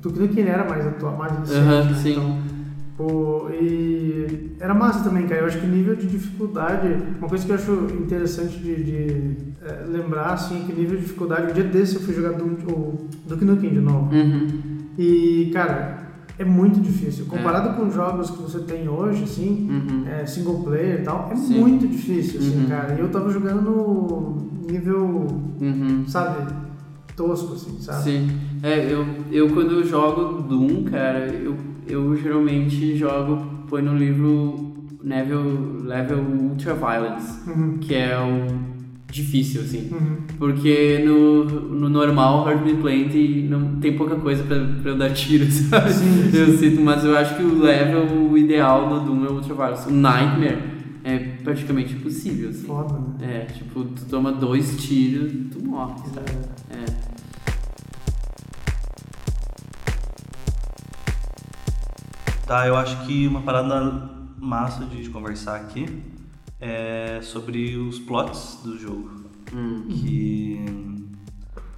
Duke 0.00 0.18
Nukem 0.18 0.44
era 0.44 0.68
mais 0.68 0.86
atual, 0.86 1.16
mais 1.16 1.38
recente. 1.38 1.58
Aham, 1.58 1.84
né? 1.84 1.94
sim. 1.94 2.10
Então, 2.12 2.38
pô, 3.08 3.48
e 3.50 4.52
era 4.60 4.74
massa 4.74 5.02
também, 5.04 5.26
cara. 5.26 5.40
Eu 5.42 5.46
acho 5.46 5.58
que 5.58 5.66
o 5.66 5.68
nível 5.68 5.96
de 5.96 6.06
dificuldade. 6.06 6.96
Uma 7.18 7.28
coisa 7.28 7.44
que 7.44 7.50
eu 7.50 7.56
acho 7.56 7.72
interessante 8.00 8.58
de, 8.58 8.84
de, 8.84 9.36
é, 9.64 9.84
lembrar, 9.88 10.32
assim, 10.34 10.62
é 10.62 10.66
que 10.66 10.72
o 10.72 10.76
nível 10.76 10.96
de 10.96 11.02
dificuldade. 11.02 11.50
Um 11.50 11.54
dia 11.54 11.64
desse 11.64 11.96
eu 11.96 12.02
fui 12.02 12.14
jogar 12.14 12.32
Doom, 12.32 12.54
o 12.72 13.06
Duke 13.26 13.44
Nukem 13.44 13.70
de 13.70 13.80
novo. 13.80 14.14
Uhum. 14.14 14.48
E, 14.98 15.50
cara, 15.52 15.98
é 16.38 16.44
muito 16.44 16.80
difícil. 16.80 17.24
É. 17.26 17.36
Comparado 17.36 17.74
com 17.76 17.90
jogos 17.90 18.30
que 18.30 18.42
você 18.42 18.60
tem 18.60 18.88
hoje, 18.88 19.24
assim, 19.24 19.68
Uhum. 19.70 20.04
é, 20.08 20.24
single 20.26 20.62
player 20.62 21.00
e 21.00 21.02
tal, 21.02 21.28
é 21.32 21.36
Sim. 21.36 21.58
muito 21.60 21.86
difícil, 21.86 22.40
assim, 22.40 22.62
Uhum. 22.62 22.66
cara. 22.68 22.94
E 22.94 23.00
eu 23.00 23.08
tava 23.08 23.30
jogando 23.30 23.62
no 23.62 24.66
nível, 24.70 25.26
Uhum. 25.60 26.04
sabe, 26.06 26.52
tosco, 27.16 27.54
assim, 27.54 27.78
sabe? 27.80 28.02
Sim. 28.04 28.30
É, 28.62 28.92
eu, 28.92 29.04
eu 29.30 29.50
quando 29.50 29.72
eu 29.72 29.84
jogo 29.84 30.42
Doom, 30.42 30.84
cara, 30.84 31.26
eu, 31.26 31.54
eu 31.92 32.16
geralmente 32.16 32.96
jogo, 32.96 33.44
põe 33.68 33.82
no 33.82 33.96
livro 33.96 34.72
level, 35.02 35.80
level 35.84 36.18
Ultra 36.18 36.74
Violence, 36.74 37.48
Uhum. 37.50 37.78
que 37.78 37.94
é 37.94 38.16
o 38.18 38.72
difícil, 39.10 39.60
assim. 39.60 39.88
Uhum. 39.92 40.16
Porque 40.38 41.02
no, 41.04 41.44
no 41.44 41.88
normal, 41.90 42.44
Hard 42.44 42.64
Me 42.64 42.74
Plenty, 42.74 43.46
não 43.48 43.76
tem 43.76 43.94
pouca 43.96 44.16
coisa 44.16 44.42
pra, 44.42 44.58
pra 44.80 44.90
eu 44.92 44.96
dar 44.96 45.10
tiro, 45.10 45.44
sabe? 45.52 45.92
Sim, 45.92 46.30
sim. 46.30 46.36
Eu 46.38 46.56
sinto, 46.56 46.80
mas 46.80 47.04
eu 47.04 47.16
acho 47.16 47.36
que 47.36 47.42
o 47.42 47.58
level 47.60 48.36
ideal 48.38 48.88
do 48.88 49.00
Doom 49.06 49.24
é 49.26 49.28
o 49.28 49.34
Ultra 49.34 49.54
Violence. 49.54 49.88
O 49.88 49.92
Nightmare 49.92 50.58
é 51.04 51.18
praticamente 51.44 51.94
impossível, 51.94 52.48
assim. 52.48 52.64
Foda, 52.66 52.94
né? 52.94 53.06
É, 53.20 53.52
tipo, 53.52 53.84
tu 53.84 54.04
toma 54.08 54.32
dois 54.32 54.76
tiros, 54.82 55.30
tu 55.52 55.62
morre, 55.62 55.94
sabe? 56.14 56.30
É. 56.70 57.11
Tá, 62.46 62.66
eu 62.66 62.76
acho 62.76 63.06
que 63.06 63.26
uma 63.26 63.40
parada 63.42 64.10
massa 64.38 64.84
de 64.84 65.08
conversar 65.08 65.56
aqui 65.56 65.86
é 66.60 67.20
sobre 67.22 67.76
os 67.76 67.98
plots 67.98 68.60
do 68.64 68.78
jogo. 68.78 69.10
Hum. 69.54 69.84
Que. 69.88 70.64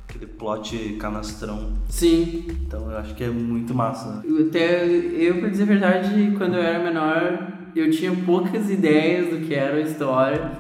aquele 0.09 0.27
plot 0.27 0.97
canastrão. 1.01 1.73
Sim, 1.89 2.47
Então 2.67 2.91
eu 2.91 2.99
acho 2.99 3.15
que 3.15 3.25
é 3.25 3.29
muito 3.31 3.75
massa. 3.75 4.23
Até 4.49 4.87
eu, 4.87 5.41
pra 5.41 5.49
dizer 5.49 5.65
a 5.65 5.67
verdade, 5.67 6.35
quando 6.39 6.55
eu 6.55 6.63
era 6.63 6.83
menor, 6.83 7.49
eu 7.75 7.91
tinha 7.91 8.13
poucas 8.25 8.71
ideias 8.71 9.29
do 9.31 9.47
que 9.47 9.55
era 9.55 9.77
a 9.77 9.81
história. 9.81 10.53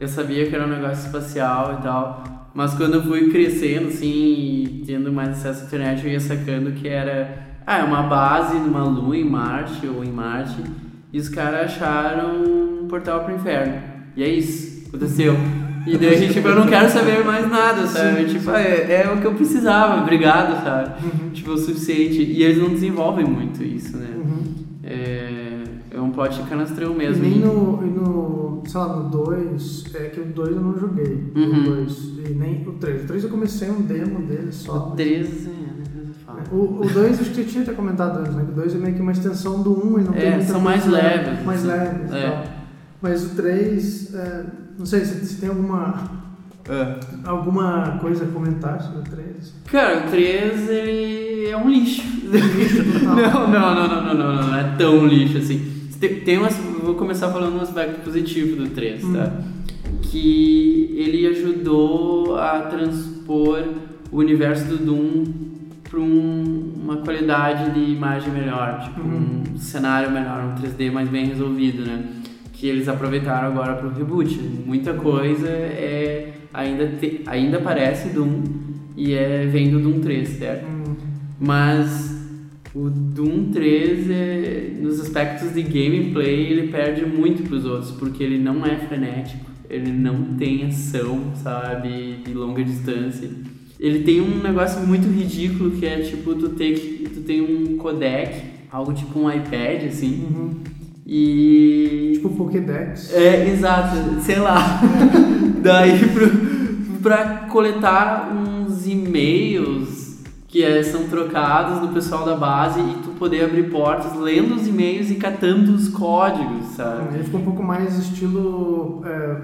Eu 0.00 0.08
sabia 0.08 0.48
que 0.48 0.54
era 0.54 0.64
um 0.66 0.70
negócio 0.70 1.06
espacial 1.06 1.78
e 1.78 1.82
tal, 1.82 2.24
Mas 2.54 2.72
quando 2.74 2.94
eu 2.94 3.02
fui 3.02 3.30
crescendo, 3.30 3.88
assim, 3.88 4.06
e 4.06 4.84
tendo 4.86 5.12
mais 5.12 5.30
acesso 5.30 5.64
à 5.64 5.66
internet, 5.66 6.04
eu 6.04 6.12
ia 6.12 6.20
sacando 6.20 6.70
que 6.72 6.86
era, 6.86 7.43
ah, 7.66 7.78
é 7.78 7.84
uma 7.84 8.02
base 8.02 8.56
numa 8.58 8.84
lua 8.84 9.16
em 9.16 9.24
Marte 9.24 9.86
ou 9.86 10.04
em 10.04 10.10
Marte, 10.10 10.62
e 11.12 11.18
os 11.18 11.28
caras 11.28 11.72
acharam 11.72 12.42
um 12.42 12.86
portal 12.88 13.24
pro 13.24 13.34
inferno. 13.34 13.80
E 14.16 14.22
é 14.22 14.28
isso, 14.28 14.88
aconteceu. 14.88 15.34
E 15.86 15.96
daí, 15.98 16.28
tipo, 16.32 16.48
eu 16.48 16.56
não 16.56 16.66
quero 16.66 16.88
saber 16.88 17.24
mais 17.24 17.48
nada, 17.48 17.86
sabe? 17.86 18.28
Sim, 18.28 18.38
tipo, 18.38 18.50
é, 18.50 19.02
é 19.02 19.10
o 19.12 19.20
que 19.20 19.26
eu 19.26 19.34
precisava, 19.34 20.02
obrigado, 20.02 20.62
sabe? 20.62 21.04
Uhum. 21.04 21.30
Tipo, 21.30 21.52
o 21.52 21.58
suficiente. 21.58 22.22
E 22.22 22.42
eles 22.42 22.58
não 22.58 22.70
desenvolvem 22.70 23.24
muito 23.24 23.62
isso, 23.62 23.96
né? 23.96 24.08
Uhum. 24.16 24.54
É, 24.82 25.43
é 25.94 26.00
um 26.00 26.10
plot 26.10 26.42
canastrão 26.48 26.92
E 26.92 26.96
mesmo. 26.96 27.22
nem 27.22 27.38
no, 27.38 27.80
e 27.84 27.90
no, 27.90 28.62
sei 28.66 28.80
lá, 28.80 28.96
no 28.96 29.08
2, 29.10 29.84
é 29.94 29.98
que 30.08 30.20
o 30.20 30.24
2 30.24 30.56
eu 30.56 30.60
não 30.62 30.78
joguei. 30.78 31.32
Uhum. 31.36 31.60
O 31.60 31.64
2. 31.64 32.12
E 32.28 32.34
nem 32.34 32.66
o 32.66 32.72
3. 32.72 33.04
O 33.04 33.06
3 33.06 33.24
eu 33.24 33.30
comecei 33.30 33.70
um 33.70 33.82
demo 33.82 34.20
dele 34.26 34.50
só. 34.52 34.88
O 34.88 34.96
13, 34.96 35.48
é, 35.48 35.50
né? 35.50 36.12
Fala. 36.26 36.42
O, 36.50 36.80
o 36.84 36.88
2 36.88 37.20
acho 37.20 37.30
que 37.30 37.36
você 37.36 37.44
tinha 37.44 37.62
até 37.62 37.72
comentado 37.72 38.18
antes, 38.18 38.34
né? 38.34 38.44
Que 38.44 38.50
o 38.52 38.54
2 38.54 38.74
é 38.74 38.78
meio 38.78 38.94
que 38.94 39.02
uma 39.02 39.12
extensão 39.12 39.62
do 39.62 39.72
1 39.72 39.86
um, 39.94 39.98
e 40.00 40.04
não 40.04 40.14
É, 40.14 40.20
tem 40.20 40.30
muita 40.32 40.44
são 40.46 40.60
mais 40.60 40.86
leves, 40.86 41.44
Mais 41.44 41.68
assim. 41.68 41.78
leves 41.78 42.10
e 42.12 42.16
É. 42.16 42.30
tal. 42.30 42.44
Mas 43.02 43.24
o 43.24 43.28
3, 43.36 44.14
é, 44.14 44.44
não 44.78 44.86
sei 44.86 45.04
se, 45.04 45.26
se 45.26 45.36
tem 45.40 45.48
alguma, 45.50 46.10
alguma 47.24 47.98
coisa 48.00 48.24
a 48.24 48.28
comentar 48.28 48.80
sobre 48.82 49.00
o 49.00 49.02
3. 49.02 49.54
Cara, 49.70 50.06
o 50.06 50.10
3 50.10 50.68
ele 50.70 51.48
é 51.50 51.56
um 51.56 51.68
lixo. 51.68 52.02
total. 52.24 53.48
não, 53.48 53.50
não, 53.50 53.74
não, 53.74 53.88
não, 53.88 53.88
não, 53.88 54.14
não, 54.14 54.34
não, 54.36 54.46
não 54.48 54.56
é 54.56 54.74
tão 54.78 55.06
lixo 55.06 55.38
assim. 55.38 55.70
Tem, 56.08 56.20
tem 56.20 56.38
umas, 56.38 56.56
vou 56.56 56.94
começar 56.94 57.30
falando 57.30 57.56
um 57.56 57.60
aspecto 57.60 58.00
positivo 58.02 58.56
do 58.56 58.68
3, 58.70 59.02
tá? 59.12 59.40
Que 60.02 60.94
ele 60.96 61.26
ajudou 61.26 62.36
a 62.36 62.60
transpor 62.62 63.62
o 64.12 64.18
universo 64.18 64.66
do 64.66 64.76
Doom 64.78 65.24
para 65.88 65.98
uma 66.00 66.96
qualidade 66.98 67.70
de 67.72 67.90
imagem 67.92 68.32
melhor, 68.32 68.82
tipo 68.84 69.00
Uhum. 69.00 69.42
um 69.54 69.58
cenário 69.58 70.10
melhor, 70.10 70.44
um 70.44 70.54
3D 70.60 70.90
mais 70.92 71.08
bem 71.08 71.26
resolvido, 71.26 71.84
né? 71.86 72.04
Que 72.52 72.68
eles 72.68 72.88
aproveitaram 72.88 73.48
agora 73.48 73.74
para 73.74 73.86
o 73.86 73.92
reboot. 73.92 74.38
Muita 74.66 74.92
coisa 74.94 75.48
é 75.48 76.32
ainda 76.52 76.86
te, 76.86 77.22
ainda 77.26 77.60
parece 77.60 78.08
Doom 78.10 78.42
e 78.96 79.12
é 79.12 79.46
vem 79.46 79.70
do 79.70 79.80
Doom 79.80 80.00
3, 80.00 80.28
certo? 80.28 80.66
Hum, 80.66 80.94
Mas 81.40 82.13
o 82.74 82.90
Doom 82.90 83.52
3, 83.52 84.10
é, 84.10 84.72
nos 84.80 85.00
aspectos 85.00 85.54
de 85.54 85.62
gameplay, 85.62 86.50
ele 86.50 86.68
perde 86.68 87.06
muito 87.06 87.44
pros 87.48 87.64
outros, 87.64 87.92
porque 87.92 88.22
ele 88.22 88.38
não 88.38 88.66
é 88.66 88.76
frenético, 88.76 89.48
ele 89.70 89.92
não 89.92 90.34
tem 90.36 90.66
ação, 90.66 91.32
sabe, 91.36 92.16
de 92.24 92.34
longa 92.34 92.64
distância. 92.64 93.30
Ele 93.78 94.00
tem 94.02 94.20
um 94.20 94.42
negócio 94.42 94.84
muito 94.86 95.06
ridículo 95.06 95.70
que 95.72 95.86
é 95.86 96.00
tipo, 96.00 96.34
tu 96.34 96.50
tem, 96.50 96.74
tu 96.74 97.20
tem 97.20 97.40
um 97.40 97.76
codec, 97.76 98.42
algo 98.70 98.92
tipo 98.92 99.20
um 99.20 99.30
iPad, 99.30 99.84
assim, 99.84 100.24
uhum. 100.24 100.54
e 101.06 102.12
Tipo 102.14 102.30
Pokédex. 102.30 103.12
é, 103.14 103.50
exato, 103.50 104.20
sei 104.22 104.36
lá. 104.40 104.80
Daí 105.62 106.08
pro, 106.08 107.00
pra 107.02 107.46
coletar 107.50 108.32
uns 108.34 108.86
e-mails 108.86 109.83
que 110.54 110.62
é, 110.62 110.80
são 110.84 111.08
trocados 111.08 111.80
do 111.80 111.88
pessoal 111.88 112.24
da 112.24 112.36
base 112.36 112.78
e 112.78 112.94
tu 113.02 113.08
poder 113.18 113.44
abrir 113.46 113.70
portas 113.72 114.14
lendo 114.16 114.54
os 114.54 114.68
e-mails 114.68 115.10
e 115.10 115.16
catando 115.16 115.74
os 115.74 115.88
códigos, 115.88 116.66
sabe? 116.76 117.12
Ele 117.16 117.24
ficou 117.24 117.40
um 117.40 117.44
pouco 117.44 117.60
mais 117.60 117.98
estilo 117.98 119.02
é, 119.04 119.36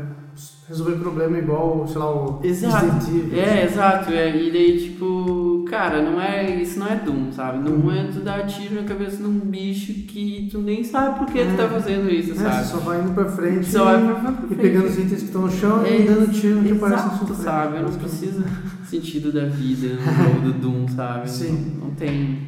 resolver 0.69 0.99
problema 1.01 1.37
igual, 1.37 1.85
sei 1.89 1.99
lá, 1.99 2.13
o 2.15 2.39
Exato. 2.45 3.11
É, 3.33 3.65
exato. 3.65 4.13
É, 4.13 4.41
e 4.41 4.53
daí, 4.53 4.79
tipo, 4.79 5.65
cara, 5.69 6.01
não 6.01 6.21
é, 6.21 6.49
isso 6.63 6.79
não 6.79 6.87
é 6.87 6.95
Doom, 6.95 7.33
sabe? 7.33 7.59
Doom 7.69 7.91
é 7.91 8.05
tu 8.05 8.21
dar 8.21 8.47
tiro 8.47 8.77
na 8.77 8.85
cabeça 8.85 9.17
de 9.17 9.25
um 9.25 9.33
bicho 9.41 9.93
que 10.07 10.49
tu 10.49 10.59
nem 10.61 10.85
sabe 10.85 11.19
por 11.19 11.27
que 11.27 11.45
tu 11.45 11.57
tá 11.57 11.67
fazendo 11.69 12.09
isso, 12.09 12.31
É, 12.33 12.35
sabe? 12.37 12.67
só 12.69 12.77
vai 12.77 13.01
indo 13.01 13.13
pra 13.15 13.25
frente 13.25 13.67
Só 13.67 13.83
vai 13.85 14.01
pra- 14.01 14.15
pra 14.15 14.31
e 14.31 14.47
frente. 14.47 14.61
pegando 14.61 14.87
os 14.87 14.97
itens 14.97 15.19
que 15.19 15.25
estão 15.25 15.43
no 15.43 15.51
chão 15.51 15.85
É, 15.85 16.03
e 16.03 16.05
dando 16.07 16.31
tiro 16.33 16.63
que 16.63 16.71
aparece 16.71 17.03
no 17.03 17.09
Exato, 17.15 17.27
sofrer. 17.27 17.45
sabe? 17.45 17.77
Eu 17.79 17.83
não 17.83 17.93
preciso 17.99 18.45
sentido 18.91 19.32
da 19.32 19.45
vida 19.47 19.95
no 19.95 20.01
jogo 20.24 20.41
do 20.41 20.53
Doom, 20.53 20.88
sabe? 20.88 21.30
Sim. 21.30 21.72
Não 21.80 21.91
tem. 21.93 22.38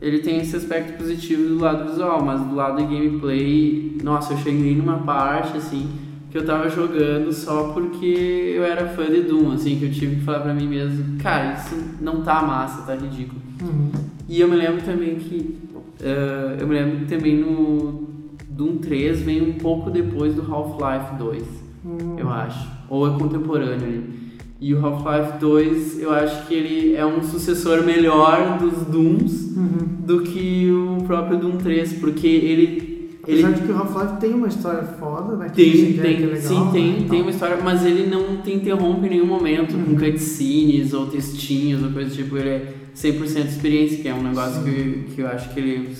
Ele 0.00 0.18
tem 0.18 0.38
esse 0.40 0.56
aspecto 0.56 0.98
positivo 0.98 1.48
do 1.48 1.58
lado 1.60 1.88
visual, 1.90 2.24
mas 2.24 2.40
do 2.40 2.54
lado 2.54 2.76
de 2.78 2.82
gameplay, 2.92 3.98
nossa, 4.02 4.32
eu 4.32 4.38
cheguei 4.38 4.74
numa 4.76 4.98
parte 4.98 5.56
assim 5.56 5.86
que 6.30 6.38
eu 6.38 6.44
tava 6.46 6.68
jogando 6.70 7.30
só 7.32 7.72
porque 7.74 8.52
eu 8.56 8.64
era 8.64 8.88
fã 8.88 9.04
de 9.04 9.20
Doom, 9.20 9.52
assim, 9.52 9.78
que 9.78 9.84
eu 9.84 9.92
tive 9.92 10.16
que 10.16 10.22
falar 10.22 10.40
pra 10.40 10.54
mim 10.54 10.66
mesmo, 10.66 11.18
cara, 11.18 11.52
isso 11.52 11.76
não 12.00 12.22
tá 12.22 12.42
massa, 12.42 12.82
tá 12.82 12.94
ridículo. 12.94 13.38
Uhum. 13.60 13.90
E 14.28 14.40
eu 14.40 14.48
me 14.48 14.56
lembro 14.56 14.80
também 14.82 15.16
que. 15.16 15.58
eh, 16.00 16.56
eu 16.58 16.66
me 16.66 16.74
lembro 16.74 17.06
também 17.06 17.36
no 17.38 18.08
Doom 18.48 18.78
3 18.78 19.20
vem 19.20 19.42
um 19.42 19.52
pouco 19.52 19.90
depois 19.90 20.34
do 20.34 20.40
Half-Life 20.42 21.16
2 21.18 21.42
Hum. 21.84 22.16
eu 22.16 22.30
acho. 22.30 22.66
Ou 22.88 23.06
é 23.14 23.18
contemporâneo 23.18 23.84
ali. 23.86 24.21
E 24.64 24.72
o 24.74 24.86
Half-Life 24.86 25.38
2, 25.40 26.00
eu 26.00 26.12
acho 26.12 26.46
que 26.46 26.54
ele 26.54 26.94
é 26.94 27.04
um 27.04 27.20
sucessor 27.22 27.82
melhor 27.82 28.58
dos 28.58 28.86
Dooms 28.86 29.50
Uhum. 29.56 30.06
do 30.06 30.20
que 30.22 30.70
o 30.70 31.02
próprio 31.04 31.36
Doom 31.38 31.56
3, 31.56 31.94
porque 31.94 32.28
ele. 32.28 33.10
ele 33.26 33.42
Apesar 33.44 33.50
de 33.52 33.62
que 33.62 33.72
o 33.72 33.76
Half-Life 33.76 34.20
tem 34.20 34.32
uma 34.34 34.46
história 34.46 34.84
foda, 34.84 35.36
né? 35.36 35.48
que 35.48 35.56
tem, 35.56 35.70
é- 35.70 36.02
tem, 36.02 36.16
que 36.16 36.22
é 36.22 36.26
legal, 36.26 36.40
sim, 36.42 36.64
né, 36.64 36.70
tem, 36.72 37.00
e 37.00 37.08
tem 37.08 37.22
uma 37.22 37.30
história, 37.32 37.58
mas 37.62 37.84
ele 37.84 38.06
não 38.06 38.36
te 38.36 38.52
interrompe 38.52 39.06
em 39.06 39.10
nenhum 39.10 39.26
momento 39.26 39.74
Uhum. 39.76 39.84
com 39.84 39.96
cutscenes 39.96 40.92
ou 40.94 41.06
textinhos 41.06 41.82
ou 41.82 41.90
coisa 41.90 42.10
do 42.10 42.14
tipo. 42.16 42.36
Ele 42.36 42.48
é 42.48 42.72
100% 42.94 43.48
experiência, 43.48 43.98
que 43.98 44.06
é 44.08 44.14
um 44.14 44.22
negócio 44.22 44.62
que, 44.62 45.06
que 45.14 45.20
eu 45.22 45.26
acho 45.26 45.52
que 45.52 45.58
ele 45.58 45.92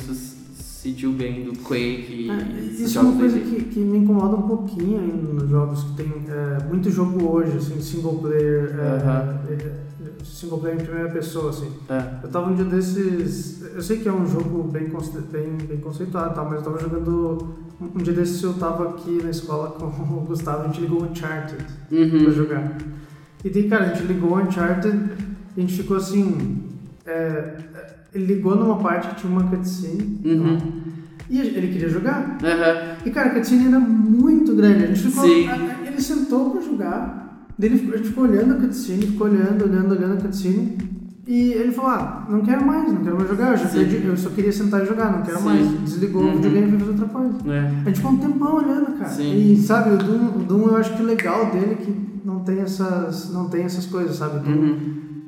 sucediu 0.82 1.12
bem 1.12 1.44
do 1.44 1.52
Quake 1.60 2.26
e 2.26 2.30
É, 2.30 2.60
isso 2.82 2.98
é 2.98 3.02
uma 3.02 3.16
coisa 3.16 3.38
que, 3.38 3.64
que 3.66 3.78
me 3.78 3.98
incomoda 3.98 4.34
um 4.36 4.42
pouquinho 4.42 4.98
ainda 5.00 5.32
nos 5.32 5.48
jogos 5.48 5.84
que 5.84 5.92
tem 5.94 6.12
é, 6.28 6.64
muito 6.64 6.90
jogo 6.90 7.24
hoje, 7.30 7.56
assim, 7.56 7.80
single 7.80 8.18
player, 8.18 8.74
é, 8.76 8.96
Aham. 8.96 9.38
é, 9.48 9.72
single 10.24 10.58
player 10.58 10.80
em 10.80 10.84
primeira 10.84 11.08
pessoa, 11.10 11.50
assim. 11.50 11.70
É. 11.88 12.04
Eu 12.24 12.28
tava 12.30 12.50
um 12.50 12.54
dia 12.56 12.64
desses. 12.64 13.62
Eu 13.74 13.80
sei 13.80 13.98
que 14.00 14.08
é 14.08 14.12
um 14.12 14.26
jogo 14.26 14.64
bem, 14.64 14.88
bem, 15.30 15.56
bem 15.68 15.78
conceituado 15.78 16.34
tal, 16.34 16.46
mas 16.46 16.54
eu 16.56 16.62
tava 16.62 16.80
jogando. 16.80 17.54
Um 17.80 17.98
dia 18.02 18.12
desses 18.12 18.42
eu 18.42 18.54
tava 18.54 18.88
aqui 18.90 19.20
na 19.22 19.30
escola 19.30 19.70
com 19.70 19.86
o 19.86 20.20
Gustavo, 20.26 20.64
a 20.64 20.66
gente 20.66 20.80
ligou 20.80 21.04
Uncharted 21.04 21.64
pra 21.88 21.98
Uhum. 21.98 22.30
jogar. 22.30 22.76
E 23.44 23.50
daí, 23.50 23.68
cara, 23.68 23.86
a 23.86 23.94
gente 23.94 24.06
ligou 24.06 24.36
Uncharted 24.38 24.96
e 25.56 25.60
a 25.60 25.60
gente 25.60 25.74
ficou 25.76 25.96
assim. 25.96 26.62
é, 27.04 27.56
ele 28.14 28.26
ligou 28.26 28.56
numa 28.56 28.76
parte 28.78 29.08
que 29.08 29.14
tinha 29.22 29.32
uma 29.32 29.44
cutscene 29.44 30.20
Uhum. 30.24 30.58
e 31.30 31.38
ele 31.40 31.68
queria 31.68 31.88
jogar. 31.88 32.38
Aham. 32.42 32.96
E 33.06 33.10
cara, 33.10 33.28
a 33.30 33.34
cutscene 33.34 33.66
era 33.68 33.78
muito 33.80 34.54
grande. 34.54 34.84
A 34.84 34.86
gente 34.88 35.00
ficou. 35.10 35.24
Sim. 35.24 35.48
ele 35.86 36.00
sentou 36.00 36.50
pra 36.50 36.60
jogar. 36.60 37.46
Daí 37.58 37.68
ele 37.70 37.78
ficou- 37.78 37.94
a 37.94 37.96
gente 37.98 38.08
ficou 38.08 38.24
olhando 38.24 38.52
a 38.54 38.56
cutscene, 38.56 39.06
ficou 39.06 39.26
olhando, 39.28 39.64
olhando, 39.64 39.92
olhando 39.92 40.12
a 40.14 40.20
cutscene. 40.20 40.78
E 41.26 41.52
ele 41.52 41.70
falou: 41.70 41.90
Ah, 41.92 42.26
não 42.28 42.40
quero 42.40 42.66
mais, 42.66 42.92
não 42.92 43.02
quero 43.02 43.16
mais 43.16 43.28
jogar. 43.28 43.52
Eu, 43.52 43.56
já 43.58 43.68
perdi, 43.68 44.04
eu 44.06 44.16
só 44.16 44.30
queria 44.30 44.52
sentar 44.52 44.82
e 44.82 44.86
jogar, 44.86 45.12
não 45.12 45.22
quero 45.22 45.38
Sim. 45.38 45.44
mais. 45.44 45.80
Desligou 45.82 46.22
Uhum. 46.22 46.30
o 46.32 46.34
videogame 46.36 46.66
e 46.66 46.70
foi 46.70 46.78
fazer 46.80 46.90
outra 46.90 47.06
coisa. 47.08 47.34
É. 47.52 47.60
A 47.60 47.84
gente 47.84 47.96
ficou 47.96 48.10
um 48.12 48.16
tempão 48.18 48.54
olhando, 48.56 48.98
cara. 48.98 49.08
Sim. 49.10 49.52
E 49.52 49.56
sabe, 49.56 49.90
o 49.94 49.98
Doom, 49.98 50.26
o 50.36 50.38
Doom 50.44 50.62
eu 50.68 50.76
acho 50.76 50.96
que 50.96 51.02
o 51.02 51.06
legal 51.06 51.50
dele 51.52 51.72
é 51.72 51.74
que 51.76 51.94
não 52.24 52.40
tem 52.40 52.58
essas, 52.60 53.32
não 53.32 53.48
tem 53.48 53.62
essas 53.62 53.86
coisas, 53.86 54.16
sabe? 54.16 54.40
Doom, 54.40 54.52
Uhum. 54.60 54.78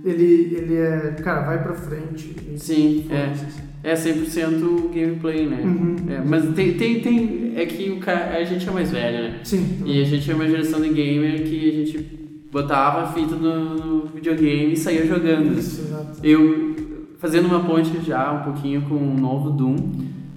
Ele, 0.05 0.55
ele 0.57 0.75
é, 0.77 1.15
cara, 1.23 1.43
vai 1.43 1.63
pra 1.63 1.75
frente. 1.75 2.35
Sim, 2.57 3.07
é. 3.11 3.29
foda-se. 3.35 3.65
É 3.83 3.95
100% 3.95 4.95
gameplay, 4.95 5.47
né? 5.47 5.61
Uhum. 5.63 5.97
É, 6.09 6.23
mas 6.27 6.49
tem, 6.55 6.73
tem, 6.75 7.01
tem. 7.01 7.53
É 7.55 7.67
que 7.67 7.91
o 7.91 7.99
cara, 8.01 8.37
a 8.39 8.43
gente 8.45 8.67
é 8.67 8.73
mais 8.73 8.91
velho, 8.91 9.25
né? 9.31 9.41
Sim. 9.45 9.83
E 9.85 10.01
a 10.01 10.05
gente 10.05 10.31
é 10.31 10.35
uma 10.35 10.49
geração 10.49 10.81
de 10.81 10.89
gamer 10.89 11.43
que 11.43 11.69
a 11.69 11.73
gente 11.73 11.99
botava 12.51 13.03
a 13.03 13.13
fita 13.13 13.35
no, 13.37 13.75
no 13.75 14.07
videogame 14.07 14.73
e 14.73 14.77
saía 14.77 15.07
jogando. 15.07 15.59
Isso, 15.59 15.83
exato. 15.83 16.19
Eu, 16.23 16.75
fazendo 17.19 17.47
uma 17.47 17.61
ponte 17.61 17.91
já 18.07 18.33
um 18.33 18.45
pouquinho 18.53 18.83
com 18.83 18.95
o 18.95 19.19
novo 19.21 19.51
Doom, 19.51 19.77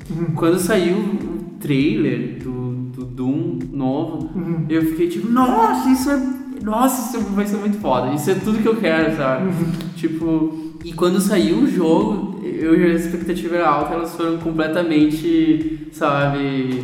Uhum. 0.10 0.26
quando 0.36 0.58
saiu 0.58 0.96
o 0.98 1.60
trailer 1.60 2.40
do, 2.42 2.72
do 2.96 3.04
Doom 3.06 3.60
novo, 3.74 4.30
Uhum. 4.34 4.66
eu 4.70 4.82
fiquei 4.84 5.08
tipo, 5.10 5.30
nossa, 5.30 5.90
isso 5.90 6.10
é. 6.10 6.37
Nossa, 6.68 7.18
isso 7.18 7.26
vai 7.30 7.48
ser 7.48 7.58
muito 7.58 7.78
foda. 7.80 8.14
Isso 8.14 8.30
é 8.30 8.36
tudo 8.36 8.62
que 8.62 8.68
eu 8.68 8.76
quero, 8.76 9.16
sabe? 9.16 9.46
Uhum. 9.46 9.72
Tipo, 9.96 10.74
e 10.84 10.92
quando 10.92 11.20
saiu 11.22 11.60
o 11.60 11.68
jogo, 11.68 12.42
eu 12.44 12.74
a 12.74 12.94
expectativa 12.94 13.56
era 13.56 13.70
alta, 13.70 13.94
elas 13.94 14.14
foram 14.16 14.38
completamente, 14.38 15.88
sabe, 15.94 16.84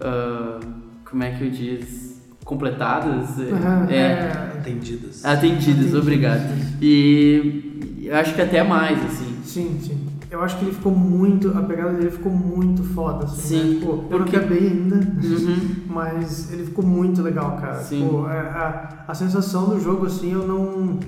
ah, 0.00 0.58
como 1.04 1.22
é 1.22 1.32
que 1.32 1.44
eu 1.44 1.50
diz, 1.50 2.22
completadas, 2.44 3.38
é, 3.38 3.94
é, 3.94 3.96
é, 3.96 4.58
Atendidas. 4.58 5.24
atendidas, 5.24 5.68
Atendidas. 5.68 5.94
obrigado. 5.94 6.42
E 6.80 8.00
eu 8.04 8.16
acho 8.16 8.34
que 8.34 8.40
até 8.40 8.62
mais, 8.62 8.98
assim. 9.04 9.36
Sim, 9.44 9.78
sim. 9.82 9.97
Eu 10.38 10.44
acho 10.44 10.56
que 10.58 10.64
ele 10.66 10.74
ficou 10.74 10.92
muito, 10.94 11.48
a 11.56 11.62
pegada 11.62 11.92
dele 11.94 12.10
ficou 12.10 12.30
muito 12.32 12.82
foda, 12.84 13.24
assim, 13.24 13.40
Sim, 13.58 13.74
né? 13.74 13.80
Tipo, 13.80 14.04
eu 14.08 14.18
não 14.20 14.26
acabei 14.26 14.58
ainda, 14.68 14.96
Uhum. 14.96 15.56
mas 15.88 16.52
ele 16.52 16.64
ficou 16.64 16.84
muito 16.86 17.20
legal, 17.22 17.56
cara. 17.60 17.74
Sim. 17.82 18.04
Tipo, 18.04 18.24
a, 18.24 18.32
a, 18.32 19.10
a 19.10 19.14
sensação 19.14 19.68
do 19.68 19.80
jogo, 19.80 20.06
assim, 20.06 20.32
eu 20.32 20.46
não... 20.46 20.98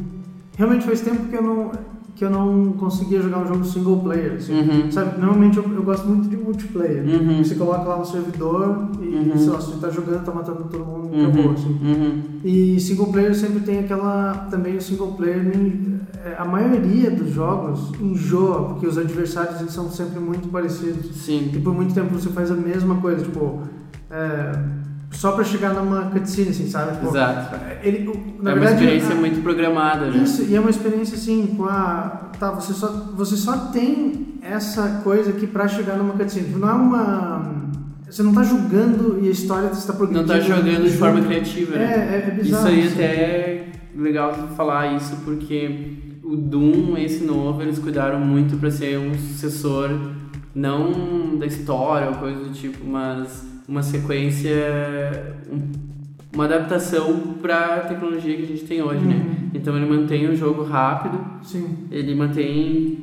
Realmente 0.57 0.85
faz 0.85 1.01
tempo 1.01 1.27
que 1.29 1.37
eu 1.37 1.43
não, 1.43 1.71
que 2.17 2.25
eu 2.25 2.31
não 2.31 2.73
conseguia 2.73 3.21
jogar 3.23 3.39
um 3.39 3.47
jogo 3.47 3.65
single 3.65 3.99
player, 4.01 4.35
assim. 4.35 4.53
Uhum. 4.61 4.91
Sabe, 4.93 5.21
normalmente 5.21 5.57
eu, 5.57 5.65
eu 5.75 5.83
gosto 5.83 6.07
muito 6.07 6.29
de 6.29 6.37
multiplayer. 6.37 7.03
Uhum. 7.05 7.43
Você 7.43 7.55
coloca 7.55 7.83
lá 7.89 7.99
no 7.99 8.05
servidor 8.05 8.89
e, 9.01 9.07
Uhum. 9.07 9.37
sei 9.39 9.49
lá, 9.49 9.57
você 9.61 9.77
tá 9.81 9.89
jogando, 9.91 10.25
tá 10.25 10.33
matando 10.33 10.65
todo 10.65 10.85
mundo 10.85 11.09
e 11.13 11.21
Uhum. 11.21 11.29
acabou, 11.31 11.53
assim. 11.53 11.79
Uhum. 11.83 12.23
E 12.45 12.79
single 12.81 13.07
player 13.13 13.35
sempre 13.35 13.61
tem 13.61 13.79
aquela. 13.81 14.47
Também 14.51 14.77
o 14.77 14.81
single 14.83 15.13
player. 15.13 15.43
me- 15.45 16.01
é, 16.25 16.35
A 16.39 16.45
maioria 16.45 17.11
dos 17.11 17.31
jogos 17.33 17.93
enjoa, 18.01 18.65
porque 18.71 18.87
os 18.87 18.99
adversários 18.99 19.61
eles 19.61 19.73
são 19.73 19.89
sempre 19.91 20.21
muito 20.21 20.49
parecidos. 20.49 21.15
Sim. 21.17 21.51
E 21.55 21.59
por 21.59 21.75
muito 21.75 21.95
tempo 21.95 22.13
você 22.13 22.29
faz 22.29 22.51
a 22.51 22.55
mesma 22.57 22.97
coisa, 22.97 23.25
tipo. 23.25 23.61
é, 24.11 24.53
só 25.11 25.33
pra 25.33 25.45
chegar 25.45 25.75
numa 25.75 26.03
cutscene, 26.11 26.51
assim, 26.51 26.69
sabe? 26.69 26.93
Tipo, 26.93 27.09
Exato. 27.09 27.57
Ele, 27.83 28.09
o- 28.09 28.43
na 28.43 28.51
é 28.51 28.55
uma 28.55 28.61
verdade, 28.61 28.75
experiência 28.85 29.13
a- 29.13 29.19
muito 29.19 29.43
programada, 29.43 30.07
né? 30.11 30.19
isso, 30.23 30.43
e 30.49 30.55
é 30.55 30.61
uma 30.61 30.71
experiência 30.71 31.17
assim, 31.17 31.55
com 31.57 31.65
a. 31.65 32.31
Tá, 32.39 32.51
você 32.53 32.73
só, 32.73 32.89
você 33.17 33.37
só 33.37 33.57
tem 33.69 34.35
essa 34.43 35.01
coisa 35.05 35.31
aqui 35.31 35.47
pra 35.47 35.69
chegar 35.69 35.97
numa 35.97 36.15
cutscene. 36.15 36.49
Não 36.57 36.69
é 36.69 36.73
uma. 36.73 37.61
Você 38.09 38.23
não 38.23 38.33
tá 38.33 38.43
julgando 38.43 39.19
e 39.23 39.29
a 39.29 39.31
história 39.31 39.69
está 39.69 39.93
Não 39.93 39.99
progredindo. 39.99 40.27
tá 40.29 40.41
jogando 40.41 40.83
de 40.85 40.97
forma 40.97 41.21
criativa, 41.23 41.77
É, 41.77 41.79
né? 41.79 42.25
é, 42.27 42.29
é 42.29 42.31
bizarro. 42.33 42.67
Isso 42.69 42.69
aí 42.69 42.81
assim. 42.87 42.95
até 42.95 43.05
é 43.05 43.73
legal 43.97 44.33
falar 44.57 44.95
isso 44.97 45.17
porque 45.25 45.97
o 46.25 46.35
Doom, 46.37 46.97
esse 46.97 47.23
novo, 47.25 47.63
eles 47.63 47.79
cuidaram 47.79 48.19
muito 48.21 48.57
pra 48.57 48.71
ser 48.71 48.99
um 48.99 49.15
sucessor 49.15 49.91
não 50.55 51.37
da 51.39 51.47
história 51.47 52.09
ou 52.09 52.15
coisa 52.15 52.41
do 52.41 52.51
tipo, 52.51 52.85
mas 52.85 53.45
uma 53.71 53.83
sequência, 53.83 54.53
um- 55.51 55.91
uma 56.35 56.45
adaptação 56.45 57.35
pra 57.41 57.79
tecnologia 57.81 58.37
que 58.37 58.43
a 58.43 58.47
gente 58.47 58.65
tem 58.65 58.83
hoje, 58.83 59.05
né? 59.05 59.15
Uhum. 59.15 59.51
Então 59.55 59.77
ele 59.77 59.87
mantém 59.87 60.29
o 60.29 60.35
jogo 60.37 60.63
rápido, 60.65 61.19
Sim. 61.43 61.67
ele 61.91 62.15
mantém 62.15 62.99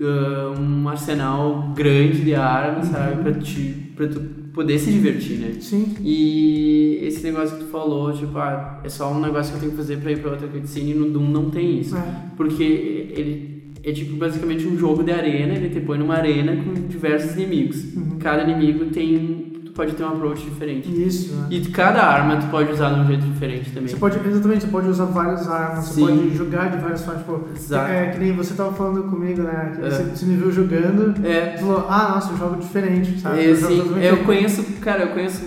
ah, 0.00 0.54
um 0.58 0.88
arsenal 0.88 1.72
grande 1.74 2.20
de 2.22 2.34
armas, 2.34 2.86
sabe? 2.88 3.22
Pra, 3.22 3.32
te, 3.32 3.92
pra 3.96 4.06
tu 4.06 4.20
poder 4.52 4.78
se 4.78 4.90
divertir, 4.92 5.38
né? 5.38 5.52
Sim. 5.60 5.94
E 6.02 6.98
esse 7.02 7.22
negócio 7.24 7.56
que 7.56 7.64
tu 7.64 7.70
falou, 7.70 8.12
tipo, 8.12 8.36
ah, 8.38 8.80
é 8.84 8.88
só 8.88 9.10
um 9.12 9.20
negócio 9.20 9.52
que 9.52 9.56
eu 9.56 9.60
tenho 9.60 9.70
que 9.72 9.76
fazer 9.78 9.96
pra 9.98 10.12
ir 10.12 10.20
pra 10.20 10.32
outra 10.32 10.48
cutscene, 10.48 10.92
no 10.94 11.08
Doom 11.10 11.28
não 11.30 11.50
tem 11.50 11.80
isso. 11.80 11.96
É. 11.96 12.02
Porque 12.36 12.62
ele 12.62 13.72
é 13.82 13.92
tipo 13.92 14.16
basicamente 14.16 14.66
um 14.66 14.76
jogo 14.76 15.02
de 15.02 15.12
arena, 15.12 15.54
ele 15.54 15.70
te 15.70 15.80
põe 15.80 15.98
numa 15.98 16.14
arena 16.14 16.56
com 16.56 16.74
diversos 16.88 17.34
inimigos. 17.36 17.94
Uhum. 17.94 18.18
Cada 18.18 18.42
inimigo 18.42 18.86
tem. 18.86 19.55
Pode 19.76 19.92
ter 19.92 20.02
um 20.04 20.08
approach 20.08 20.42
diferente. 20.42 20.88
Isso, 20.88 21.34
né? 21.34 21.48
E 21.50 21.60
cada 21.66 22.02
arma 22.02 22.38
tu 22.38 22.46
pode 22.46 22.72
usar 22.72 22.94
de 22.94 23.00
um 23.00 23.06
jeito 23.06 23.26
diferente 23.26 23.70
também. 23.70 23.88
Você 23.88 23.96
pode, 23.96 24.18
exatamente, 24.26 24.64
você 24.64 24.70
pode 24.70 24.88
usar 24.88 25.04
várias 25.04 25.46
armas, 25.46 25.84
Sim. 25.84 26.00
você 26.06 26.12
pode 26.12 26.36
jogar 26.36 26.70
de 26.70 26.78
várias 26.78 27.04
formas. 27.04 27.22
Tipo, 27.22 27.46
Exato. 27.54 27.90
é 27.92 28.06
que 28.06 28.18
nem 28.18 28.32
você 28.32 28.54
tava 28.54 28.72
falando 28.72 29.02
comigo, 29.10 29.42
né? 29.42 29.72
Que 29.76 29.84
É. 29.84 29.90
Você, 29.90 30.02
você 30.04 30.24
me 30.24 30.36
viu 30.36 30.50
jogando 30.50 31.14
É, 31.26 31.58
falou, 31.58 31.86
ah, 31.90 32.12
nossa, 32.14 32.32
eu 32.32 32.38
jogo 32.38 32.56
diferente, 32.56 33.20
sabe? 33.20 33.40
é 33.40 33.50
Eu 33.50 33.98
eu 33.98 34.24
conheço, 34.24 34.62
cara, 34.80 35.02
eu 35.04 35.08
conheço 35.08 35.44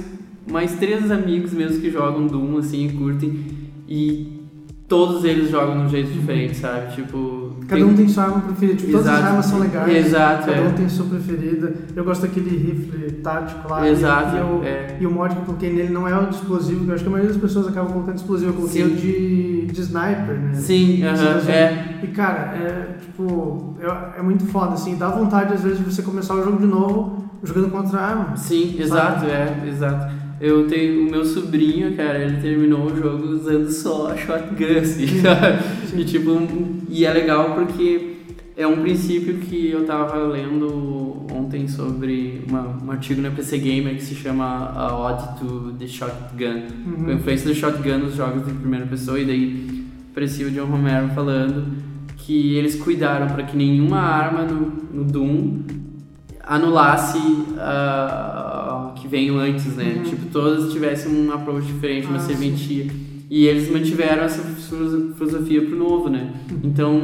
mais 0.50 0.76
três 0.76 1.10
amigos 1.10 1.52
meus 1.52 1.78
que 1.78 1.90
jogam 1.90 2.28
Doom, 2.28 2.60
assim, 2.60 2.86
e 2.86 2.92
curtem. 2.94 3.46
E 3.88 4.39
todos 4.90 5.24
eles 5.24 5.52
jogam 5.52 5.78
de 5.78 5.84
um 5.84 5.90
jeito 5.90 6.12
diferente, 6.12 6.58
sabe? 6.58 6.96
Tipo. 6.96 7.54
Cada 7.68 7.86
um 7.86 7.94
tem 7.94 8.08
sua 8.08 8.24
arma 8.24 8.42
preferida, 8.42 8.78
tipo, 8.80 8.92
todas 8.92 9.08
as 9.08 9.24
armas 9.24 9.46
são 9.46 9.60
legais. 9.60 10.08
Exato, 10.08 10.48
Cada 10.48 10.58
é. 10.58 10.68
um 10.68 10.72
tem 10.74 10.90
sua 10.90 11.06
preferida. 11.06 11.72
Eu 11.96 12.04
gosto 12.04 12.22
daquele 12.24 12.50
rifle 12.50 13.12
tático 13.22 13.70
lá. 13.70 13.88
Exato, 13.88 14.36
E, 14.36 14.40
eu, 14.40 14.64
é. 14.64 14.98
e 15.00 15.06
o 15.06 15.12
mod 15.12 15.36
que 15.36 15.42
eu 15.42 15.46
coloquei 15.46 15.72
nele 15.72 15.94
não 15.94 16.08
é 16.08 16.18
o 16.18 16.26
de 16.26 16.36
explosivo, 16.36 16.84
que 16.84 16.90
eu 16.90 16.96
acho 16.96 17.04
que 17.04 17.08
a 17.10 17.12
maioria 17.12 17.32
das 17.32 17.42
pessoas 17.42 17.68
acabam 17.68 17.94
colocando 17.94 18.18
explosivo. 18.18 18.50
Eu 18.50 18.56
coloquei 18.56 18.84
Sim. 18.84 18.92
o 18.92 18.96
de, 18.96 19.66
de 19.68 19.82
sniper, 19.82 20.40
né? 20.40 20.54
Sim, 20.56 21.04
é. 21.04 22.00
E 22.02 22.08
cara, 22.08 22.56
é 22.58 22.96
tipo, 23.00 23.76
é, 23.80 24.20
é 24.20 24.22
muito 24.24 24.46
foda, 24.48 24.74
assim, 24.74 24.98
dá 24.98 25.10
vontade 25.10 25.54
às 25.54 25.62
vezes 25.62 25.78
de 25.78 25.84
você 25.84 26.02
começar 26.02 26.34
o 26.34 26.44
jogo 26.44 26.58
de 26.58 26.66
novo 26.66 27.30
jogando 27.44 27.70
contra 27.72 28.00
a 28.00 28.06
arma. 28.08 28.38
Sim, 28.38 28.76
exato, 28.80 29.26
é, 29.26 29.68
exato. 29.68 30.19
Eu 30.42 30.68
tenho 30.68 31.08
o 31.08 31.12
meu 31.12 31.26
sobrinho, 31.26 31.96
cara, 31.96 32.20
ele 32.20 32.42
terminou 32.42 32.86
o 32.86 32.96
jogo 32.96 33.28
usando 33.28 33.70
só 33.70 34.12
a 34.12 34.18
shotgun, 34.18 34.80
assim, 34.82 35.08
sabe? 35.22 35.60
E 35.98 36.06
tipo, 36.06 36.32
e 36.90 37.06
é 37.06 37.12
legal 37.12 37.56
porque 37.56 38.16
é 38.56 38.66
um 38.66 38.82
princípio 38.82 39.36
que 39.36 39.70
eu 39.70 39.86
tava 39.86 40.18
lendo 40.28 41.26
ontem 41.34 41.68
sobre 41.68 42.44
uma, 42.48 42.78
um 42.84 42.92
artigo 42.92 43.22
na 43.22 43.32
PC 43.32 43.58
Gamer 43.58 43.96
que 43.96 44.04
se 44.04 44.16
chama 44.16 44.72
A 44.76 44.98
Ode 44.98 45.40
to 45.40 45.74
the 45.80 45.88
Shotgun. 45.88 46.64
Uhum. 46.86 47.08
A 47.08 47.14
influência 47.14 47.48
do 47.48 47.56
shotgun 47.56 48.00
nos 48.00 48.16
jogos 48.16 48.46
de 48.46 48.54
primeira 48.54 48.86
pessoa, 48.86 49.20
e 49.20 49.26
daí 49.26 49.86
aparecia 50.12 50.48
o 50.48 50.52
John 50.52 50.66
Romero 50.66 51.10
falando 51.10 51.68
que 52.18 52.56
eles 52.56 52.76
cuidaram 52.76 53.28
para 53.28 53.44
que 53.44 53.56
nenhuma 53.56 54.00
arma 54.00 54.44
no, 54.44 54.74
no 54.94 55.04
Doom 55.04 55.64
anulasse 56.50 57.20
a 57.60 58.92
que 58.96 59.08
veio 59.08 59.38
antes, 59.40 59.76
né? 59.76 59.94
Uhum. 59.98 60.04
Tipo, 60.04 60.26
todas 60.32 60.74
tivessem 60.74 61.12
um 61.28 61.32
approach 61.32 61.66
diferente, 61.68 62.08
uma 62.08 62.18
Ah, 62.18 62.20
serventia. 62.20 62.88
E 63.30 63.46
eles 63.46 63.72
mantiveram 63.72 64.24
essa 64.24 64.42
filoso- 64.42 65.14
filosofia 65.16 65.64
pro 65.66 65.78
novo, 65.78 66.10
né? 66.10 66.34
Uhum. 66.52 66.60
Então, 66.64 67.02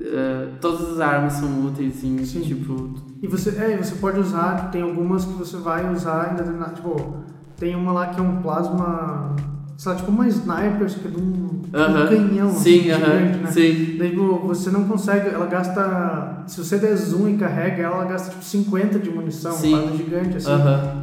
eh, 0.00 0.48
todas 0.60 0.90
as 0.92 1.00
armas 1.00 1.34
são 1.34 1.66
úteis, 1.66 1.96
assim, 1.98 2.24
Sim. 2.24 2.40
tipo... 2.40 2.94
E 3.22 3.26
você, 3.28 3.50
é, 3.50 3.76
você 3.76 3.94
pode 3.96 4.18
usar, 4.20 4.70
tem 4.70 4.82
algumas 4.82 5.24
que 5.24 5.32
você 5.34 5.56
vai 5.56 5.90
usar 5.92 6.32
em 6.32 6.36
determinado. 6.36 6.74
Tipo, 6.74 7.16
tem 7.56 7.74
uma 7.76 7.92
lá 7.92 8.06
que 8.08 8.20
é 8.20 8.22
um 8.22 8.36
plasma. 8.42 9.34
Sei 9.76 9.92
lá, 9.92 9.98
tipo 9.98 10.10
uma 10.10 10.26
sniper, 10.28 10.86
que 10.86 11.06
é 11.08 11.10
de 11.10 11.20
um, 11.20 11.62
Aham. 11.72 12.04
um 12.04 12.08
canhão. 12.08 12.50
Sim, 12.50 12.90
assim, 12.90 12.90
aham, 12.90 13.00
gigante, 13.18 13.38
né? 13.38 13.50
sim. 13.50 13.96
Daí 13.98 14.10
tipo, 14.10 14.38
você 14.46 14.70
não 14.70 14.84
consegue, 14.84 15.28
ela 15.28 15.46
gasta. 15.46 16.37
Se 16.48 16.64
você 16.64 16.78
der 16.78 16.96
zoom 16.96 17.28
e 17.28 17.36
carrega 17.36 17.82
ela, 17.82 18.04
gasta 18.04 18.30
tipo 18.30 18.42
50 18.42 18.98
de 18.98 19.10
munição, 19.10 19.52
Sim. 19.52 19.74
uma 19.74 19.96
gigante 19.96 20.38
assim. 20.38 20.50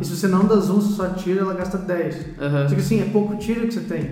E 0.02 0.06
se 0.06 0.16
você 0.16 0.28
não 0.28 0.46
dá 0.46 0.56
zoom, 0.56 0.82
você 0.82 0.94
só 0.94 1.10
tira, 1.10 1.42
ela 1.42 1.54
gasta 1.54 1.78
10. 1.78 2.40
aham, 2.42 2.68
Só 2.68 2.76
que 2.76 2.82
assim, 2.82 3.02
é 3.02 3.06
pouco 3.06 3.36
tiro 3.38 3.68
que 3.68 3.74
você 3.74 3.82
tem. 3.82 4.12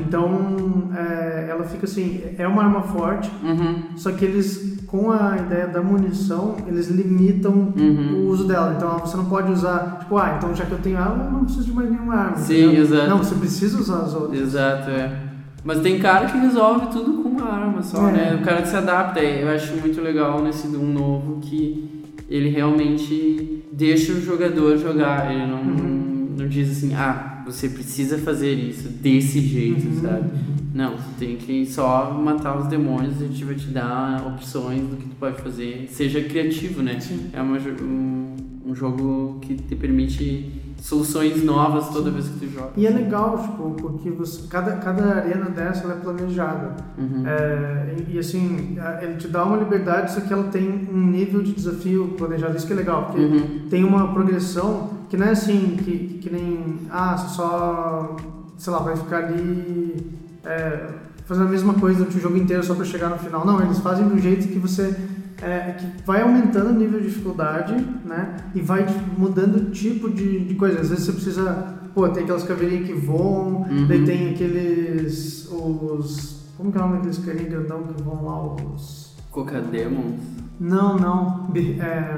Então, 0.00 0.90
é, 0.94 1.46
ela 1.48 1.64
fica 1.64 1.86
assim, 1.86 2.22
é 2.36 2.46
uma 2.46 2.64
arma 2.64 2.82
forte, 2.82 3.30
uhum, 3.42 3.96
só 3.96 4.10
que 4.12 4.24
eles, 4.24 4.78
com 4.86 5.10
a 5.10 5.36
ideia 5.38 5.68
da 5.68 5.80
munição, 5.80 6.56
eles 6.66 6.88
limitam 6.88 7.72
uhum. 7.76 8.26
o 8.26 8.28
uso 8.28 8.46
dela. 8.46 8.74
Então 8.76 8.98
você 8.98 9.16
não 9.16 9.26
pode 9.26 9.50
usar, 9.50 9.98
tipo, 10.00 10.16
ah, 10.18 10.34
então 10.36 10.54
já 10.54 10.66
que 10.66 10.72
eu 10.72 10.78
tenho 10.78 10.96
ela, 10.96 11.24
eu 11.24 11.30
não 11.30 11.44
preciso 11.44 11.64
de 11.64 11.72
mais 11.72 11.90
nenhuma 11.90 12.14
arma. 12.14 12.36
Sim, 12.36 12.64
entendeu? 12.64 12.82
exato. 12.82 13.08
Não, 13.08 13.18
você 13.18 13.34
precisa 13.34 13.78
usar 13.78 13.98
as 14.00 14.14
outras. 14.14 14.40
Exato, 14.40 14.90
é. 14.90 15.31
Mas 15.64 15.80
tem 15.80 15.98
cara 15.98 16.26
que 16.26 16.36
resolve 16.38 16.86
tudo 16.86 17.22
com 17.22 17.28
uma 17.28 17.44
arma 17.48 17.82
só, 17.82 18.08
É. 18.08 18.12
né? 18.12 18.38
O 18.40 18.44
cara 18.44 18.62
que 18.62 18.68
se 18.68 18.76
adapta. 18.76 19.20
Eu 19.20 19.48
acho 19.48 19.74
muito 19.76 20.00
legal 20.00 20.42
nesse 20.42 20.66
Doom 20.68 20.92
novo 20.92 21.38
que 21.40 22.02
ele 22.28 22.48
realmente 22.48 23.62
deixa 23.72 24.12
o 24.12 24.20
jogador 24.20 24.76
jogar. 24.78 25.32
Ele 25.32 25.46
não, 25.46 25.60
Uhum. 25.62 26.34
não 26.38 26.48
diz 26.48 26.70
assim, 26.70 26.94
ah, 26.94 27.42
você 27.46 27.68
precisa 27.68 28.18
fazer 28.18 28.54
isso 28.54 28.88
desse 28.88 29.40
jeito, 29.40 29.86
Uhum. 29.86 30.00
sabe? 30.00 30.30
Não, 30.74 30.92
você 30.92 31.08
tem 31.18 31.36
que 31.36 31.66
só 31.66 32.12
matar 32.14 32.58
os 32.58 32.66
demônios 32.66 33.20
e 33.20 33.24
a 33.24 33.26
gente 33.28 33.44
vai 33.44 33.54
te 33.54 33.66
dar 33.66 34.24
opções 34.26 34.80
do 34.88 34.96
que 34.96 35.06
tu 35.06 35.16
pode 35.16 35.40
fazer. 35.42 35.86
Seja 35.90 36.22
criativo, 36.22 36.82
né? 36.82 36.98
Sim. 36.98 37.26
É 37.32 37.42
uma 37.42 37.58
um, 37.58 38.34
um 38.66 38.74
jogo 38.74 39.38
que 39.42 39.54
te 39.54 39.76
permite 39.76 40.50
soluções 40.82 41.44
novas 41.44 41.88
toda 41.90 42.10
vez 42.10 42.26
que 42.26 42.40
tu 42.40 42.52
joga. 42.52 42.72
E 42.76 42.86
é 42.86 42.90
legal, 42.90 43.38
tipo, 43.38 43.70
porque 43.80 44.10
você, 44.10 44.48
cada, 44.48 44.72
cada 44.72 45.14
arena 45.14 45.48
dessa 45.48 45.84
ela 45.84 45.94
é 45.94 45.96
planejada. 45.96 46.74
Uhum. 46.98 47.22
É, 47.24 47.94
e, 48.08 48.16
e, 48.16 48.18
assim, 48.18 48.76
ele 49.00 49.14
te 49.14 49.28
dá 49.28 49.44
uma 49.44 49.56
liberdade, 49.56 50.12
só 50.12 50.20
que 50.20 50.32
ela 50.32 50.44
tem 50.44 50.88
um 50.92 51.06
nível 51.06 51.40
de 51.40 51.52
desafio 51.52 52.08
planejado. 52.18 52.56
Isso 52.56 52.66
que 52.66 52.72
é 52.72 52.76
legal, 52.76 53.04
porque 53.06 53.22
Uhum. 53.22 53.68
tem 53.70 53.84
uma 53.84 54.12
progressão 54.12 54.90
que 55.08 55.16
não 55.16 55.26
é 55.26 55.30
assim, 55.30 55.76
que, 55.84 56.18
que 56.20 56.28
nem, 56.28 56.78
ah, 56.90 57.16
só, 57.16 58.16
sei 58.58 58.72
lá, 58.72 58.80
vai 58.80 58.96
ficar 58.96 59.18
ali 59.18 60.10
é, 60.44 60.88
fazendo 61.26 61.46
a 61.46 61.50
mesma 61.50 61.74
coisa 61.74 62.04
o 62.04 62.10
jogo 62.20 62.36
inteiro 62.36 62.64
só 62.64 62.74
para 62.74 62.84
chegar 62.84 63.08
no 63.08 63.18
final. 63.18 63.46
Não, 63.46 63.62
eles 63.62 63.78
fazem 63.78 64.08
do 64.08 64.18
jeito 64.18 64.48
que 64.48 64.58
você 64.58 64.96
é, 65.42 65.72
que 65.78 65.86
vai 66.06 66.22
aumentando 66.22 66.70
o 66.70 66.72
nível 66.74 67.00
de 67.00 67.08
dificuldade, 67.08 67.74
né? 68.04 68.36
E 68.54 68.60
vai 68.60 68.86
mudando 69.18 69.56
o 69.56 69.64
tipo 69.70 70.08
de, 70.10 70.40
de 70.40 70.54
coisa. 70.54 70.80
Às 70.80 70.90
vezes 70.90 71.04
você 71.04 71.12
precisa, 71.12 71.74
pô, 71.94 72.08
tem 72.08 72.22
aquelas 72.22 72.44
caveirinhas 72.44 72.86
que 72.86 72.92
voam, 72.94 73.62
Uhum. 73.62 73.86
daí 73.88 74.04
tem 74.04 74.30
aqueles, 74.30 75.48
os, 75.50 76.44
como 76.56 76.70
que 76.70 76.78
é 76.78 76.80
o 76.80 76.84
nome 76.84 76.96
daqueles 76.98 77.18
carinha 77.18 77.48
grandão 77.48 77.82
que 77.84 78.02
vão 78.02 78.24
lá, 78.24 78.54
os... 78.74 79.12
Cocademons, 79.30 80.20
Não, 80.60 80.96
não, 80.98 81.46
Be, 81.50 81.80
é, 81.80 82.14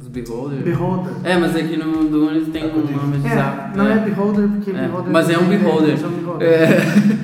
os 0.00 0.08
Beholders. 0.08 0.62
Beholder. 0.62 1.12
É, 1.24 1.36
mas 1.38 1.56
aqui 1.56 1.76
no 1.78 2.04
Doom 2.10 2.30
eles 2.30 2.48
têm 2.48 2.64
um 2.70 2.76
nome 2.94 3.16
É, 3.16 3.20
bizarro. 3.28 3.76
não 3.76 3.86
é, 3.88 3.98
Beholder 4.00 4.48
porque 4.48 4.70
É, 4.72 4.86
Beholder 4.86 5.12
mas 5.12 5.30
é 5.30 5.38
um 5.38 5.48
tem- 5.48 5.58
Beholder. 5.58 5.98
é 6.02 6.06
um 6.06 6.10
Beholder. 6.12 6.48
É. 6.48 6.66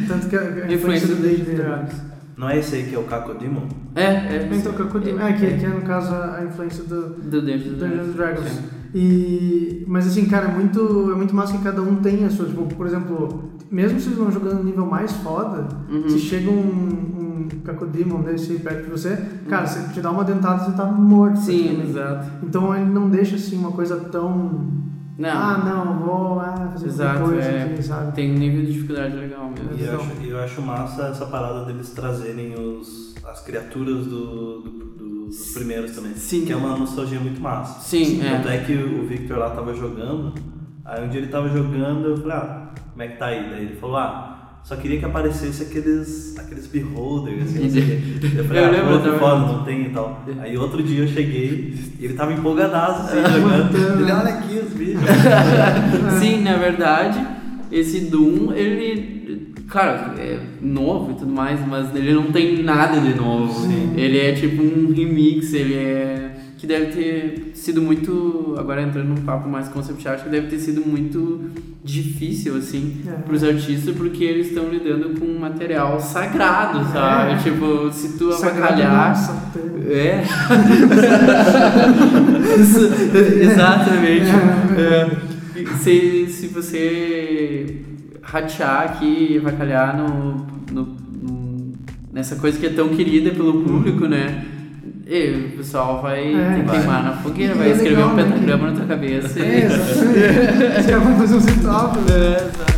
Tanto 0.08 0.28
que 0.28 0.36
a, 0.36 0.72
Influência 0.72 1.08
do 1.08 1.26
é-. 1.26 2.13
Não 2.36 2.48
é 2.50 2.58
esse 2.58 2.74
aí 2.74 2.82
que 2.84 2.94
é 2.94 2.98
o 2.98 3.04
Kakodemon? 3.04 3.62
É, 3.94 4.02
é. 4.04 4.48
Então, 4.52 4.72
Kakudin, 4.72 5.18
é, 5.20 5.32
que, 5.34 5.46
que 5.58 5.64
é 5.64 5.68
no 5.68 5.82
caso 5.82 6.12
a 6.14 6.42
influência 6.44 6.82
do 6.84 7.10
Do 7.10 7.40
Dungeons 7.42 7.80
and 7.82 8.12
Dragons. 8.16 8.48
Sim. 8.48 8.62
E, 8.92 9.84
mas 9.88 10.06
assim, 10.06 10.26
cara, 10.26 10.48
é 10.48 10.52
muito, 10.54 11.10
é 11.12 11.14
muito 11.16 11.34
massa 11.34 11.56
que 11.56 11.62
cada 11.64 11.82
um 11.82 11.96
tem 11.96 12.24
a 12.24 12.30
sua. 12.30 12.46
Tipo, 12.46 12.66
por 12.74 12.86
exemplo, 12.86 13.50
mesmo 13.70 13.98
se 13.98 14.06
vocês 14.06 14.16
vão 14.18 14.30
jogando 14.30 14.58
no 14.58 14.64
nível 14.64 14.86
mais 14.86 15.12
foda, 15.12 15.66
Uhum. 15.88 16.08
se 16.08 16.18
chega 16.20 16.50
um, 16.50 16.54
um 17.44 17.48
Kakodemon 17.64 18.22
desse 18.22 18.54
perto 18.54 18.84
de 18.84 18.90
você, 18.90 19.16
cara, 19.48 19.66
você 19.66 19.92
te 19.92 20.00
dá 20.00 20.10
uma 20.10 20.24
dentada 20.24 20.64
você 20.64 20.72
tá 20.76 20.86
morto. 20.86 21.38
Sim, 21.38 21.82
exato. 21.88 22.30
Então 22.42 22.74
ele 22.74 22.90
não 22.90 23.08
deixa 23.10 23.36
assim 23.36 23.56
uma 23.58 23.72
coisa 23.72 23.96
tão. 23.96 24.66
Não, 25.16 25.30
Ah, 25.30 25.58
não, 25.58 25.98
vou 26.00 26.40
ah, 26.40 26.70
fazer 26.72 26.86
Exato, 26.86 27.34
é. 27.34 27.62
aqui, 27.64 27.82
sabe? 27.82 28.12
tem 28.12 28.32
um 28.32 28.38
nível 28.38 28.64
de 28.64 28.72
dificuldade 28.72 29.16
legal 29.16 29.48
mesmo. 29.50 29.70
E 29.78 29.84
eu 29.84 30.00
acho, 30.00 30.22
eu 30.24 30.40
acho 30.40 30.62
massa 30.62 31.02
essa 31.08 31.26
parada 31.26 31.64
deles 31.64 31.90
trazerem 31.90 32.54
os, 32.54 33.14
as 33.24 33.40
criaturas 33.42 34.06
do, 34.06 34.60
do- 34.60 34.70
do- 34.98 35.26
dos 35.26 35.52
primeiros 35.54 35.92
também. 35.92 36.14
Sim. 36.14 36.44
Que 36.44 36.52
é 36.52 36.56
uma 36.56 36.76
nostalgia 36.76 37.20
muito 37.20 37.40
massa. 37.40 37.80
Sim, 37.80 38.20
é. 38.24 38.30
Tanto 38.36 38.48
é 38.48 38.58
que 38.58 38.72
o 38.74 39.06
Victor 39.06 39.38
lá 39.38 39.50
tava 39.50 39.72
jogando, 39.74 40.34
aí 40.84 41.04
um 41.04 41.08
dia 41.08 41.20
ele 41.20 41.30
tava 41.30 41.48
jogando, 41.48 42.08
eu 42.08 42.16
falei, 42.16 42.36
ah, 42.36 42.68
como 42.90 43.02
é 43.02 43.08
que 43.08 43.16
tá 43.16 43.26
aí? 43.26 43.50
Daí 43.50 43.64
ele 43.66 43.76
falou, 43.76 43.96
ah, 43.96 44.33
só 44.64 44.76
queria 44.76 44.98
que 44.98 45.04
aparecesse 45.04 45.62
aqueles, 45.62 46.34
aqueles 46.38 46.66
beholders, 46.66 47.54
assim. 47.54 48.18
Eu 48.34 48.44
falei, 48.46 48.62
Eu 48.62 48.66
ah, 48.66 48.70
lembro 48.70 48.98
também. 49.00 49.18
foda, 49.18 49.52
não 49.52 49.62
tem 49.62 49.82
e 49.82 49.90
tal. 49.90 50.24
Aí 50.40 50.56
outro 50.56 50.82
dia 50.82 51.02
eu 51.02 51.06
cheguei 51.06 51.74
e 52.00 52.04
ele 52.06 52.14
tava 52.14 52.32
empolgadaço, 52.32 53.02
assim, 53.02 53.40
jogando. 53.40 53.76
Ele, 54.00 54.10
olha 54.10 54.28
aqui 54.30 54.58
os 54.58 54.72
bichos. 54.72 55.02
Sim, 56.18 56.42
na 56.42 56.56
verdade, 56.56 57.24
esse 57.70 58.06
Doom, 58.06 58.52
ele. 58.54 59.52
Claro, 59.68 60.18
é 60.18 60.38
novo 60.60 61.12
e 61.12 61.14
tudo 61.14 61.32
mais, 61.32 61.58
mas 61.66 61.94
ele 61.94 62.12
não 62.12 62.30
tem 62.30 62.62
nada 62.62 63.00
de 63.00 63.14
novo. 63.14 63.66
Sim. 63.66 63.94
Ele 63.96 64.18
é 64.18 64.32
tipo 64.32 64.62
um 64.62 64.92
remix, 64.94 65.52
ele 65.52 65.74
é. 65.74 66.33
Que 66.58 66.66
deve 66.66 66.86
ter 66.86 67.50
sido 67.54 67.82
muito. 67.82 68.54
Agora 68.58 68.80
entrando 68.82 69.08
num 69.08 69.16
papo 69.22 69.48
mais 69.48 69.68
concept 69.68 70.06
art, 70.08 70.22
que 70.22 70.28
deve 70.30 70.46
ter 70.46 70.58
sido 70.58 70.80
muito 70.86 71.50
difícil, 71.84 72.56
assim, 72.56 73.02
É. 73.06 73.10
pros 73.10 73.44
artistas, 73.44 73.94
porque 73.94 74.24
eles 74.24 74.46
estão 74.48 74.70
lidando 74.70 75.18
com 75.20 75.26
um 75.26 75.38
material 75.38 76.00
sagrado, 76.00 76.82
sabe? 76.90 77.32
É. 77.32 77.36
Tipo, 77.36 77.92
se 77.92 78.16
tu 78.16 78.30
avacalhar. 78.32 79.14
É. 79.86 80.24
Exatamente. 83.42 84.30
É. 84.78 85.34
Se, 85.78 86.26
se 86.28 86.46
você 86.48 87.76
ratear 88.22 88.82
aqui 88.84 89.28
e 89.32 89.38
avacalhar 89.38 89.96
no, 89.96 90.46
no- 90.72 90.96
no- 91.22 91.72
nessa 92.12 92.36
coisa 92.36 92.58
que 92.58 92.66
é 92.66 92.70
tão 92.70 92.88
querida 92.88 93.30
pelo 93.30 93.62
público, 93.62 94.06
né? 94.06 94.44
E 95.06 95.50
o 95.52 95.56
pessoal 95.58 96.00
vai 96.00 96.34
É, 96.34 96.54
te 96.56 96.62
vai. 96.62 96.78
queimar 96.78 97.02
na 97.04 97.12
fogueira, 97.12 97.54
E 97.54 97.58
vai 97.58 97.68
é 97.68 97.72
escrever 97.72 97.96
legal, 97.96 98.10
um 98.10 98.14
né, 98.14 98.22
pentagrama 98.24 98.70
na 98.70 98.76
tua 98.76 98.86
cabeça. 98.86 99.38
É, 99.40 99.64
exatamente. 99.64 100.80
Os 100.80 100.86
caras 100.86 101.02
vão 101.04 101.16
fazer 101.18 101.34
uns 101.36 101.46
ritual. 101.46 101.92
É, 102.10 102.36
exato. 102.36 102.73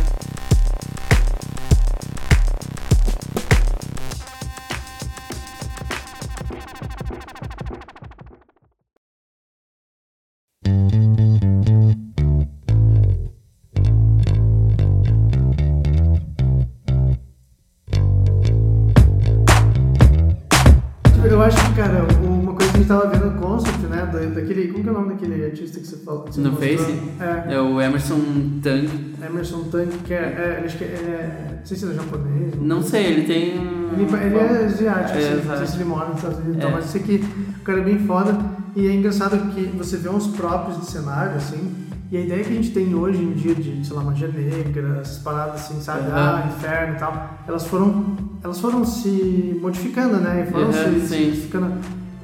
Você 26.15 26.41
No 26.41 26.51
mostrou? 26.51 26.77
Face? 26.77 26.99
É. 27.19 27.53
É 27.55 27.59
o 27.61 27.81
Emerson 27.81 28.19
Tang. 28.63 29.15
Emerson 29.25 29.63
Tang, 29.71 29.87
que 30.05 30.13
é. 30.13 30.17
é 30.17 30.63
acho 30.65 30.77
que 30.77 30.83
é. 30.83 30.87
é- 30.87 31.53
Não 31.59 31.65
sei 31.65 31.77
se 31.77 31.85
ele 31.85 31.93
é 31.93 31.95
japonês. 31.95 32.53
Não 32.61 32.81
sei, 32.81 33.05
ele 33.07 33.21
tem 33.23 33.59
um. 33.59 33.93
Ele, 33.93 34.03
ele 34.25 34.37
é 34.37 34.65
asiático, 34.65 35.17
É, 35.17 35.21
assim, 35.33 35.47
não 35.47 35.57
sei 35.57 35.67
se 35.67 35.75
ele 35.75 35.83
mora 35.85 36.07
nos 36.09 36.17
Estados 36.17 36.37
Unidos, 36.39 36.57
então, 36.57 36.69
É. 36.69 36.73
mas 36.73 36.85
sei 36.85 37.01
que 37.01 37.15
o 37.59 37.63
cara 37.63 37.79
é 37.79 37.83
bem 37.83 37.99
foda. 37.99 38.37
E 38.75 38.87
é 38.87 38.93
engraçado 38.93 39.37
que 39.53 39.61
você 39.77 39.97
vê 39.97 40.07
uns 40.09 40.27
próprios 40.27 40.79
de 40.79 40.85
cenário, 40.85 41.35
assim, 41.35 41.73
e 42.11 42.15
a 42.15 42.21
ideia 42.21 42.43
que 42.43 42.51
a 42.51 42.55
gente 42.55 42.69
tem 42.71 42.93
hoje 42.93 43.21
em 43.21 43.33
dia 43.33 43.55
de, 43.55 43.85
sei 43.85 43.95
lá, 43.95 44.03
magia 44.03 44.27
negra, 44.27 44.99
essas 45.01 45.17
paradas 45.17 45.55
assim, 45.61 45.81
sabe? 45.81 46.09
Aham. 46.11 46.13
Ah, 46.43 46.47
inferno 46.47 46.95
e 46.95 46.99
tal, 46.99 47.37
elas 47.47 47.65
foram, 47.65 48.15
elas 48.43 48.59
foram 48.59 48.85
se 48.85 49.57
modificando, 49.61 50.17
né? 50.17 50.45
E 50.47 50.51
foram 50.51 50.69
Aham, 50.69 50.93
se, 50.93 50.99
se 51.01 51.07
sim. 51.07 51.25
modificando. 51.25 51.73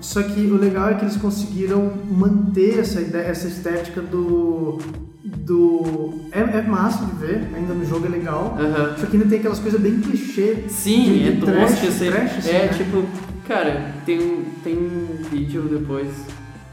Só 0.04 0.22
que 0.22 0.42
o 0.42 0.58
legal 0.58 0.90
é 0.90 0.94
que 0.96 1.06
eles 1.06 1.16
conseguiram 1.16 1.94
manter 2.12 2.78
essa, 2.80 3.00
ideia, 3.02 3.24
essa 3.24 3.48
estética 3.48 4.02
do. 4.02 4.78
do 5.24 6.14
é, 6.32 6.42
é 6.42 6.62
massa 6.62 7.06
de 7.06 7.16
ver, 7.16 7.48
ainda 7.56 7.74
no 7.74 7.86
jogo 7.86 8.06
é 8.06 8.10
legal. 8.10 8.58
Aham. 8.60 8.98
Só 8.98 9.06
que 9.06 9.16
ainda 9.16 9.30
tem 9.30 9.40
aquelas 9.40 9.60
coisas 9.60 9.80
bem 9.80 10.00
clichê. 10.02 10.66
Sim, 10.68 11.04
de- 11.06 11.28
é 11.30 11.32
de 11.32 11.42
trash, 11.42 11.84
assim. 11.88 12.12
trash, 12.12 12.38
assim, 12.40 12.50
é 12.50 12.66
né? 12.66 12.68
tipo, 12.68 13.04
cara, 13.48 13.94
tem, 14.06 14.20
um- 14.20 14.44
tem 14.64 14.78
um 14.78 15.24
vídeo 15.32 15.64
depois, 15.64 16.10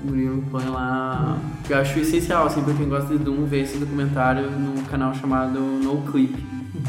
o 0.02 0.08
Murilo 0.08 0.42
põe 0.50 0.64
lá, 0.68 1.38
eu 1.68 1.76
acho 1.78 2.00
essencial, 2.00 2.46
assim, 2.46 2.62
pra 2.62 2.74
quem 2.74 2.88
gosta 2.88 3.16
de 3.16 3.22
Doom, 3.22 3.44
ver 3.44 3.60
esse 3.62 3.78
documentário 3.78 4.50
num 4.50 4.82
canal 4.90 5.14
chamado 5.14 5.60
No 5.60 6.02
Clip, 6.10 6.34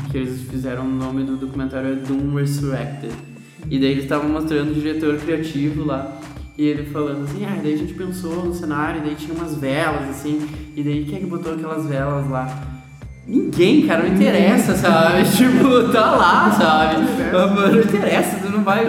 que 0.10 0.18
eles 0.18 0.42
fizeram 0.50 0.86
o 0.86 0.92
nome 0.92 1.24
do 1.24 1.36
documentário 1.38 1.92
é 1.92 1.96
Doom 1.98 2.34
Resurrected. 2.36 3.14
E 3.70 3.80
daí 3.80 3.92
eles 3.92 4.04
estavam 4.06 4.28
mostrando 4.28 4.72
o 4.72 4.74
diretor 4.74 5.16
criativo 5.18 5.86
lá. 5.86 6.20
E 6.58 6.66
ele 6.66 6.86
falando 6.92 7.24
assim, 7.24 7.46
ah, 7.46 7.60
daí 7.62 7.74
a 7.74 7.78
gente 7.78 7.94
pensou 7.94 8.46
no 8.46 8.54
cenário, 8.54 9.02
e 9.02 9.06
daí 9.06 9.16
tinha 9.16 9.34
umas 9.34 9.56
velas, 9.56 10.10
assim, 10.10 10.48
e 10.76 10.84
daí 10.84 11.06
quem 11.06 11.18
é 11.18 11.20
que 11.20 11.26
botou 11.26 11.54
aquelas 11.54 11.86
velas 11.86 12.30
lá? 12.30 12.72
Ninguém, 13.26 13.86
cara, 13.88 14.04
não 14.04 14.16
interessa, 14.16 14.76
sabe? 14.76 15.24
tipo, 15.32 15.92
tá 15.92 16.12
lá, 16.12 16.52
sabe? 16.52 17.06
Não 17.32 17.82
interessa, 17.82 18.40
tu 18.42 18.52
não 18.52 18.64
vai. 18.64 18.86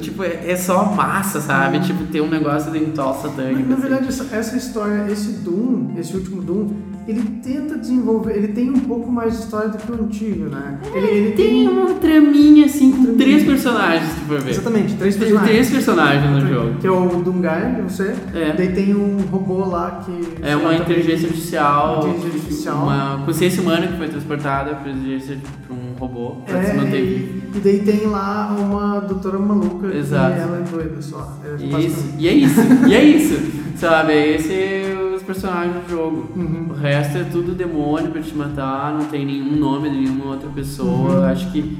Tipo, 0.00 0.22
é, 0.22 0.50
é 0.52 0.56
só 0.56 0.84
massa, 0.84 1.40
sabe? 1.40 1.80
Tipo, 1.80 2.04
ter 2.04 2.20
um 2.20 2.30
negócio 2.30 2.70
de 2.70 2.78
ritual 2.78 3.20
satânico. 3.20 3.68
Na 3.68 3.74
assim. 3.74 3.82
verdade, 3.82 4.08
essa, 4.08 4.34
essa 4.34 4.56
história, 4.56 5.10
esse 5.10 5.32
Doom, 5.40 5.94
esse 5.98 6.16
último 6.16 6.40
Doom, 6.40 6.70
ele 7.06 7.22
tenta 7.42 7.76
desenvolver, 7.78 8.36
ele 8.36 8.48
tem 8.48 8.70
um 8.70 8.78
pouco 8.80 9.10
mais 9.10 9.36
de 9.36 9.44
história 9.44 9.68
do 9.70 9.78
que 9.78 9.90
o 9.90 9.94
antigo, 9.94 10.44
né? 10.48 10.78
Ele, 10.94 11.06
ele 11.06 11.32
Tem 11.32 11.68
uma 11.68 11.94
traminha 11.94 12.66
assim 12.66 12.90
com 12.92 12.96
Traminha. 13.02 13.18
três 13.18 13.44
personagens, 13.44 14.10
se 14.12 14.20
for 14.20 14.40
ver. 14.40 14.50
Exatamente, 14.50 14.94
três 14.94 15.16
Tem 15.16 15.26
personagens. 15.28 15.50
três 15.56 15.70
personagens 15.70 16.30
no 16.42 16.48
jogo. 16.48 16.74
Que 16.80 16.86
é 16.86 16.90
o 16.90 17.06
Doomguy, 17.22 17.74
que 17.76 17.82
você. 17.82 18.14
É. 18.34 18.54
Daí 18.56 18.72
tem 18.72 18.94
um 18.94 19.16
robô 19.30 19.64
lá 19.64 20.02
que. 20.04 20.12
É 20.42 20.54
uma 20.56 20.74
inteligência 20.74 21.26
artificial, 21.28 21.98
Inteligência 22.08 22.30
artificial. 22.40 22.82
uma 22.84 23.22
consciência 23.24 23.62
humana 23.62 23.86
que 23.88 23.96
foi 23.96 24.08
transportada 24.08 24.74
para 24.76 24.92
um 24.92 25.94
robô 25.98 26.36
para 26.46 26.62
se 26.62 26.70
É, 26.70 26.74
manter 26.74 27.02
vivo. 27.04 27.42
e, 27.54 27.58
e 27.58 27.60
daí 27.60 27.78
tem 27.80 28.06
lá 28.06 28.54
uma 28.58 29.00
doutora 29.00 29.38
maluca 29.38 29.88
Exato. 29.94 30.34
que 30.34 30.40
ela 30.40 30.58
é 30.58 30.70
doida 30.70 31.00
só. 31.02 31.38
É, 31.44 31.62
Isso, 31.80 32.14
e 32.18 32.28
é 32.28 32.32
isso, 32.32 32.60
e 32.88 32.94
é 32.94 33.04
isso, 33.04 33.40
sabe? 33.76 34.12
É 34.12 34.36
esse 34.36 35.01
os 35.22 35.26
personagens 35.26 35.84
do 35.84 35.90
jogo. 35.90 36.28
Uhum. 36.36 36.66
O 36.70 36.74
resto 36.74 37.18
é 37.18 37.24
tudo 37.24 37.54
demônio 37.54 38.10
pra 38.10 38.20
te 38.20 38.34
matar, 38.34 38.92
não 38.92 39.06
tem 39.06 39.24
nenhum 39.24 39.56
nome 39.56 39.88
de 39.90 39.96
nenhuma 39.98 40.26
outra 40.32 40.48
pessoa. 40.50 40.88
Uhum. 41.20 41.24
Acho 41.24 41.50
que 41.52 41.78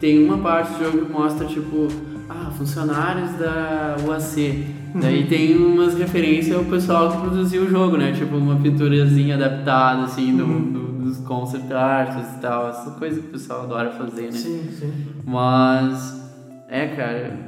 tem 0.00 0.24
uma 0.24 0.38
parte 0.38 0.72
do 0.74 0.84
jogo 0.84 1.06
que 1.06 1.12
mostra, 1.12 1.46
tipo, 1.46 1.88
ah, 2.28 2.50
funcionários 2.56 3.32
da 3.32 3.96
UAC. 4.06 4.66
Uhum. 4.94 5.00
Daí 5.00 5.26
tem 5.26 5.56
umas 5.56 5.94
referências 5.94 6.56
ao 6.56 6.64
pessoal 6.64 7.10
que 7.12 7.18
produziu 7.18 7.62
o 7.64 7.68
jogo, 7.68 7.96
né? 7.96 8.12
Tipo, 8.12 8.36
uma 8.36 8.56
pinturazinha 8.56 9.34
adaptada, 9.36 10.02
assim, 10.04 10.36
do, 10.36 10.44
Uhum. 10.44 10.72
do- 10.72 10.88
dos 11.08 11.18
concept 11.18 11.72
arts 11.72 12.36
e 12.36 12.40
tal. 12.40 12.68
Essa 12.70 12.90
coisa 12.92 13.20
que 13.20 13.28
o 13.28 13.30
pessoal 13.30 13.62
adora 13.62 13.90
fazer, 13.92 14.22
né? 14.26 14.32
Sim, 14.32 14.68
sim. 14.72 14.92
Mas, 15.24 16.22
é, 16.68 16.86
cara, 16.88 17.38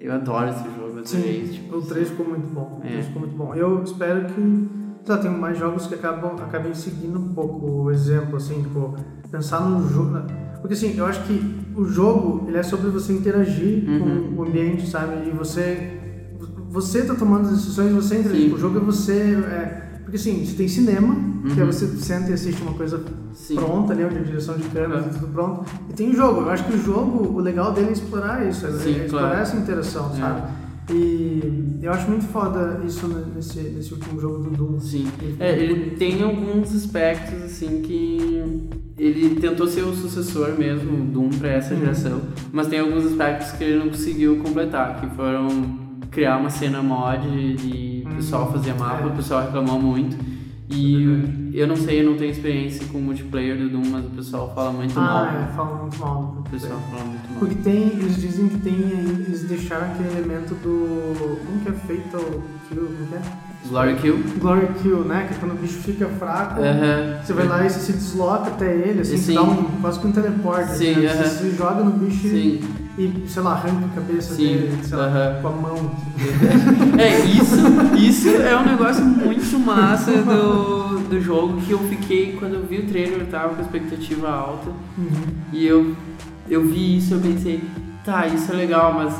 eu 0.00 0.12
adoro 0.12 0.48
esse 0.50 0.64
jogo. 0.64 0.72
eu 0.82 0.88
adorei, 1.02 1.46
Sim, 1.46 1.52
tipo, 1.52 1.76
o 1.76 1.82
3 1.82 2.08
ficou 2.10 2.26
muito 2.26 2.46
bom. 2.52 2.80
O 2.82 2.86
É. 2.86 2.90
3 2.90 3.06
ficou 3.06 3.22
muito 3.22 3.36
bom. 3.36 3.54
Eu 3.54 3.82
espero 3.82 4.24
que. 4.26 4.68
Lá, 5.06 5.18
tem 5.18 5.30
mais 5.30 5.58
jogos 5.58 5.86
que 5.86 5.94
acabam, 5.94 6.36
acabem 6.36 6.72
seguindo 6.74 7.18
um 7.18 7.28
pouco 7.34 7.66
o 7.66 7.90
exemplo, 7.90 8.36
assim, 8.36 8.62
tipo, 8.62 8.94
pensar 9.30 9.60
no 9.60 9.88
jogo. 9.88 10.18
Porque 10.60 10.74
assim, 10.74 10.96
eu 10.96 11.04
acho 11.06 11.22
que 11.24 11.42
o 11.74 11.84
jogo 11.84 12.44
ele 12.46 12.56
é 12.56 12.62
sobre 12.62 12.88
você 12.88 13.12
interagir 13.12 13.88
Uhum. 13.88 14.34
com 14.36 14.42
o 14.42 14.44
ambiente, 14.46 14.88
sabe? 14.88 15.28
E 15.28 15.30
você. 15.30 15.98
Você 16.70 17.02
tá 17.02 17.14
tomando 17.14 17.46
as 17.46 17.50
decisões, 17.56 17.92
você 17.92 18.18
interagir. 18.18 18.48
Sim. 18.48 18.54
O 18.54 18.58
jogo 18.58 18.78
é 18.78 18.80
você. 18.80 19.12
É, 19.50 19.82
porque 20.04 20.16
assim, 20.16 20.44
você 20.46 20.54
tem 20.56 20.68
cinema, 20.68 21.14
que 21.52 21.60
é 21.60 21.64
Uhum. 21.64 21.72
você 21.72 21.86
senta 21.96 22.30
e 22.30 22.34
assiste 22.34 22.62
uma 22.62 22.72
coisa 22.74 23.02
Sim. 23.34 23.56
pronta 23.56 23.92
ali, 23.92 24.04
onde 24.04 24.18
a 24.18 24.22
direção 24.22 24.56
de 24.56 24.62
câmera, 24.68 25.02
Uhum. 25.02 25.08
tudo 25.08 25.26
pronto. 25.32 25.64
E 25.90 25.92
tem 25.94 26.10
o 26.10 26.14
jogo. 26.16 26.42
Eu 26.42 26.50
acho 26.50 26.64
que 26.64 26.74
o 26.74 26.78
jogo, 26.78 27.26
o 27.36 27.40
legal 27.40 27.72
dele 27.72 27.88
é 27.88 27.92
explorar 27.92 28.46
isso, 28.48 28.66
é 28.66 28.70
Sim, 28.72 29.00
é 29.00 29.04
explorar 29.04 29.28
claro. 29.30 29.42
essa 29.42 29.56
interação, 29.56 30.10
É. 30.14 30.18
sabe? 30.20 30.42
E 30.90 31.78
eu 31.82 31.92
acho 31.92 32.08
muito 32.10 32.24
foda 32.26 32.80
isso 32.84 33.06
nesse, 33.34 33.60
nesse 33.60 33.94
último 33.94 34.20
jogo 34.20 34.38
do 34.38 34.50
Doom. 34.50 34.80
Sim. 34.80 35.06
Ele 35.20 35.36
É, 35.38 35.58
ele 35.58 35.90
tem 35.96 36.22
alguns 36.22 36.74
aspectos, 36.74 37.42
assim, 37.42 37.82
que 37.82 38.68
ele 38.98 39.40
tentou 39.40 39.66
ser 39.66 39.82
o 39.82 39.94
sucessor 39.94 40.58
mesmo, 40.58 41.04
Doom, 41.06 41.30
pra 41.30 41.50
essa 41.50 41.74
geração, 41.74 42.20
mas 42.52 42.66
tem 42.66 42.80
alguns 42.80 43.06
aspectos 43.06 43.52
que 43.52 43.64
ele 43.64 43.78
não 43.78 43.88
conseguiu 43.88 44.38
completar, 44.38 45.00
que 45.00 45.06
foram 45.14 45.48
criar 46.10 46.36
uma 46.36 46.50
cena 46.50 46.82
mod 46.82 47.26
e 47.26 48.04
o 48.06 48.16
pessoal 48.16 48.52
fazia 48.52 48.74
mapa, 48.74 49.06
o 49.06 49.12
pessoal 49.12 49.42
reclamou 49.42 49.80
muito. 49.80 50.31
E 50.70 51.50
eu 51.52 51.66
não 51.66 51.76
sei, 51.76 52.00
eu 52.00 52.10
não 52.10 52.16
tenho 52.16 52.30
experiência 52.30 52.86
com 52.86 52.98
o 52.98 53.02
multiplayer 53.02 53.58
do 53.58 53.68
Doom, 53.68 53.82
mas 53.90 54.06
o 54.06 54.10
pessoal 54.10 54.52
fala 54.54 54.72
muito 54.72 54.94
mal. 54.94 55.24
Ah, 55.24 55.48
é, 55.50 55.56
fala 55.56 55.82
muito 55.82 55.98
mal. 55.98 56.36
O 56.38 56.50
pessoal 56.50 56.80
fala 56.90 57.04
muito 57.04 57.28
mal. 57.30 57.38
Porque 57.38 57.54
tem, 57.56 57.88
eles 57.88 58.20
dizem 58.20 58.48
que 58.48 58.58
tem, 58.58 58.74
eles 58.74 59.44
deixaram 59.44 59.92
aquele 59.92 60.10
elemento 60.18 60.54
do, 60.54 61.38
como 61.44 61.60
que 61.60 61.68
é 61.68 61.72
feito 61.72 62.16
o 62.16 62.42
kill, 62.68 62.86
como 62.86 63.06
que 63.08 63.14
é? 63.14 63.51
Glory 63.68 63.94
Kill? 63.96 64.18
Glory 64.38 64.68
Kill, 64.82 65.04
né? 65.04 65.26
Que 65.28 65.34
é 65.34 65.36
quando 65.38 65.52
o 65.52 65.54
bicho 65.54 65.78
fica 65.78 66.06
fraco, 66.06 66.60
Aham. 66.60 67.18
você 67.22 67.32
vai 67.32 67.46
lá 67.46 67.64
e 67.64 67.70
você 67.70 67.80
se 67.80 67.92
desloca 67.92 68.48
até 68.48 68.74
ele, 68.74 69.00
assim, 69.00 69.16
Sim. 69.16 69.34
dá 69.34 69.42
um, 69.42 69.64
quase 69.80 70.00
que 70.00 70.06
um 70.06 70.12
teleporte. 70.12 70.76
Sim, 70.76 70.94
né? 70.96 71.12
aham. 71.12 71.24
Você 71.24 71.28
se 71.50 71.56
joga 71.56 71.84
no 71.84 71.92
bicho 71.92 72.28
Sim. 72.28 72.60
e, 72.98 73.24
sei 73.26 73.42
lá, 73.42 73.52
arranca 73.52 73.86
a 73.86 73.94
cabeça 73.94 74.34
Sim, 74.34 74.46
dele, 74.48 74.78
sei 74.82 74.96
lá, 74.96 75.06
aham. 75.06 75.42
com 75.42 75.48
a 75.48 75.52
mão. 75.52 75.90
É, 76.98 77.20
isso, 77.24 77.56
isso 77.96 78.28
é 78.42 78.56
um 78.56 78.64
negócio 78.64 79.04
muito 79.04 79.58
massa 79.58 80.10
do, 80.10 80.98
do 81.08 81.20
jogo 81.20 81.60
que 81.60 81.70
eu 81.70 81.78
fiquei, 81.78 82.36
quando 82.38 82.54
eu 82.54 82.62
vi 82.64 82.78
o 82.78 82.86
trailer, 82.86 83.20
eu 83.20 83.26
tava 83.26 83.54
com 83.54 83.62
expectativa 83.62 84.28
alta. 84.28 84.70
Uhum. 84.98 85.08
E 85.52 85.64
eu, 85.66 85.94
eu 86.48 86.64
vi 86.64 86.98
isso 86.98 87.14
eu 87.14 87.20
pensei, 87.20 87.62
tá, 88.04 88.26
isso 88.26 88.52
é 88.52 88.56
legal, 88.56 88.92
mas 88.92 89.14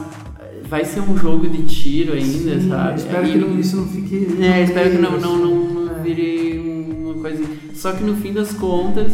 vai 0.73 0.87
ser 0.87 1.01
um 1.01 1.15
jogo 1.19 1.47
de 1.47 1.63
tiro 1.65 2.15
ainda, 2.15 2.59
Sim, 2.59 2.69
sabe? 2.71 2.99
Espero 2.99 3.25
Aí 3.27 3.33
que 3.33 3.39
não- 3.39 3.61
isso 3.61 3.77
não 3.77 3.87
fique. 3.87 4.27
É, 4.41 4.63
espero 4.63 4.91
que 4.93 4.97
não, 4.97 5.21
não, 5.21 5.37
não, 5.37 5.55
não 5.85 5.97
É. 5.97 6.03
vire 6.03 6.59
uma 7.05 7.15
coisa. 7.21 7.45
Só 7.75 7.93
que 7.93 8.03
no 8.03 8.17
fim 8.17 8.33
das 8.33 8.53
contas, 8.55 9.13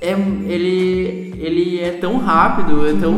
é, 0.00 0.12
ele, 0.46 1.34
ele 1.36 1.80
é 1.80 1.90
tão 2.00 2.16
rápido, 2.16 2.86
é 2.86 2.94
tão 2.94 3.14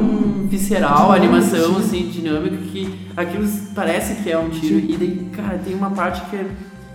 visceral 0.50 1.12
a 1.12 1.14
animação, 1.14 1.74
Sim. 1.74 1.80
assim, 1.80 2.08
dinâmica, 2.08 2.56
que 2.72 2.92
aquilo 3.16 3.46
parece 3.76 4.22
que 4.24 4.30
é 4.30 4.36
um 4.36 4.48
tiro. 4.48 4.80
Sim. 4.80 4.86
E 4.88 4.96
daí, 4.96 5.26
cara, 5.36 5.58
tem 5.64 5.72
uma 5.74 5.90
parte 5.90 6.20
que 6.28 6.34
é. 6.34 6.46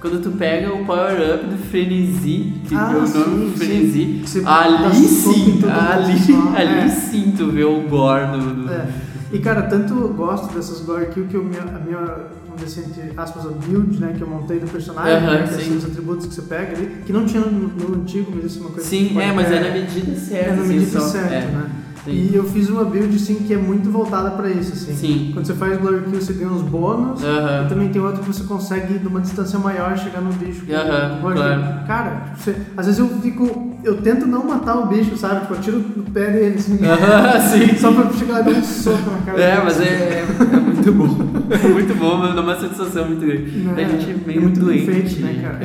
Quando 0.01 0.21
tu 0.21 0.31
pega 0.31 0.69
o 0.73 0.83
power-up 0.83 1.45
do 1.45 1.57
frenesi, 1.69 2.51
que 2.67 2.75
Ah, 2.75 2.91
é 2.91 2.97
o 2.97 3.07
nome 3.19 3.45
do 3.51 3.57
frenesi, 3.57 4.21
ali 4.45 5.07
sim, 5.07 5.61
ali, 5.65 6.55
ali 6.57 6.79
É. 6.81 6.89
sim 6.89 7.33
tu 7.37 7.45
vê 7.51 7.63
o 7.63 7.79
gore 7.87 8.25
do. 8.37 8.63
do- 8.65 8.73
É. 8.73 8.85
E 9.33 9.39
cara, 9.39 9.63
tanto 9.63 9.95
eu 9.95 10.13
gosto 10.13 10.53
dessas 10.53 10.85
kill 11.11 11.25
que 11.25 11.33
eu, 11.33 11.43
minha, 11.43 11.63
a 11.63 11.79
minha, 11.79 11.99
vamos 12.47 12.63
dizer 12.63 12.81
assim, 12.81 12.91
entre 12.91 13.19
aspas, 13.19 13.47
a 13.47 13.49
build, 13.49 13.99
né, 13.99 14.13
que 14.15 14.21
eu 14.21 14.27
montei 14.27 14.59
do 14.59 14.67
personagem, 14.67 15.27
Aham, 15.27 15.39
né, 15.39 15.47
que 15.47 15.53
sim. 15.55 15.69
são 15.69 15.77
os 15.77 15.85
atributos 15.85 16.27
que 16.27 16.35
você 16.35 16.43
pega 16.43 16.77
ali, 16.77 17.01
que 17.03 17.11
não 17.11 17.25
tinha 17.25 17.41
no, 17.41 17.67
no 17.67 17.95
antigo, 17.95 18.31
mas 18.35 18.45
isso 18.45 18.59
é 18.59 18.61
uma 18.61 18.69
coisa 18.69 18.87
que 18.87 18.95
Sim, 18.95 19.19
é, 19.19 19.33
mas 19.33 19.47
é 19.51 19.57
pegar. 19.57 19.67
na 19.69 19.73
medida 19.73 20.15
certa. 20.15 20.49
É 20.49 20.55
na 20.55 20.61
assim, 20.61 20.73
medida 20.73 20.99
certa, 20.99 21.33
é, 21.33 21.45
né? 21.47 21.71
Sim. 22.05 22.29
E 22.31 22.35
eu 22.35 22.43
fiz 22.43 22.69
uma 22.69 22.83
build, 22.85 23.15
assim, 23.15 23.35
que 23.35 23.53
é 23.53 23.57
muito 23.57 23.89
voltada 23.89 24.31
pra 24.31 24.49
isso, 24.49 24.73
assim. 24.73 24.93
Sim. 24.95 25.31
Quando 25.33 25.45
você 25.45 25.53
faz 25.53 25.77
Glory 25.79 26.01
Kill, 26.09 26.21
você 26.21 26.33
ganha 26.33 26.51
uns 26.51 26.61
bônus. 26.61 27.23
Aham. 27.23 27.65
E 27.65 27.69
também 27.69 27.89
tem 27.89 28.01
outro 28.01 28.21
que 28.21 28.27
você 28.27 28.43
consegue 28.43 28.97
de 28.99 29.07
uma 29.07 29.21
distância 29.21 29.57
maior 29.59 29.97
chegar 29.97 30.21
no 30.21 30.31
bicho. 30.33 30.61
com- 30.65 31.15
com 31.15 31.21
Glory 31.21 31.35
claro. 31.37 31.87
Cara, 31.87 32.23
você- 32.37 32.55
às 32.77 32.85
vezes 32.85 32.99
eu 32.99 33.07
fico. 33.21 33.71
Eu 33.83 33.97
tento 34.01 34.25
não 34.25 34.45
matar 34.47 34.77
o 34.77 34.85
bicho, 34.87 35.17
sabe? 35.17 35.41
Tipo, 35.41 35.55
eu 35.55 35.59
tiro 35.59 35.85
no 35.97 36.03
pé 36.03 36.31
dele, 36.31 36.55
assim. 36.57 36.79
Aham, 36.85 37.39
sim. 37.49 37.75
Só 37.77 37.91
pra 37.91 38.09
chegar 38.13 38.39
e 38.41 38.43
dar 38.53 38.59
um 38.59 38.63
soco 38.63 39.11
na 39.11 39.17
cara 39.25 39.41
É, 39.41 39.61
mas 39.63 39.81
é, 39.81 40.23
é 40.53 40.59
muito 40.59 40.91
bom. 40.93 41.33
É 41.51 41.67
muito 41.67 41.93
bom, 41.95 42.17
mas 42.17 42.33
dá 42.33 42.41
uma 42.41 42.57
sensação 42.59 43.07
muito 43.07 43.25
grande. 43.25 43.51
Né? 43.59 43.83
A 43.83 43.87
gente 43.89 44.09
é 44.11 44.15
meio 44.25 44.41
muito 44.41 44.59
doente. 44.61 44.85
feito, 44.85 45.21
né, 45.21 45.37
cara? 45.41 45.59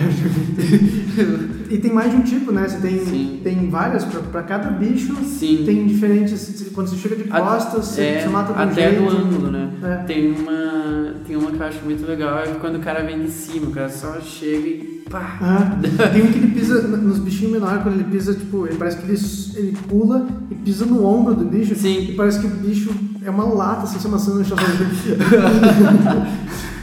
e 1.70 1.78
tem 1.78 1.92
mais 1.92 2.10
de 2.10 2.16
um 2.16 2.22
tipo, 2.22 2.50
né? 2.52 2.66
Você 2.68 2.78
tem, 2.78 2.98
Sim. 3.04 3.40
tem 3.44 3.68
várias, 3.70 4.04
pra, 4.04 4.20
pra 4.20 4.42
cada 4.42 4.70
bicho 4.70 5.14
Sim. 5.24 5.62
tem 5.64 5.86
diferentes. 6.30 6.72
Quando 6.74 6.88
você 6.88 6.96
chega 6.96 7.16
de 7.16 7.24
costas, 7.24 7.86
você, 7.86 8.02
é, 8.02 8.22
você 8.22 8.28
mata 8.28 8.52
um 8.52 8.56
até 8.56 8.90
jeito. 8.90 9.02
no 9.02 9.10
ângulo, 9.10 9.50
né? 9.50 9.70
É. 9.82 9.96
Tem 10.04 10.32
uma. 10.32 11.14
Tem 11.26 11.36
uma 11.36 11.50
que 11.50 11.60
eu 11.60 11.66
acho 11.66 11.84
muito 11.84 12.06
legal, 12.06 12.38
é 12.38 12.46
quando 12.54 12.76
o 12.76 12.80
cara 12.80 13.02
vem 13.04 13.20
de 13.20 13.30
cima, 13.30 13.66
o 13.66 13.70
cara 13.70 13.90
só 13.90 14.18
chega 14.20 14.66
e 14.66 15.04
pá. 15.10 15.38
Ah, 15.42 15.78
tem 16.10 16.22
um 16.22 16.32
que 16.32 16.38
ele 16.38 16.52
pisa 16.52 16.80
nos 16.88 17.18
bichinhos 17.18 17.52
menores, 17.52 17.82
quando 17.82 17.96
ele 17.96 18.04
pisa, 18.04 18.34
tipo, 18.34 18.66
ele 18.66 18.76
parece 18.76 18.96
que 18.96 19.04
ele, 19.04 19.20
ele 19.56 19.76
pula 19.88 20.26
e 20.50 20.54
pisa 20.54 20.86
no 20.86 21.04
ombro 21.04 21.34
do 21.34 21.44
bicho. 21.44 21.74
Sim. 21.74 22.10
E 22.10 22.14
parece 22.14 22.40
que 22.40 22.46
o 22.46 22.50
bicho 22.50 22.90
é 23.22 23.30
uma 23.30 23.44
lata, 23.44 23.82
assim, 23.82 23.98
se 23.98 24.06
amassando 24.06 24.38
no 24.38 24.44
chão. 24.44 24.56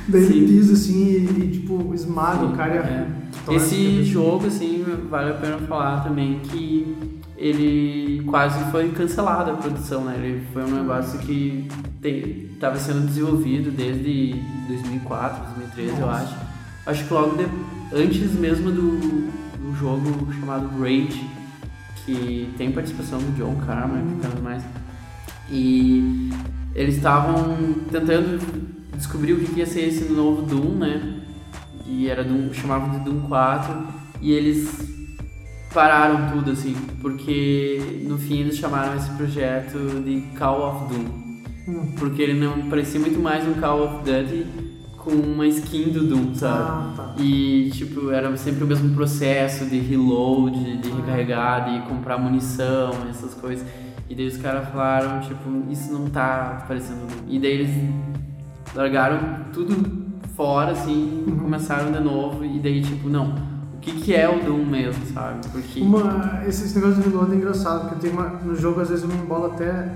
Daí 0.08 0.24
ele 0.24 0.34
Sim. 0.34 0.48
pisa 0.48 0.74
assim 0.74 1.04
e, 1.04 1.40
e, 1.40 1.52
tipo, 1.52 1.92
esmaga 1.94 2.46
o 2.46 2.52
cara 2.52 2.76
É. 2.76 3.56
Esse 3.56 4.04
jogo, 4.04 4.48
assim, 4.48 4.84
vale 5.10 5.32
a 5.32 5.34
pena 5.34 5.58
falar 5.60 6.04
também 6.04 6.40
que 6.40 6.96
ele 7.38 8.24
quase 8.26 8.60
foi 8.72 8.90
cancelado 8.92 9.52
a 9.52 9.54
produção, 9.56 10.06
né? 10.06 10.16
Ele 10.18 10.44
foi 10.54 10.64
um 10.64 10.76
negócio 10.76 11.20
que 11.20 11.68
estava 12.54 12.78
sendo 12.78 13.06
desenvolvido 13.08 13.72
desde 13.72 14.36
2004, 14.68 15.44
2013, 15.56 15.90
eu 16.00 16.06
Nossa. 16.08 16.22
acho. 16.24 16.36
Acho 16.86 17.06
que 17.08 17.14
logo 17.14 17.36
de- 17.38 17.48
antes 17.96 18.32
mesmo 18.34 18.72
do, 18.72 19.00
do 19.58 19.76
jogo 19.78 20.32
chamado 20.34 20.68
Rage, 20.80 21.28
que 22.06 22.54
tem 22.58 22.72
participação 22.72 23.20
do 23.20 23.36
John 23.36 23.56
Carmack 23.66 24.06
e 24.08 24.28
tudo 24.30 24.42
mais. 24.44 24.64
E 25.50 26.30
eles 26.74 26.96
estavam 26.98 27.58
tentando 27.92 28.40
descobrir 28.96 29.34
o 29.34 29.40
que 29.40 29.48
que 29.54 29.60
ia 29.60 29.66
ser 29.66 29.82
esse 29.88 30.06
novo 30.12 30.44
Doom, 30.44 30.76
né? 30.78 31.22
E 31.88 32.08
era 32.08 32.24
Doom, 32.24 32.54
chamavam 32.54 32.92
de 32.92 33.00
Doom 33.06 33.22
4, 33.28 33.88
e 34.22 34.32
eles 34.32 35.05
pararam 35.76 36.32
tudo 36.32 36.52
assim, 36.52 36.74
porque 37.02 37.80
no 38.08 38.18
fim 38.18 38.40
eles 38.40 38.58
chamaram 38.58 38.96
esse 38.96 39.10
projeto 39.12 39.78
de 40.04 40.22
Call 40.38 40.70
of 40.70 40.94
Doom, 40.94 41.26
Hum. 41.68 41.94
porque 42.00 42.22
ele 42.22 42.40
não 42.40 42.70
parecia 42.70 43.00
muito 43.00 43.20
mais 43.20 43.46
um 43.48 43.54
Call 43.56 43.84
of 43.84 43.96
Duty 44.06 44.46
com 44.98 45.12
uma 45.12 45.46
skin 45.48 45.90
do 45.90 46.04
Doom, 46.08 46.34
sabe? 46.34 46.60
Ah, 46.64 46.94
tá. 46.96 47.16
E, 47.22 47.70
tipo, 47.74 48.10
era 48.10 48.36
sempre 48.38 48.64
o 48.64 48.68
mesmo 48.68 48.96
processo 48.96 49.66
de 49.66 49.78
reload, 49.80 50.78
de 50.78 50.90
recarregar, 50.92 51.66
de 51.72 51.88
comprar 51.88 52.18
munição, 52.18 52.92
essas 53.10 53.34
coisas. 53.36 53.68
E 54.10 54.16
daí 54.16 54.28
os 54.28 54.38
caras 54.38 54.70
falaram, 54.70 55.20
tipo, 55.22 55.42
isso 55.72 55.92
não 55.94 56.06
tá 56.08 56.64
parecendo. 56.68 57.02
E 57.28 57.38
daí 57.38 57.52
eles 57.52 57.70
largaram 58.74 59.20
tudo 59.54 59.76
fora, 60.36 60.72
assim, 60.72 61.24
Uhum. 61.28 61.38
começaram 61.38 61.92
de 61.92 62.00
novo. 62.00 62.44
E 62.46 62.60
daí, 62.60 62.82
tipo, 62.82 63.08
não, 63.10 63.34
que 63.86 64.02
que 64.02 64.16
é 64.16 64.28
o 64.28 64.44
Doom 64.44 64.66
mesmo, 64.66 65.06
sabe? 65.14 65.48
Porque. 65.52 65.80
Uma, 65.82 66.42
esse, 66.48 66.66
esse 66.66 66.76
negócio 66.76 67.02
de 67.02 67.10
reload 67.10 67.32
é 67.34 67.36
engraçado, 67.36 67.90
porque 67.90 68.08
tem 68.08 68.12
uma, 68.12 68.30
no 68.44 68.56
jogo 68.56 68.82
às 68.82 68.90
vezes 68.90 69.04
eu 69.04 69.10
me 69.10 69.16
embolo 69.16 69.46
até 69.48 69.92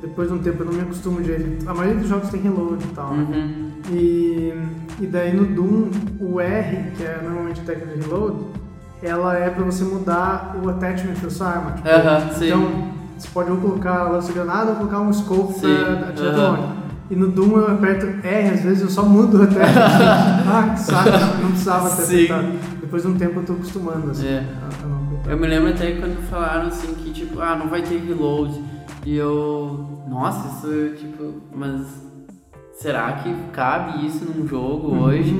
depois 0.00 0.28
de 0.28 0.34
um 0.34 0.38
tempo, 0.38 0.62
eu 0.62 0.66
não 0.66 0.72
me 0.72 0.82
acostumo 0.82 1.20
direito. 1.20 1.68
A 1.68 1.74
maioria 1.74 2.00
dos 2.00 2.08
jogos 2.08 2.28
tem 2.30 2.40
reload 2.40 2.84
e 2.84 2.94
tal. 2.94 3.12
né? 3.14 3.24
Uhum. 3.30 3.70
E, 3.90 4.54
e 5.00 5.06
daí 5.06 5.34
no 5.34 5.44
Doom, 5.46 5.90
o 6.20 6.40
R, 6.40 6.92
que 6.96 7.02
é 7.02 7.20
normalmente 7.22 7.60
a 7.60 7.64
técnica 7.64 7.96
de 7.96 8.08
reload, 8.08 8.36
ela 9.02 9.36
é 9.36 9.50
pra 9.50 9.64
você 9.64 9.84
mudar 9.84 10.56
o 10.62 10.68
attachment 10.68 11.14
da 11.22 11.30
sua 11.30 11.48
arma. 11.48 11.72
Tipo, 11.72 12.38
sim. 12.38 12.46
Então, 12.46 12.88
você 13.16 13.28
pode 13.32 13.50
ou 13.50 13.56
colocar 13.56 14.04
lança-granada 14.04 14.70
ou 14.70 14.76
colocar 14.76 15.00
um 15.00 15.12
scope 15.12 15.54
Sim, 15.54 15.60
pra 15.60 16.08
atirar 16.10 16.34
de 16.34 16.40
longe. 16.40 16.62
E 17.10 17.16
no 17.16 17.28
Doom 17.28 17.58
eu 17.58 17.72
aperto 17.72 18.06
R, 18.26 18.50
às 18.50 18.60
vezes 18.60 18.82
eu 18.82 18.90
só 18.90 19.02
mudo 19.02 19.38
o 19.38 19.42
attachment. 19.42 19.64
ah, 20.46 20.74
que 20.74 20.80
saco, 20.80 21.40
não 21.42 21.50
precisava 21.50 21.90
ter 21.90 22.02
Sim. 22.02 22.24
apertado. 22.24 22.77
Depois 22.88 23.02
de 23.02 23.08
um 23.08 23.18
tempo 23.18 23.40
eu 23.40 23.44
tô 23.44 23.52
acostumando, 23.52 24.10
assim. 24.12 24.26
É. 24.28 24.38
a- 24.38 24.84
a 24.84 24.88
não 24.88 25.02
apertar. 25.08 25.30
Eu 25.30 25.36
me 25.38 25.46
lembro 25.46 25.68
até 25.68 25.92
quando 25.92 26.16
falaram 26.30 26.68
assim 26.68 26.94
que 26.94 27.10
tipo, 27.12 27.38
ah, 27.38 27.54
não 27.54 27.68
vai 27.68 27.82
ter 27.82 27.98
reload. 27.98 28.58
E 29.04 29.14
eu. 29.14 29.86
Nossa, 30.08 30.66
isso 30.66 30.96
tipo, 30.96 31.34
mas 31.54 31.82
será 32.72 33.12
que 33.12 33.30
cabe 33.52 34.06
isso 34.06 34.24
num 34.24 34.48
jogo 34.48 34.88
Uhum. 34.88 35.02
hoje? 35.04 35.36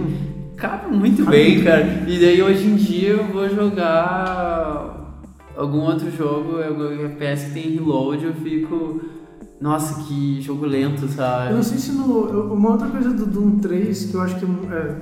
Cabe 0.59 0.95
muito 0.95 1.25
Cabe 1.25 1.37
bem, 1.39 1.65
cara. 1.65 2.05
E 2.07 2.21
daí 2.21 2.43
hoje 2.43 2.67
em 2.67 2.77
dia 2.77 3.11
eu 3.13 3.25
vou 3.29 3.49
jogar 3.49 5.23
algum 5.57 5.79
outro 5.81 6.11
jogo, 6.11 6.61
algum 6.63 6.85
FPS 7.07 7.47
que 7.47 7.53
tem 7.55 7.71
reload, 7.73 8.25
eu 8.27 8.35
fico. 8.35 9.01
Nossa, 9.61 10.05
que 10.05 10.41
jogo 10.43 10.67
lento, 10.67 11.09
sabe? 11.09 11.51
Eu 11.51 11.57
não 11.57 11.63
sei 11.63 11.79
se 11.79 11.93
no. 11.93 12.53
Uma 12.53 12.73
outra 12.73 12.89
coisa 12.89 13.11
do 13.11 13.25
Doom 13.27 13.59
3 13.59 14.05
que 14.05 14.15
eu 14.15 14.21
acho 14.21 14.37
que 14.39 14.45
é. 14.45 14.97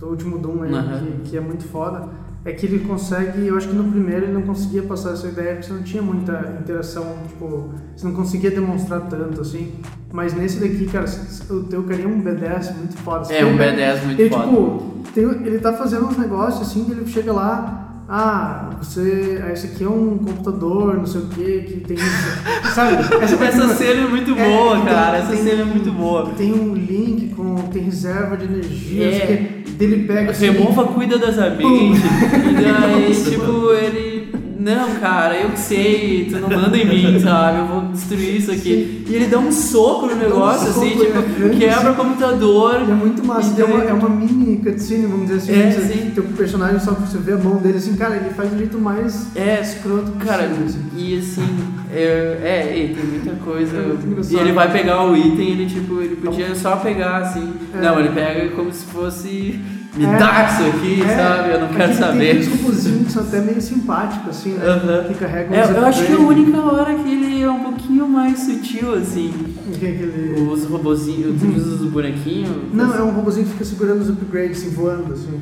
É, 0.00 0.04
do 0.04 0.06
Doom 0.06 0.06
3. 0.06 0.06
Do 0.06 0.06
último 0.08 0.38
Doom 0.38 0.62
aí, 0.62 0.74
Aham. 0.74 1.00
que, 1.24 1.30
que 1.30 1.36
é 1.36 1.40
muito 1.40 1.64
foda, 1.64 2.08
é 2.44 2.52
que 2.52 2.66
ele 2.66 2.78
consegue. 2.80 3.46
Eu 3.46 3.56
acho 3.56 3.68
que 3.68 3.74
no 3.74 3.84
primeiro 3.84 4.26
ele 4.26 4.32
não 4.32 4.42
conseguia 4.42 4.82
passar 4.82 5.12
essa 5.12 5.26
ideia 5.26 5.54
porque 5.56 5.66
você 5.66 5.72
não 5.72 5.82
tinha 5.82 6.02
muita 6.02 6.56
interação, 6.60 7.04
tipo. 7.28 7.70
Você 7.96 8.06
não 8.06 8.14
conseguia 8.14 8.50
demonstrar 8.50 9.02
tanto 9.02 9.40
assim. 9.40 9.72
Mas 10.12 10.32
nesse 10.34 10.60
daqui, 10.60 10.86
cara, 10.86 11.04
o 11.50 11.64
teu 11.64 11.82
carinha 11.82 12.06
é 12.08 12.10
um 12.10 12.22
B10 12.22 12.74
muito 12.76 12.96
foda. 12.98 13.32
É 13.32 13.44
um 13.44 13.56
pega- 13.56 13.76
B10 13.76 14.04
muito 14.04 14.20
ele, 14.20 14.30
foda. 14.30 14.44
tipo, 14.44 14.94
tem- 15.14 15.46
ele 15.46 15.58
tá 15.58 15.72
fazendo 15.72 16.06
uns 16.06 16.16
negócios 16.16 16.62
assim, 16.68 16.84
que 16.84 16.92
ele 16.92 17.06
chega 17.06 17.32
lá, 17.32 18.04
ah, 18.08 18.70
você. 18.80 19.42
Esse 19.52 19.66
aqui 19.66 19.84
é 19.84 19.88
um 19.88 20.16
computador, 20.16 20.96
não 20.96 21.04
sei 21.06 21.20
o 21.20 21.26
que, 21.26 21.60
que 21.62 21.80
tem. 21.80 21.96
Sabe? 22.74 22.96
Essa 23.22 23.68
cena 23.74 24.06
é 24.06 24.08
muito 24.08 24.30
É, 24.30 24.48
boa, 24.48 24.76
então, 24.78 24.86
cara. 24.86 25.18
Essa 25.18 25.32
tem- 25.32 25.42
cena 25.44 25.62
é 25.62 25.64
muito 25.64 25.92
boa. 25.92 26.30
Tem 26.36 26.52
um 26.52 26.72
link 26.74 27.34
com. 27.34 27.56
tem 27.68 27.82
reserva 27.82 28.36
de 28.36 28.44
energia, 28.46 29.04
É. 29.04 29.57
Dele 29.78 30.04
pega 30.08 30.32
assim. 30.32 30.50
Remova 30.50 30.86
cuida 30.88 31.16
das 31.18 31.38
abelhas. 31.38 31.98
e 31.98 32.62
daí, 32.62 33.30
tipo, 33.30 33.72
ele. 33.80 34.17
Não, 34.58 34.96
cara, 34.96 35.36
eu 35.36 35.50
que 35.50 35.58
sei, 35.58 36.26
tu 36.30 36.38
não 36.38 36.48
manda 36.48 36.76
em 36.76 36.84
mim, 36.86 37.18
sabe? 37.22 37.58
Eu 37.60 37.66
vou 37.66 37.80
destruir 37.92 38.36
isso 38.36 38.50
aqui. 38.50 39.04
E 39.08 39.14
ele 39.14 39.26
dá 39.26 39.38
um 39.38 39.52
soco 39.52 40.06
no 40.06 40.16
negócio, 40.16 40.72
soco, 40.72 40.86
assim, 40.86 40.96
tipo, 40.96 41.18
é, 41.18 41.48
quebra 41.58 41.90
o 41.90 41.94
E 41.94 41.96
computador. 41.96 42.74
é 42.82 42.94
muito 42.94 43.24
massa, 43.24 43.54
E 43.56 43.62
é 43.62 43.64
uma, 43.64 43.84
é 43.84 43.92
uma 43.92 44.08
mini 44.08 44.56
cutscene, 44.58 45.06
vamos 45.06 45.28
dizer 45.28 45.52
assim. 45.52 45.60
É, 45.60 45.70
você, 45.70 45.92
sim. 45.92 46.10
Teu 46.14 46.24
personagem 46.24 46.80
só 46.80 46.92
você 46.92 47.18
vê 47.18 47.32
a 47.32 47.36
mão 47.38 47.56
dele 47.56 47.78
assim, 47.78 47.94
cara, 47.96 48.16
ele 48.16 48.30
faz 48.30 48.50
do 48.50 48.58
jeito 48.58 48.78
mais 48.78 49.28
É, 49.36 49.60
escroto 49.60 50.12
Cara, 50.24 50.44
assim. 50.44 50.80
e 50.96 51.18
assim, 51.18 51.46
é, 51.92 52.38
é, 52.42 52.94
tem 52.94 53.04
muita 53.04 53.32
coisa. 53.44 53.76
É 53.76 54.32
e 54.32 54.36
ele 54.36 54.52
vai 54.52 54.70
pegar 54.72 55.04
o 55.04 55.16
item, 55.16 55.50
ele 55.52 55.66
tipo, 55.66 56.00
ele 56.00 56.16
podia 56.16 56.54
só 56.54 56.76
pegar 56.76 57.18
assim. 57.18 57.52
É. 57.74 57.80
Não, 57.80 57.98
ele 58.00 58.10
pega 58.10 58.48
como 58.50 58.72
se 58.72 58.84
fosse. 58.86 59.58
Me 59.96 60.04
É. 60.04 60.16
dá 60.18 60.48
isso 60.52 60.62
aqui, 60.76 61.02
É, 61.02 61.16
sabe? 61.16 61.50
Eu 61.50 61.60
não 61.60 61.68
quero 61.68 61.88
Tem 61.88 61.94
saber. 61.98 62.30
aqueles 62.30 62.48
robozinhos 62.48 63.06
que 63.06 63.12
são 63.12 63.22
até 63.22 63.40
meio 63.40 63.60
simpáticos, 63.60 64.28
assim, 64.28 64.52
né? 64.52 64.66
Aham. 64.66 65.04
Que 65.08 65.14
carregam 65.14 65.54
É, 65.58 65.64
os 65.64 65.70
eu 65.70 65.86
acho 65.86 66.04
que 66.04 66.12
é 66.12 66.14
a 66.14 66.18
única 66.20 66.60
hora 66.60 66.94
que 66.94 67.10
ele 67.10 67.42
é 67.42 67.50
um 67.50 67.60
pouquinho 67.60 68.08
mais 68.08 68.38
sutil, 68.40 68.94
assim. 68.94 69.32
Que 69.78 69.86
é 69.86 69.88
aquele... 69.90 70.48
Os 70.52 70.64
robozinhos, 70.66 71.42
os 71.42 71.88
bonequinhos. 71.90 72.50
Não, 72.72 72.94
é 72.94 73.02
um 73.02 73.10
robozinho 73.10 73.46
que 73.46 73.52
fica 73.52 73.64
segurando 73.64 74.00
os 74.02 74.08
upgrades, 74.10 74.58
assim, 74.60 74.70
voando, 74.70 75.12
assim. 75.14 75.40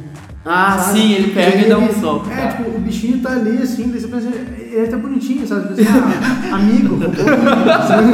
Ah, 0.48 0.78
sabe? 0.78 1.00
sim, 1.00 1.12
ele 1.14 1.32
pega 1.32 1.66
e 1.66 1.68
dá 1.68 1.76
um 1.76 1.92
soco. 1.92 2.30
É, 2.30 2.46
tipo, 2.46 2.70
o 2.70 2.78
bichinho 2.78 3.18
tá 3.20 3.32
ali, 3.32 3.58
assim, 3.60 3.90
daí 3.90 4.00
você 4.00 4.06
pensa, 4.06 4.28
ele 4.28 4.76
é 4.76 4.84
até 4.84 4.96
bonitinho, 4.96 5.44
sabe? 5.46 5.74
Você 5.74 5.82
pensa, 5.84 6.04
ah, 6.52 6.54
amigo, 6.54 6.94
robô, 6.94 7.16
sabe? 7.16 8.12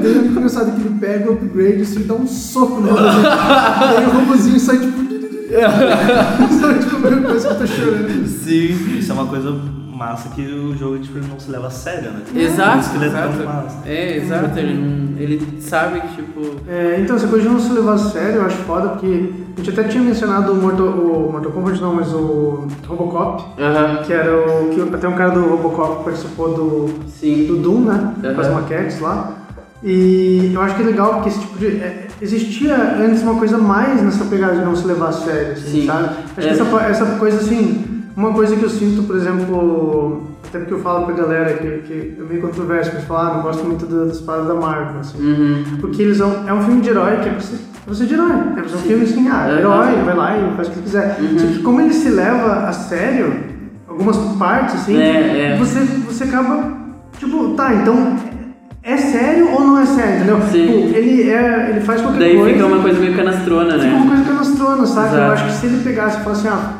Daí 0.00 0.10
é 0.10 0.14
muito 0.16 0.30
engraçado 0.36 0.72
que 0.74 0.80
ele 0.80 0.96
pega 0.98 1.30
o 1.30 1.34
upgrade, 1.34 1.82
assim, 1.82 2.02
dá 2.08 2.14
um 2.14 2.26
soco 2.26 2.80
no 2.80 2.88
robozinho. 2.88 3.22
daí 3.22 4.04
o 4.04 4.10
robozinho 4.10 4.58
sai, 4.58 4.78
tipo... 4.80 5.09
sabe, 5.50 6.78
tipo, 6.80 6.96
a 6.96 7.10
mesma 7.10 7.28
coisa 7.28 7.48
que 7.48 7.54
eu 7.54 7.58
tô 7.58 7.66
chorando. 7.66 8.26
Sim. 8.26 8.96
Isso 8.98 9.10
é 9.10 9.14
uma 9.14 9.26
coisa 9.26 9.54
massa 10.00 10.30
que 10.30 10.40
o 10.40 10.74
jogo 10.74 10.98
tipo, 10.98 11.18
ele 11.18 11.26
não 11.28 11.38
se 11.38 11.50
leva 11.50 11.66
a 11.66 11.70
sério, 11.70 12.10
né? 12.10 12.20
Exato, 12.34 12.70
Por 12.72 12.78
isso 12.80 12.90
que 12.90 12.96
ele 12.96 13.04
é 13.04 13.08
tão 13.10 13.30
exato. 13.32 13.44
massa. 13.44 13.76
É, 13.88 14.16
exato. 14.16 14.58
Ele, 14.58 14.74
não- 14.74 15.18
ele 15.20 15.60
sabe 15.60 16.00
que, 16.00 16.16
tipo. 16.16 16.40
É, 16.66 16.98
então, 17.02 17.16
essa 17.16 17.26
coisa 17.28 17.46
de 17.46 17.52
não 17.52 17.60
se 17.60 17.70
levar 17.70 17.92
a 17.94 17.98
sério, 17.98 18.36
eu 18.36 18.46
acho 18.46 18.56
foda, 18.58 18.88
porque 18.90 19.30
a 19.54 19.60
gente 19.60 19.78
até 19.78 19.84
tinha 19.88 20.02
mencionado 20.02 20.52
o 20.52 20.56
Mortal, 20.56 20.86
o 20.86 21.30
Mortal 21.30 21.52
Kombat, 21.52 21.80
não, 21.82 21.94
mas 21.94 22.14
o 22.14 22.66
Robocop, 22.88 23.44
que 24.06 24.12
era 24.14 24.34
o. 24.34 24.70
que 24.70 24.94
até 24.94 25.06
um 25.06 25.12
cara 25.12 25.32
do 25.32 25.42
Robocop 25.46 26.02
participou 26.04 26.54
do, 26.54 26.94
Sim. 27.06 27.44
do 27.46 27.58
Doom, 27.58 27.80
né? 27.82 28.14
Aham. 28.24 28.34
Com 28.34 28.40
as 28.40 28.48
maquetes 28.48 29.00
lá. 29.00 29.36
E 29.84 30.50
eu 30.54 30.62
acho 30.62 30.76
que 30.76 30.82
é 30.82 30.86
legal 30.86 31.14
porque 31.14 31.28
esse 31.28 31.40
tipo 31.40 31.58
de. 31.58 31.66
é, 31.76 32.06
existia 32.20 32.74
antes 33.00 33.22
uma 33.22 33.34
coisa 33.36 33.58
mais 33.58 34.02
nessa 34.02 34.24
pegada 34.24 34.56
de 34.56 34.64
não 34.64 34.74
se 34.76 34.86
levar 34.86 35.08
a 35.08 35.12
sério, 35.12 35.52
assim, 35.52 35.80
Sim. 35.82 35.86
sabe? 35.86 36.04
Acho 36.04 36.20
É. 36.36 36.42
que 36.42 36.48
essa, 36.48 36.76
essa 36.82 37.06
coisa 37.18 37.38
assim. 37.38 37.86
Uma 38.16 38.32
coisa 38.34 38.54
que 38.56 38.62
eu 38.62 38.68
sinto, 38.68 39.04
por 39.04 39.16
exemplo, 39.16 40.24
até 40.46 40.58
porque 40.58 40.74
eu 40.74 40.80
falo 40.80 41.06
pra 41.06 41.14
galera 41.14 41.54
que, 41.54 41.68
que 41.86 42.16
é 42.20 42.22
meio 42.28 42.40
controverso, 42.42 42.90
mas 42.94 43.04
falar, 43.04 43.28
ah, 43.30 43.34
não 43.36 43.42
gosto 43.42 43.64
muito 43.64 43.86
da- 43.86 44.04
das 44.04 44.20
paradas 44.20 44.48
da 44.48 44.54
Marvel, 44.54 45.00
assim. 45.00 45.18
Uhum. 45.22 45.64
Porque 45.80 46.02
eles 46.02 46.18
são, 46.18 46.44
é 46.46 46.52
um 46.52 46.60
filme 46.62 46.80
de 46.82 46.90
herói 46.90 47.18
que 47.18 47.28
é 47.28 47.32
pra 47.32 47.40
ser, 47.40 47.58
pra 47.86 47.94
ser 47.94 48.06
de 48.06 48.14
herói. 48.14 48.30
É 48.56 48.60
pra 48.60 48.68
ser 48.68 48.74
um 48.76 48.78
filme 48.80 49.04
assim, 49.04 49.28
ah, 49.28 49.46
Uhum. 49.48 49.58
herói, 49.58 49.86
vai 50.04 50.16
lá 50.16 50.36
e 50.36 50.56
faz 50.56 50.68
o 50.68 50.70
que 50.72 50.80
quiser. 50.82 51.18
Uhum. 51.20 51.38
Só 51.38 51.46
que 51.46 51.58
como 51.62 51.80
ele 51.80 51.94
se 51.94 52.10
leva 52.10 52.66
a 52.66 52.72
sério, 52.72 53.32
algumas 53.88 54.16
partes, 54.36 54.74
assim, 54.74 54.98
É, 55.00 55.52
é. 55.54 55.56
Você, 55.56 55.78
você 55.80 56.24
acaba, 56.24 56.72
tipo, 57.16 57.50
tá, 57.54 57.72
então 57.74 58.16
é 58.90 58.96
sério 58.96 59.50
ou 59.52 59.60
não 59.64 59.78
é 59.78 59.86
sério, 59.86 60.16
entendeu? 60.16 60.40
Sim. 60.50 60.66
Tipo, 60.66 60.96
ele, 60.96 61.30
é, 61.30 61.70
ele 61.70 61.80
faz 61.80 62.00
qualquer 62.00 62.18
Daí 62.18 62.36
coisa. 62.36 62.52
fica 62.52 62.66
uma 62.66 62.82
coisa 62.82 62.98
meio 63.00 63.14
canastrona, 63.16 63.72
fica 63.72 63.84
né? 63.84 63.94
uma 63.94 64.06
coisa 64.08 64.24
canastrona, 64.24 64.86
sabe? 64.86 65.08
Eu 65.08 65.14
Exato. 65.14 65.32
acho 65.32 65.44
que 65.46 65.52
se 65.52 65.66
ele 65.66 65.82
pegasse 65.84 66.20
e 66.20 66.24
falasse 66.24 66.48
assim, 66.48 66.56
ah, 66.56 66.70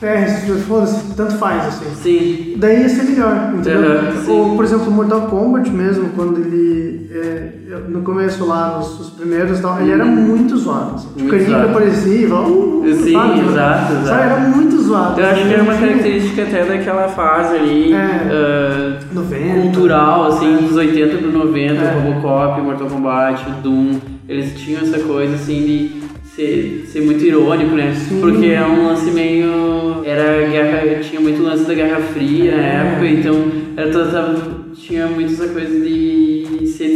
ferre, 0.00 0.26
foda-se, 0.66 1.14
tanto 1.14 1.36
faz, 1.36 1.66
assim. 1.66 1.94
Sim. 1.94 2.54
Daí 2.56 2.80
ia 2.82 2.88
ser 2.88 3.02
melhor, 3.04 3.52
entendeu? 3.54 4.00
Uhum. 4.26 4.32
Ou, 4.50 4.56
por 4.56 4.64
exemplo, 4.64 4.90
Mortal 4.90 5.22
Kombat 5.28 5.70
mesmo, 5.70 6.08
quando 6.16 6.38
ele. 6.40 7.10
é, 7.12 7.50
no 7.88 8.00
começo 8.02 8.44
lá, 8.46 8.78
nos, 8.78 8.98
os 8.98 9.10
primeiros 9.10 9.58
e 9.58 9.62
tal, 9.62 9.80
ele 9.80 9.92
era 9.92 10.04
muito 10.04 10.56
zoado. 10.56 10.94
Assim. 10.94 11.08
Tipo, 11.08 11.28
Muito 11.28 11.50
zoado. 11.50 11.68
aparecia 11.68 12.26
e 12.26 12.28
falava. 12.28 12.48
Uh, 12.48 12.80
uh, 12.80 12.94
Sim, 12.94 13.12
sabe? 13.12 13.40
exato, 13.40 13.92
exato. 13.92 14.06
Sabe, 14.06 14.22
era 14.22 14.40
muito 14.40 14.76
zoado. 14.82 15.20
Eu 15.20 15.26
acho 15.26 15.42
que 15.46 15.54
era 15.54 15.62
uma 15.62 15.74
característica 15.74 16.42
até 16.42 16.64
daquela 16.64 17.08
fase 17.08 17.56
ali. 17.56 17.92
É. 17.92 17.96
ah, 17.96 18.98
90. 19.12 19.60
cultural, 19.62 20.26
assim, 20.28 20.56
dos 20.56 20.76
80 20.76 21.18
pro 21.18 21.32
90, 21.32 21.74
É. 21.74 21.92
Robocop, 21.92 22.60
Mortal 22.62 22.86
Kombat, 22.88 23.44
Doom, 23.62 23.98
eles 24.28 24.58
tinham 24.58 24.82
essa 24.82 24.98
coisa 25.00 25.34
assim 25.34 25.62
de 25.64 26.09
ser, 26.34 26.84
ser 26.86 27.00
muito 27.02 27.24
irônico, 27.24 27.74
né? 27.74 27.94
Sim. 27.94 28.20
Porque 28.20 28.46
é 28.46 28.64
um 28.64 28.86
lance 28.86 29.10
meio. 29.10 30.02
Era 30.04 30.46
guerra. 30.48 31.00
Tinha 31.02 31.20
muito 31.20 31.42
lance 31.42 31.64
da 31.64 31.74
Guerra 31.74 32.00
Fria 32.00 32.56
na 32.56 32.62
É. 32.62 32.76
época, 32.92 33.06
então 33.08 33.52
era 33.76 33.90
toda, 33.90 34.36
tinha 34.74 35.06
muito 35.06 35.32
essa 35.32 35.48
coisa 35.48 35.78
de 35.80 36.66
ser 36.66 36.88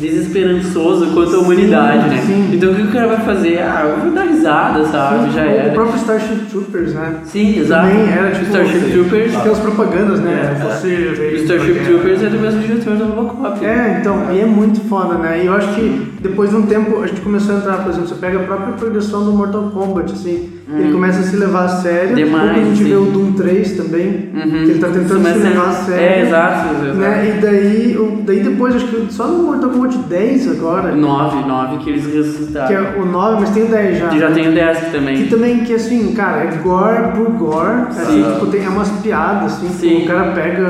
desesperançoso 0.00 1.06
quanto 1.12 1.36
à 1.36 1.38
humanidade, 1.38 2.08
né? 2.08 2.22
sim. 2.26 2.50
Então 2.52 2.72
o 2.72 2.74
que 2.74 2.82
o 2.82 2.88
cara 2.88 3.06
vai 3.08 3.18
fazer? 3.18 3.58
Ah, 3.58 3.82
eu 3.96 4.02
vou 4.04 4.12
dar 4.12 4.22
risada, 4.24 4.84
sabe? 4.86 5.24
Sim, 5.28 5.34
Já 5.34 5.42
o 5.42 5.48
era. 5.48 5.72
próprio 5.72 5.96
Starship 5.96 6.36
Troopers, 6.50 6.94
né? 6.94 7.14
Sim, 7.24 7.58
exato. 7.60 7.88
Também 7.88 8.08
era 8.12 8.30
tipo. 8.30 8.44
Starship 8.46 8.90
Troopers. 8.92 9.36
Aquelas 9.36 9.58
propagandas, 9.58 10.20
né? 10.20 10.56
É, 10.60 10.64
Você 10.64 10.86
O 11.12 11.16
veio 11.16 11.36
Starship. 11.36 11.84
Troopers 11.84 12.22
é 12.22 12.26
do 12.28 12.38
mesmo 12.38 12.60
diretor 12.62 12.96
do 12.96 13.04
Robocop. 13.04 13.64
É, 13.64 13.98
então, 14.00 14.26
e 14.32 14.40
é 14.40 14.46
muito 14.46 14.80
foda, 14.88 15.14
né? 15.18 15.40
E 15.42 15.46
eu 15.46 15.52
acho 15.54 15.68
que 15.74 16.10
depois 16.20 16.50
de 16.50 16.56
um 16.56 16.62
tempo 16.62 17.02
a 17.02 17.06
gente 17.06 17.20
começou 17.20 17.54
a 17.54 17.58
entrar, 17.58 17.76
por 17.78 17.90
exemplo, 17.90 18.08
você 18.08 18.14
pega 18.14 18.38
a 18.38 18.42
própria 18.42 18.72
progressão 18.74 19.24
do 19.24 19.32
Mortal 19.32 19.70
Kombat, 19.72 20.12
assim, 20.12 20.50
ele 20.72 20.92
começa 20.92 21.20
a 21.20 21.22
se 21.22 21.36
levar 21.36 21.64
a 21.64 21.68
sério. 21.68 22.12
Hum. 22.12 22.14
Demais, 22.14 22.50
a 22.50 22.54
gente 22.54 22.78
sim. 22.78 22.84
vê 22.84 22.94
o 22.94 23.04
Doom 23.06 23.32
3 23.32 23.72
também, 23.72 24.30
Uhum. 24.34 24.50
que 24.50 24.56
ele 24.70 24.78
tá 24.78 24.88
tentando 24.88 25.22
se 25.22 25.28
é- 25.30 25.48
levar 25.48 25.68
a 25.68 25.72
sério. 25.72 26.00
É, 26.04 26.22
exato. 26.22 26.68
exato. 26.74 26.98
Né? 26.98 27.34
E 27.36 27.40
daí, 27.40 27.96
o- 27.98 28.22
daí 28.24 28.40
depois, 28.40 28.76
acho 28.76 28.86
que 28.86 29.06
só 29.12 29.26
no 29.26 29.42
Mortal 29.44 29.70
Kombat 29.70 29.89
10 29.98 30.50
agora, 30.50 30.94
9, 30.94 31.46
9 31.48 31.78
que 31.78 31.90
eles 31.90 32.06
que 32.06 32.16
ressuscitaram. 32.16 32.74
é 32.74 32.96
o 32.98 33.04
9, 33.06 33.40
mas 33.40 33.50
tem 33.50 33.64
o 33.64 33.68
10 33.68 33.98
já. 33.98 34.08
Que 34.08 34.18
já 34.18 34.30
tem 34.30 34.48
o 34.48 34.52
10 34.52 34.78
Que 34.78 34.90
também. 34.90 35.26
também, 35.28 35.64
que 35.64 35.74
assim, 35.74 36.12
cara, 36.14 36.44
é 36.44 36.56
gore 36.58 37.12
por 37.16 37.30
gore, 37.32 37.88
assim, 37.88 38.22
Sim. 38.24 38.32
tipo, 38.32 38.46
tem 38.46 38.66
umas 38.68 38.88
piadas, 39.02 39.52
assim, 39.52 39.66
que 39.68 39.74
Sim. 39.74 40.02
o 40.02 40.06
cara 40.06 40.32
pega, 40.32 40.66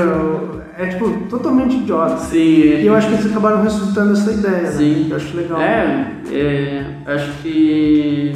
é 0.77 0.85
tipo, 0.87 1.09
totalmente 1.29 1.75
idiota. 1.77 2.17
Sim. 2.17 2.37
E 2.37 2.85
eu 2.85 2.95
acho 2.95 3.07
que 3.07 3.13
eles 3.13 3.25
acabaram 3.27 3.61
ressuscitando 3.63 4.13
essa 4.13 4.31
ideia, 4.31 4.61
né? 4.63 4.71
Sim. 4.71 5.07
Eu 5.09 5.15
acho 5.17 5.37
legal. 5.37 5.61
É, 5.61 6.07
é, 6.31 6.83
acho 7.07 7.31
que 7.43 8.31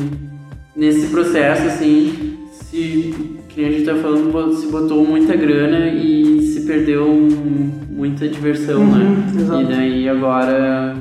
nesse 0.76 1.08
processo, 1.08 1.68
assim, 1.68 2.38
se, 2.52 3.14
que 3.50 3.64
a 3.66 3.72
gente 3.72 3.86
tá 3.86 3.96
falando, 3.96 4.54
se 4.56 4.68
botou 4.68 5.06
muita 5.06 5.36
grana 5.36 5.88
e 5.88 6.42
se 6.54 6.62
perdeu 6.66 7.06
um- 7.08 7.72
muita 7.96 8.28
diversão, 8.28 8.82
Uhum, 8.82 8.96
né? 8.98 9.24
exato. 9.40 9.62
E 9.62 9.66
daí 9.66 10.10
agora 10.10 10.96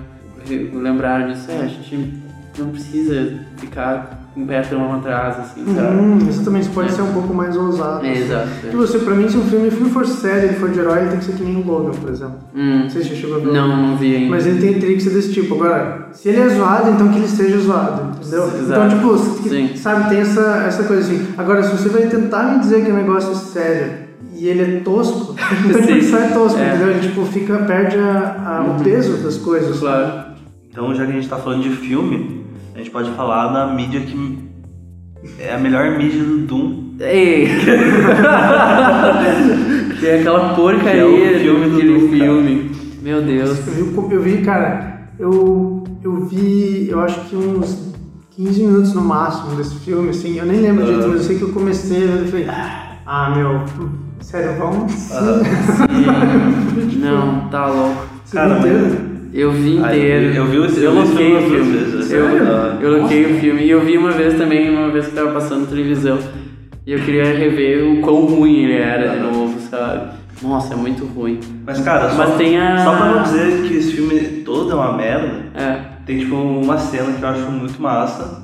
lembraram 0.73 1.33
disso, 1.33 1.51
é, 1.51 1.61
a 1.63 1.67
gente 1.67 2.15
não 2.59 2.69
precisa 2.69 3.33
ficar 3.57 4.21
o 4.37 4.45
pé 4.47 4.63
tão 4.63 4.95
atrás, 4.95 5.39
assim, 5.39 5.65
sabe? 5.75 5.97
Uhum, 5.97 6.19
exatamente, 6.29 6.69
pode 6.71 6.89
É. 6.89 6.93
ser 6.93 7.03
um 7.03 7.13
pouco 7.13 7.33
mais 7.33 7.57
ousado. 7.57 8.05
É, 8.05 8.17
exato. 8.19 8.49
Tipo, 8.63 8.77
você, 8.79 8.99
pra 8.99 9.15
mim, 9.15 9.29
se 9.29 9.37
um 9.37 9.45
filme, 9.45 9.71
filme 9.71 9.91
for 9.91 10.05
sério, 10.07 10.49
ele 10.49 10.55
for 10.57 10.71
de 10.71 10.79
herói, 10.81 11.01
ele 11.01 11.09
tem 11.11 11.19
que 11.21 11.25
ser 11.25 11.33
que 11.35 11.45
nem 11.45 11.57
o 11.57 11.65
Logan, 11.67 11.93
por 11.93 12.11
exemplo. 12.11 12.35
Hum, 12.55 12.81
Não 12.83 12.91
sei 12.91 13.03
se 13.03 13.09
você 13.11 13.15
chegou 13.17 13.37
a 13.37 13.39
ver. 13.41 13.53
não, 13.53 13.69
não 13.91 13.97
vi 13.97 14.17
ainda. 14.17 14.31
Mas 14.31 14.47
ele 14.47 14.61
tem, 14.61 14.79
teria 14.81 14.97
que 14.97 15.03
ser 15.03 15.11
desse 15.11 15.33
tipo. 15.33 15.55
Agora, 15.55 16.09
se 16.13 16.29
ele 16.29 16.41
é 16.41 16.49
zoado, 16.49 16.91
então 16.91 17.09
que 17.11 17.19
ele 17.19 17.29
seja 17.29 17.59
zoado, 17.59 18.17
entendeu? 18.21 18.45
Exato. 18.45 18.63
Então, 18.65 18.89
tipo, 18.89 19.49
Sim. 19.49 19.77
sabe, 19.77 20.09
tem 20.11 20.19
essa, 20.21 20.65
essa 20.67 20.83
coisa 20.85 21.03
assim. 21.03 21.27
Agora, 21.39 21.63
se 21.63 21.71
você 21.77 21.89
vai 21.89 22.03
tentar 22.09 22.43
me 22.55 22.59
dizer 22.61 22.85
que 22.85 22.91
o 22.91 22.95
negócio 22.95 23.31
é 23.33 23.35
sério 23.37 23.93
e 24.37 24.49
ele 24.49 24.63
é 24.79 24.81
tosco, 24.81 25.34
tipo, 25.49 25.93
isso 25.99 26.17
é 26.17 26.29
tosco, 26.29 26.59
É. 26.59 26.69
entendeu? 26.69 26.91
Ele, 26.91 27.01
tipo, 27.01 27.25
fica, 27.27 27.59
perde 27.59 27.99
a, 27.99 28.43
a- 28.47 28.65
Uhum. 28.65 28.77
o 28.77 28.81
peso 28.85 29.17
das 29.23 29.37
coisas. 29.37 29.79
Claro. 29.79 30.35
Então, 30.71 30.95
já 30.95 31.05
que 31.07 31.13
a 31.13 31.15
gente 31.15 31.29
tá 31.29 31.37
falando 31.37 31.63
de 31.63 31.71
filme, 31.71 32.45
a 32.75 32.79
gente 32.79 32.91
pode 32.91 33.11
falar 33.13 33.49
da 33.53 33.73
mídia 33.73 34.01
que 34.01 34.39
é 35.39 35.55
a 35.55 35.59
melhor 35.59 35.97
mídia 35.97 36.23
do 36.23 36.39
Doom. 36.47 36.85
Ei! 37.01 37.49
que 40.01 40.07
é 40.07 40.21
aquela 40.21 40.55
porcaria 40.55 41.39
Que 41.39 41.49
é 41.49 41.53
o 41.53 41.61
filme 41.61 41.71
do 41.71 41.81
Doom, 41.81 42.09
cara. 42.09 42.25
filme. 42.25 42.71
Meu 43.03 43.23
Deus. 43.23 43.59
Eu 43.67 43.75
vi, 43.75 44.15
eu 44.15 44.23
vi, 44.23 44.39
cara, 44.39 45.09
eu, 45.19 45.85
eu 46.03 46.25
vi, 46.27 46.89
eu 46.89 47.01
acho 47.01 47.21
que 47.29 47.37
uns 47.37 47.93
15 48.37 48.63
minutos 48.63 48.95
no 48.95 49.03
máximo 49.03 49.57
desse 49.57 49.77
filme, 49.77 50.11
assim, 50.11 50.39
eu 50.39 50.47
nem 50.47 50.61
lembro 50.61 50.85
direito, 50.85 51.09
mas 51.09 51.19
eu 51.21 51.25
sei 51.25 51.37
que 51.39 51.43
eu 51.43 51.51
comecei 51.53 52.05
e 52.05 52.27
falei, 52.29 52.47
ah, 53.07 53.31
meu, 53.31 53.61
sério, 54.21 54.57
vamos? 54.59 54.93
Sim. 54.93 55.15
Não, 57.01 57.49
tá 57.49 57.67
louco. 57.67 58.07
Cara, 58.33 58.59
inteiro? 58.59 59.15
Eu 59.33 59.53
vi 59.53 59.81
Ah, 59.83 59.89
inteiro. 59.95 60.35
eu 60.35 60.47
vi- 60.47 60.57
eu 60.57 60.63
vi 60.63 60.69
esse- 60.73 60.85
eu 60.85 60.85
eu 60.85 60.93
vi 60.93 61.03
esse 61.03 61.13
loquei 61.13 61.35
o 61.35 61.41
filme 61.41 61.57
filme. 61.57 61.73
vezes. 61.79 62.13
Eu, 62.13 62.25
eu 62.81 63.03
loquei 63.03 63.25
o 63.27 63.41
filme. 63.41 63.63
E 63.65 63.71
eu 63.71 63.81
vi 63.85 63.99
uma 63.99 64.11
vez 64.13 64.35
também, 64.35 64.71
uma 64.71 64.91
vez 64.91 65.07
que 65.09 65.15
tava 65.15 65.33
passando 65.33 65.69
televisão. 65.69 66.19
E 66.87 66.93
eu 66.93 67.01
queria 67.01 67.25
rever 67.25 67.85
o 67.85 68.01
quão 68.01 68.27
ruim 68.27 68.65
ele 68.65 68.75
era 68.77 69.09
de 69.17 69.21
novo, 69.21 69.59
sabe? 69.61 70.11
Nossa, 70.43 70.75
é 70.75 70.77
muito 70.77 71.05
ruim. 71.07 71.41
Mas, 71.67 71.81
cara, 71.81 72.11
só, 72.11 72.19
Mas 72.19 72.37
tem 72.37 72.61
a- 72.61 72.85
só 72.85 72.95
pra 72.97 73.07
não 73.07 73.23
dizer 73.23 73.63
que 73.67 73.75
esse 73.77 73.93
filme 73.93 74.21
todo 74.45 74.71
é 74.71 74.75
uma 74.75 74.93
merda, 74.93 75.47
É. 75.55 75.79
tem 76.05 76.19
tipo 76.19 76.37
uma 76.37 76.77
cena 76.79 77.13
que 77.13 77.23
eu 77.23 77.29
acho 77.29 77.51
muito 77.51 77.81
massa, 77.81 78.44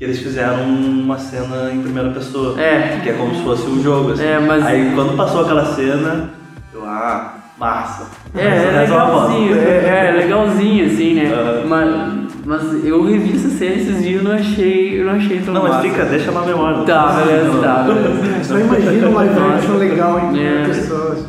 que 0.00 0.04
eles 0.04 0.18
fizeram 0.20 0.64
uma 0.64 1.18
cena 1.18 1.70
em 1.70 1.82
primeira 1.82 2.08
pessoa. 2.08 2.58
É. 2.58 3.00
Que 3.02 3.10
é 3.10 3.12
como 3.12 3.34
se 3.34 3.42
fosse 3.42 3.66
um 3.66 3.82
jogo, 3.82 4.12
assim. 4.12 4.24
É, 4.24 4.40
mas- 4.40 4.64
Aí 4.64 4.92
quando 4.94 5.14
passou 5.14 5.42
aquela 5.42 5.66
cena, 5.74 6.30
ah, 6.82 7.34
massa. 7.58 8.06
É, 8.34 8.46
é 8.46 8.90
uma 8.90 9.06
foto. 9.06 9.28
legalzinho, 9.28 9.56
é, 9.58 10.06
é 10.08 10.12
legalzinho, 10.16 10.86
assim, 10.86 11.12
né? 11.16 11.30
Aham. 11.30 11.66
Mas, 11.66 12.14
mas 12.46 12.82
eu 12.86 13.04
revi 13.04 13.36
essa 13.36 13.50
série 13.50 13.74
esses 13.80 14.02
dias 14.02 14.22
e 14.22 14.24
não 14.24 14.32
achei, 14.32 15.00
eu 15.02 15.04
não 15.04 15.12
achei 15.12 15.38
tão 15.40 15.52
Não, 15.52 15.62
mas 15.64 15.72
massa. 15.72 15.82
fica, 15.82 16.04
deixa 16.06 16.30
na 16.32 16.40
memória. 16.46 16.78
Tá, 16.84 17.08
beleza, 17.22 17.58
tá, 17.58 17.82
beleza. 17.82 18.36
É, 18.40 18.42
Só 18.42 18.58
imagina 18.58 19.06
um 19.06 19.14
live 19.14 19.38
action 19.38 19.76
legal 19.76 20.18
em 20.34 20.42
É. 20.42 20.64
pessoas. 20.64 21.26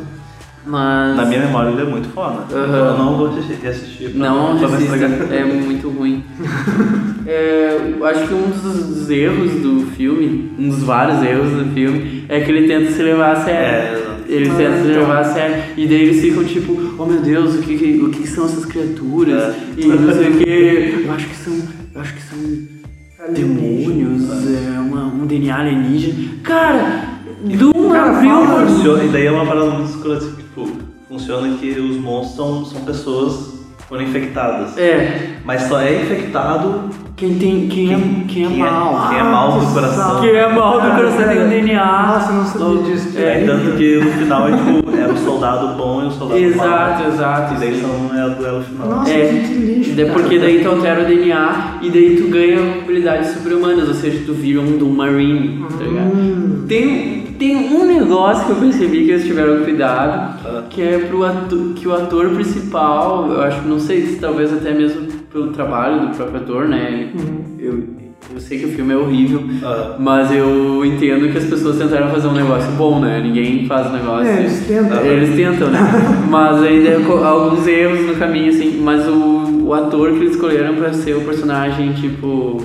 Mas. 0.66 1.18
Na 1.18 1.26
minha 1.26 1.42
memória 1.42 1.72
ele 1.72 1.82
é 1.82 1.86
muito 1.86 2.08
foda. 2.14 2.44
Aham. 2.56 2.78
Eu 2.78 2.98
não 2.98 3.18
vou 3.18 3.28
assistir, 3.38 3.68
assistir 3.68 4.12
Não, 4.16 4.54
não 4.54 4.66
assista, 4.74 4.96
é 5.36 5.44
muito 5.44 5.90
ruim. 5.90 6.24
É, 7.26 7.94
eu 7.98 8.06
acho 8.06 8.28
que 8.28 8.34
um 8.34 8.50
dos 8.50 9.10
erros 9.10 9.52
do 9.62 9.86
filme, 9.96 10.52
um 10.58 10.70
dos 10.70 10.84
vários 10.84 11.22
erros 11.24 11.52
do 11.52 11.74
filme, 11.74 12.24
é 12.28 12.40
que 12.42 12.52
ele 12.52 12.68
tenta 12.68 12.92
se 12.92 13.02
levar 13.04 13.34
a 13.34 13.44
sério. 13.44 13.62
É, 13.68 13.94
exato. 14.00 14.12
ele 14.28 14.50
Ah, 14.50 14.56
tenta 14.56 14.72
se 14.74 14.88
então. 14.88 15.02
levar 15.02 15.20
a 15.20 15.24
sério. 15.26 15.64
E 15.78 15.88
daí 15.88 16.02
eles 16.02 16.22
ficam 16.22 16.44
tipo, 16.44 16.96
oh 16.98 17.06
meu 17.06 17.22
Deus, 17.22 17.56
o 17.56 17.62
que, 17.62 17.78
que- 17.78 18.02
o 18.02 18.10
que 18.10 18.28
são 18.28 18.46
essas 18.46 18.66
criaturas? 18.66 19.42
É. 19.56 19.56
E 19.78 19.88
não 19.88 20.14
sei 20.14 20.30
o 20.30 20.38
que. 20.38 21.04
Eu 21.06 21.12
acho 21.14 21.28
que 21.28 21.36
são. 21.36 21.54
Eu 21.94 22.02
acho 22.02 22.14
que 22.14 22.22
são 22.22 22.40
demônios, 23.34 24.24
é 24.48 24.80
uma, 24.80 25.06
um 25.06 25.26
DNA 25.28 25.56
alienígena. 25.56 26.30
Cara, 26.44 27.04
fala, 27.60 28.40
uma- 28.40 28.66
Funciona, 28.68 29.04
e 29.04 29.08
daí 29.10 29.26
é 29.28 29.32
uma 29.32 29.46
parada 29.46 29.70
muito 29.72 29.90
escura, 29.92 30.20
tipo, 30.20 30.70
funciona 31.08 31.56
que 31.58 31.70
os 31.80 31.98
monstros 31.98 32.36
são, 32.36 32.66
são 32.66 32.82
pessoas 32.82 33.51
foram 33.92 34.04
infectadas. 34.04 34.78
É, 34.78 35.32
Mas 35.44 35.64
só 35.64 35.82
é 35.82 36.02
infectado 36.02 36.90
quem 37.18 37.36
tem. 37.38 37.68
Quem, 37.68 37.94
é, 37.94 37.98
quem 38.28 38.46
é 38.46 38.50
mal. 38.72 39.10
Quem 39.10 39.20
é 39.20 39.24
mal 39.24 39.60
do 39.60 39.66
coração. 39.74 40.22
Quem 40.22 40.30
é 40.30 40.48
mal 40.48 40.80
do 40.80 40.88
Ah, 40.88 40.96
coração 40.96 41.28
tem 41.28 41.44
um 41.46 41.50
DNA. 41.50 42.08
Nossa, 42.08 42.32
não 42.32 42.46
sabia 42.46 42.84
disso. 42.84 43.18
É, 43.20 43.44
é 43.44 43.46
tanto 43.46 43.76
que 43.76 43.98
no 43.98 44.12
final 44.14 44.48
é 44.48 44.52
tipo, 44.54 44.96
era 44.96 45.12
o 45.12 45.18
soldado 45.18 45.76
bom 45.76 46.04
e 46.04 46.08
o 46.08 46.12
soldado 46.12 46.40
Exato, 46.40 47.04
mau. 47.04 47.12
exato. 47.12 47.54
E 47.54 47.58
daí 47.58 47.82
são 47.82 48.18
é 48.18 48.26
o 48.28 48.30
duelo 48.36 48.64
final. 48.64 48.88
Nossa, 48.88 49.12
É, 49.12 49.28
que 49.28 49.54
lixo. 49.56 49.96
cara. 49.96 50.10
porque 50.14 50.40
daí 50.40 50.64
tu 50.64 50.70
altera 50.70 51.02
o 51.02 51.06
DNA 51.06 51.78
e 51.82 51.90
daí 51.90 52.16
tu 52.16 52.30
ganha 52.30 52.60
habilidades 52.82 53.32
sobre-humanas, 53.34 53.90
ou 53.90 53.94
seja, 53.94 54.24
tu 54.26 54.34
vira 54.34 54.62
um 54.62 54.78
Doom 54.78 54.92
Marine, 54.94 55.66
tá 55.78 55.84
ligado? 55.84 56.16
Hum. 56.16 56.66
Tem, 56.68 57.24
tem 57.38 57.56
um 57.76 57.86
negócio 57.86 58.46
que 58.46 58.52
eu 58.52 58.56
percebi 58.56 59.04
que 59.06 59.12
eles 59.12 59.26
tiveram 59.26 59.64
cuidado. 59.66 60.41
Que 60.70 60.82
é 60.82 61.00
pro 61.00 61.24
ator, 61.26 61.74
que 61.76 61.88
o 61.88 61.94
ator 61.94 62.30
principal, 62.30 63.28
eu 63.32 63.42
acho, 63.42 63.68
não 63.68 63.80
sei 63.80 64.06
se 64.06 64.16
talvez 64.20 64.52
até 64.54 64.74
mesmo 64.74 65.08
pelo 65.32 65.48
trabalho 65.52 66.08
do 66.08 66.16
próprio 66.16 66.38
ator, 66.42 66.68
né? 66.68 67.10
Eu, 67.60 67.84
eu 68.34 68.40
sei 68.40 68.60
que 68.60 68.66
o 68.66 68.70
filme 68.70 68.94
é 68.94 68.98
horrível, 68.98 69.42
Ah. 69.64 69.96
mas 70.00 70.32
eu 70.32 70.86
entendo 70.86 71.32
que 71.32 71.38
as 71.38 71.46
pessoas 71.46 71.78
tentaram 71.78 72.10
fazer 72.10 72.28
um 72.28 72.34
negócio 72.34 72.72
bom, 72.74 73.00
né? 73.00 73.20
Ninguém 73.22 73.66
faz 73.66 73.88
um 73.88 73.94
negócio. 73.94 74.28
É, 74.28 74.40
eles 74.40 74.66
tentam. 74.68 75.06
Eles 75.06 75.36
tentam, 75.36 75.70
né? 75.70 75.80
mas 76.30 76.62
ainda 76.64 77.00
co- 77.06 77.24
alguns 77.24 77.68
erros 77.68 78.02
no 78.08 78.16
caminho, 78.16 78.50
assim. 78.50 78.80
Mas 78.82 79.08
o, 79.08 79.66
o 79.68 79.74
ator 79.74 80.12
que 80.12 80.18
eles 80.20 80.32
escolheram 80.36 80.76
pra 80.76 80.94
ser 80.94 81.16
o 81.18 81.22
personagem, 81.22 81.94
tipo, 81.94 82.62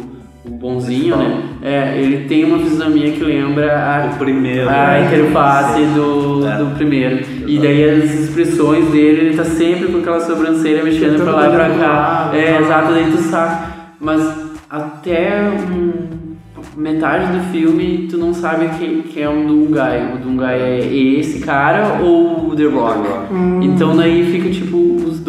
o 0.47 0.51
bonzinho, 0.51 1.17
né? 1.17 1.43
É, 1.63 1.99
ele 1.99 2.25
tem 2.29 2.45
uma 2.45 2.59
fisionomia 2.59 3.11
que 3.13 3.25
lembra 3.25 4.11
O 4.15 4.19
primeiro. 4.19 4.69
a, 4.69 4.73
a 4.73 4.87
né? 5.01 5.07
interface 5.07 5.83
do, 5.95 6.47
É. 6.47 6.57
do 6.59 6.67
primeiro. 6.77 7.21
E 7.47 7.59
daí 7.59 7.85
as 7.91 8.15
expressões 8.15 8.89
dele, 8.91 9.27
ele 9.29 9.37
tá 9.37 9.45
sempre 9.45 9.89
com 9.89 9.99
aquela 9.99 10.21
sobrancelha 10.21 10.85
mexendo 10.85 11.23
pra 11.23 11.33
lá 11.33 11.49
e 11.49 11.51
pra 11.51 11.71
cá. 11.71 12.29
Tentando 12.33 12.47
É, 12.49 12.61
exato, 12.61 12.93
daí 12.93 13.11
tu 13.11 13.19
sabe. 13.19 13.73
Mas 13.99 14.23
até 14.71 15.51
hum, 15.73 15.93
metade 16.77 17.33
do 17.37 17.41
filme 17.51 18.07
tu 18.11 18.19
não 18.19 18.35
sabe 18.35 18.69
quem, 18.79 19.03
quem 19.03 19.23
é 19.23 19.29
o 19.29 19.47
Dungai. 19.47 20.13
O 20.15 20.19
Dungai 20.19 20.61
é 20.61 20.79
esse 21.19 21.41
cara 21.41 21.99
ou 22.03 22.51
o 22.51 22.55
The 22.57 22.65
Rock. 22.67 22.99
Hum. 23.33 23.61
Então 23.63 23.97
daí 23.97 24.25
fica 24.31 24.51
tipo 24.51 24.77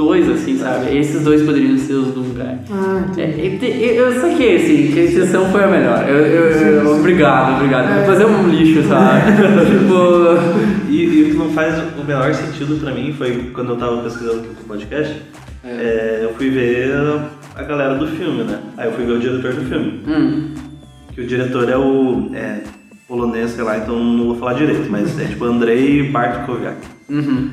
dois, 0.07 0.29
assim, 0.29 0.57
sabe? 0.57 0.97
Esses 0.97 1.23
dois 1.23 1.41
poderiam 1.43 1.77
ser 1.77 1.93
os 1.93 2.13
Dungai. 2.13 2.57
Ah, 2.71 3.03
É, 3.17 3.25
entendi. 3.45 3.57
te- 3.59 3.95
eu 3.95 4.11
saquei, 4.21 4.55
assim, 4.55 4.91
que 4.93 4.99
a 4.99 5.03
exceção 5.03 5.51
foi 5.51 5.63
a 5.63 5.67
melhor. 5.67 6.07
Eu, 6.07 6.15
eu- 6.17 6.51
eu- 6.85 6.97
obrigado, 6.99 7.55
obrigado. 7.57 7.95
Vou 7.97 8.05
fazer 8.05 8.25
um 8.25 8.47
lixo, 8.49 8.83
sabe? 8.87 9.21
tipo. 9.67 10.89
E, 10.89 11.03
e 11.03 11.23
o 11.23 11.25
que 11.31 11.37
não 11.37 11.49
faz 11.51 11.75
o 11.99 12.03
menor 12.05 12.33
sentido 12.33 12.79
pra 12.79 12.91
mim 12.91 13.13
foi 13.17 13.51
quando 13.53 13.71
eu 13.73 13.75
tava 13.77 14.01
pesquisando 14.03 14.39
aqui 14.39 14.47
pro 14.55 14.65
podcast, 14.65 15.21
é, 15.63 16.21
eu 16.23 16.33
fui 16.35 16.49
ver 16.49 16.91
a 17.55 17.63
galera 17.63 17.95
do 17.95 18.07
filme, 18.07 18.43
né? 18.43 18.59
Aí 18.77 18.87
eu 18.87 18.93
fui 18.93 19.05
ver 19.05 19.13
o 19.13 19.19
diretor 19.19 19.53
do 19.53 19.65
filme. 19.65 20.01
Hum, 20.07 20.53
Que 21.13 21.21
o 21.21 21.27
diretor 21.27 21.67
é 21.69 21.75
o 21.77 22.29
é, 22.33 22.61
polonês, 23.07 23.51
sei 23.51 23.63
lá, 23.63 23.77
então 23.77 24.01
não 24.01 24.25
vou 24.27 24.35
falar 24.37 24.53
direito, 24.53 24.87
mas 24.89 25.19
é 25.19 25.25
tipo 25.25 25.43
Andrei 25.45 26.03
Bartkowiak. 26.09 26.77
uhum. 27.09 27.49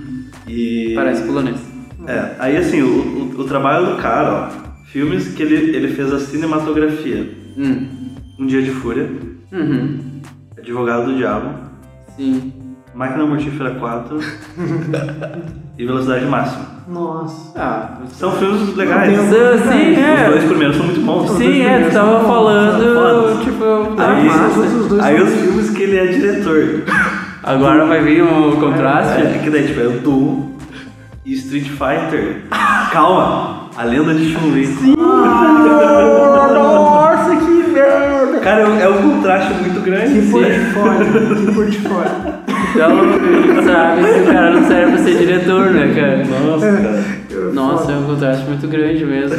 E. 0.46 0.92
Parece 0.94 1.22
polonês. 1.24 1.56
É, 2.06 2.30
aí 2.38 2.56
assim, 2.56 2.82
o, 2.82 3.32
o, 3.36 3.40
o 3.40 3.44
trabalho 3.44 3.86
do 3.86 3.96
cara, 3.96 4.50
ó, 4.50 4.84
filmes 4.90 5.28
que 5.34 5.42
ele, 5.42 5.76
ele 5.76 5.88
fez 5.88 6.12
a 6.12 6.18
cinematografia. 6.20 7.28
Hum. 7.56 7.86
Um 8.38 8.46
Dia 8.46 8.62
de 8.62 8.70
Fúria, 8.70 9.08
Uhum. 9.52 10.20
Advogado 10.58 11.06
do 11.06 11.16
Diabo, 11.16 11.50
Sim. 12.16 12.52
Máquina 12.92 13.24
Mortífera 13.24 13.70
4 13.72 14.18
e 15.78 15.86
Velocidade 15.86 16.24
Máxima. 16.26 16.66
Nossa. 16.88 17.52
Ah, 17.58 17.98
São 18.12 18.32
filmes 18.32 18.74
legais. 18.76 19.16
Não 19.16 19.24
sim, 19.26 19.68
sim, 19.70 19.92
Os 19.92 19.98
é. 19.98 20.30
dois 20.30 20.44
primeiros 20.44 20.76
são 20.76 20.86
muito 20.86 21.00
bons. 21.00 21.30
Sim, 21.30 21.62
é, 21.62 21.88
tu 21.88 21.92
tava 21.92 22.24
falando, 22.24 23.42
tipo, 23.44 23.64
Aí, 24.00 24.28
ah, 24.28 24.38
massa. 24.38 24.60
os 24.60 24.88
dois 24.88 25.02
aí 25.02 25.22
os 25.22 25.32
filmes 25.32 25.70
que 25.70 25.82
ele 25.82 25.96
é 25.96 26.06
diretor. 26.06 26.82
Agora 27.42 27.86
vai 27.86 28.02
vir 28.02 28.22
o 28.22 28.56
contraste. 28.58 29.22
É, 29.22 29.40
que 29.42 29.50
daí 29.50 29.66
tipo, 29.66 29.80
é 29.80 29.86
o 29.86 30.00
Doom 30.00 30.53
e 31.24 31.32
Street 31.34 31.68
Fighter. 31.68 32.42
Calma! 32.92 33.64
A 33.76 33.82
lenda 33.84 34.14
de 34.14 34.32
Chun-Li. 34.32 34.66
Nossa, 36.52 37.36
que 37.36 37.70
merda! 37.72 38.38
Cara, 38.40 38.60
é 38.60 38.66
um- 38.66 38.80
é 38.80 38.88
um 38.88 39.10
contraste 39.10 39.54
muito 39.54 39.80
grande. 39.80 40.20
Que 40.20 40.30
portfólio. 40.30 41.06
Que 41.46 41.52
portfólio. 41.52 42.34
Então, 42.74 42.90
sabe, 43.64 44.02
que 44.02 44.20
o 44.20 44.26
cara 44.32 44.50
não 44.50 44.66
serve 44.66 44.92
pra 44.92 45.02
ser 45.04 45.16
diretor, 45.18 45.70
né, 45.70 45.92
cara? 45.94 46.24
Nossa, 46.24 46.72
cara. 46.72 47.04
Nossa, 47.52 47.92
é 47.92 47.96
um 47.96 48.04
contraste 48.04 48.46
muito 48.46 48.66
grande 48.68 49.04
mesmo. 49.04 49.36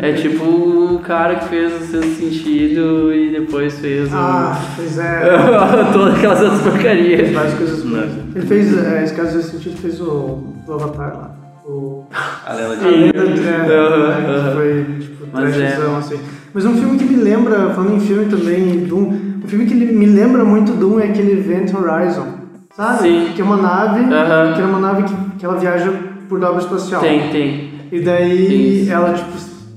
É. 0.00 0.10
É 0.10 0.12
tipo 0.14 0.44
o 0.44 0.98
cara 1.00 1.36
que 1.36 1.48
fez 1.48 1.72
o 1.82 1.84
seu 1.84 2.02
sentido 2.02 3.12
e 3.12 3.30
depois 3.30 3.78
fez 3.78 4.12
o... 4.12 4.16
Ah, 4.16 4.58
pois 4.76 4.98
é. 4.98 5.22
todas 5.92 6.14
aquelas 6.16 6.40
outras 6.40 6.62
porcarias. 6.62 7.30
Várias 7.32 7.54
coisas. 7.54 7.84
Não. 7.84 8.02
Ele 8.34 8.46
fez, 8.46 8.86
é, 8.86 9.04
esse 9.04 9.14
caso 9.14 9.36
desse 9.36 9.50
sentido, 9.50 9.76
fez 9.76 10.00
o, 10.00 10.44
o 10.66 10.72
Avatar 10.72 11.16
lá. 11.16 11.30
O. 11.66 12.06
A 12.46 12.54
lenda 12.54 12.72
A 12.72 12.76
de 12.76 12.84
lenda 12.88 13.26
de. 13.26 13.40
É, 13.46 13.50
é, 13.50 13.78
aham. 13.78 14.52
foi, 14.54 14.84
tipo, 15.00 15.26
Mas 15.32 15.60
é. 15.60 15.78
assim. 15.98 16.20
Mas 16.54 16.64
um 16.64 16.74
filme 16.74 16.98
que 16.98 17.04
me 17.04 17.16
lembra, 17.16 17.70
falando 17.70 17.96
em 17.96 18.00
filme 18.00 18.24
também, 18.26 18.84
Doom, 18.84 19.12
um 19.44 19.48
filme 19.48 19.66
que 19.66 19.74
me 19.74 20.06
lembra 20.06 20.44
muito 20.44 20.72
Doom 20.72 20.98
é 20.98 21.04
aquele 21.04 21.32
Event 21.32 21.72
Horizon. 21.74 22.38
Sabe? 22.74 23.02
Sim. 23.02 23.32
Que 23.34 23.42
é 23.42 23.44
uma 23.44 23.56
nave, 23.56 24.00
Aham. 24.12 24.54
que 24.54 24.62
é 24.62 24.64
uma 24.64 24.78
nave 24.78 25.02
que, 25.02 25.14
que 25.38 25.44
ela 25.44 25.56
viaja 25.56 25.92
por 26.28 26.38
dobra 26.40 26.60
espacial. 26.62 27.00
Tem, 27.00 27.28
tem. 27.30 27.70
E 27.90 28.00
daí 28.00 28.88
ela, 28.88 29.14
tipo, 29.14 29.30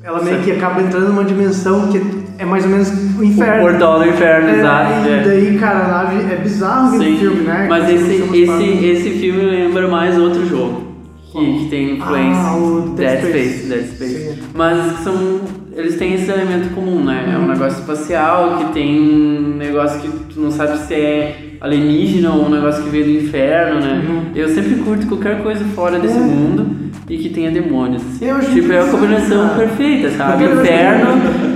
ela 0.04 0.22
meio 0.24 0.42
que 0.42 0.52
acaba 0.52 0.82
entrando 0.82 1.08
numa 1.08 1.24
dimensão 1.24 1.88
que 1.92 2.02
é 2.38 2.46
mais 2.46 2.64
ou 2.66 2.72
menos 2.72 2.90
o 2.90 3.20
O 3.20 3.24
inferno. 3.24 3.62
portal 3.62 4.00
do 4.00 4.08
inferno, 4.08 4.50
É, 4.50 4.60
exato. 4.60 4.92
e 5.08 5.12
é. 5.12 5.24
daí, 5.24 5.58
cara, 5.60 5.86
a 5.86 5.88
nave 5.88 6.34
é 6.34 6.36
bizarro 6.38 6.98
Sim, 6.98 7.18
filme, 7.18 7.42
né? 7.42 7.68
mas 7.70 7.86
Que 7.86 7.94
esse, 7.94 8.38
esse, 8.38 8.86
esse 8.86 9.10
filme 9.20 9.42
lembra 9.44 9.88
mais 9.88 10.18
outro 10.18 10.46
jogo. 10.46 10.92
Que, 11.32 11.60
que 11.60 11.68
tem 11.70 11.94
influência. 11.98 12.42
Ah, 12.44 12.58
o 12.58 12.90
Dead 12.96 13.20
Space. 13.20 13.32
Space. 13.32 13.68
Dead 13.70 13.86
Space. 13.96 14.34
Sim. 14.36 14.40
Mas 14.54 15.00
são. 15.00 15.40
Eles 15.74 15.96
têm 15.98 16.16
esse 16.16 16.30
elemento 16.30 16.74
comum, 16.76 17.02
né? 17.06 17.24
Uhum. 17.28 17.34
É 17.34 17.38
um 17.38 17.48
negócio 17.48 17.80
espacial 17.80 18.58
que 18.58 18.74
tem 18.74 19.00
um 19.00 19.56
negócio 19.56 20.02
que 20.02 20.10
tu 20.34 20.42
não 20.42 20.52
sabe 20.52 20.78
se 20.80 20.94
é 20.94 21.51
alienígena 21.62 22.32
ou 22.32 22.46
um 22.46 22.50
negócio 22.50 22.84
que 22.84 22.90
veio 22.90 23.06
do 23.06 23.12
inferno, 23.12 23.80
né? 23.80 24.04
Uhum. 24.08 24.22
Eu 24.36 24.50
sempre 24.50 24.76
curto 24.78 25.06
qualquer 25.08 25.44
coisa 25.44 25.64
fora 25.76 26.00
desse 26.00 26.18
É. 26.18 26.22
mundo 26.22 26.82
e 27.08 27.18
que 27.18 27.30
tenha 27.30 27.52
demônios. 27.52 28.02
Eu 28.22 28.40
tipo, 28.40 28.72
é 28.72 28.80
a 28.80 28.86
combinação 28.86 29.50
cara. 29.50 29.60
perfeita, 29.60 30.10
sabe? 30.12 30.44
Porque 30.48 30.62
Inferno, 30.62 31.08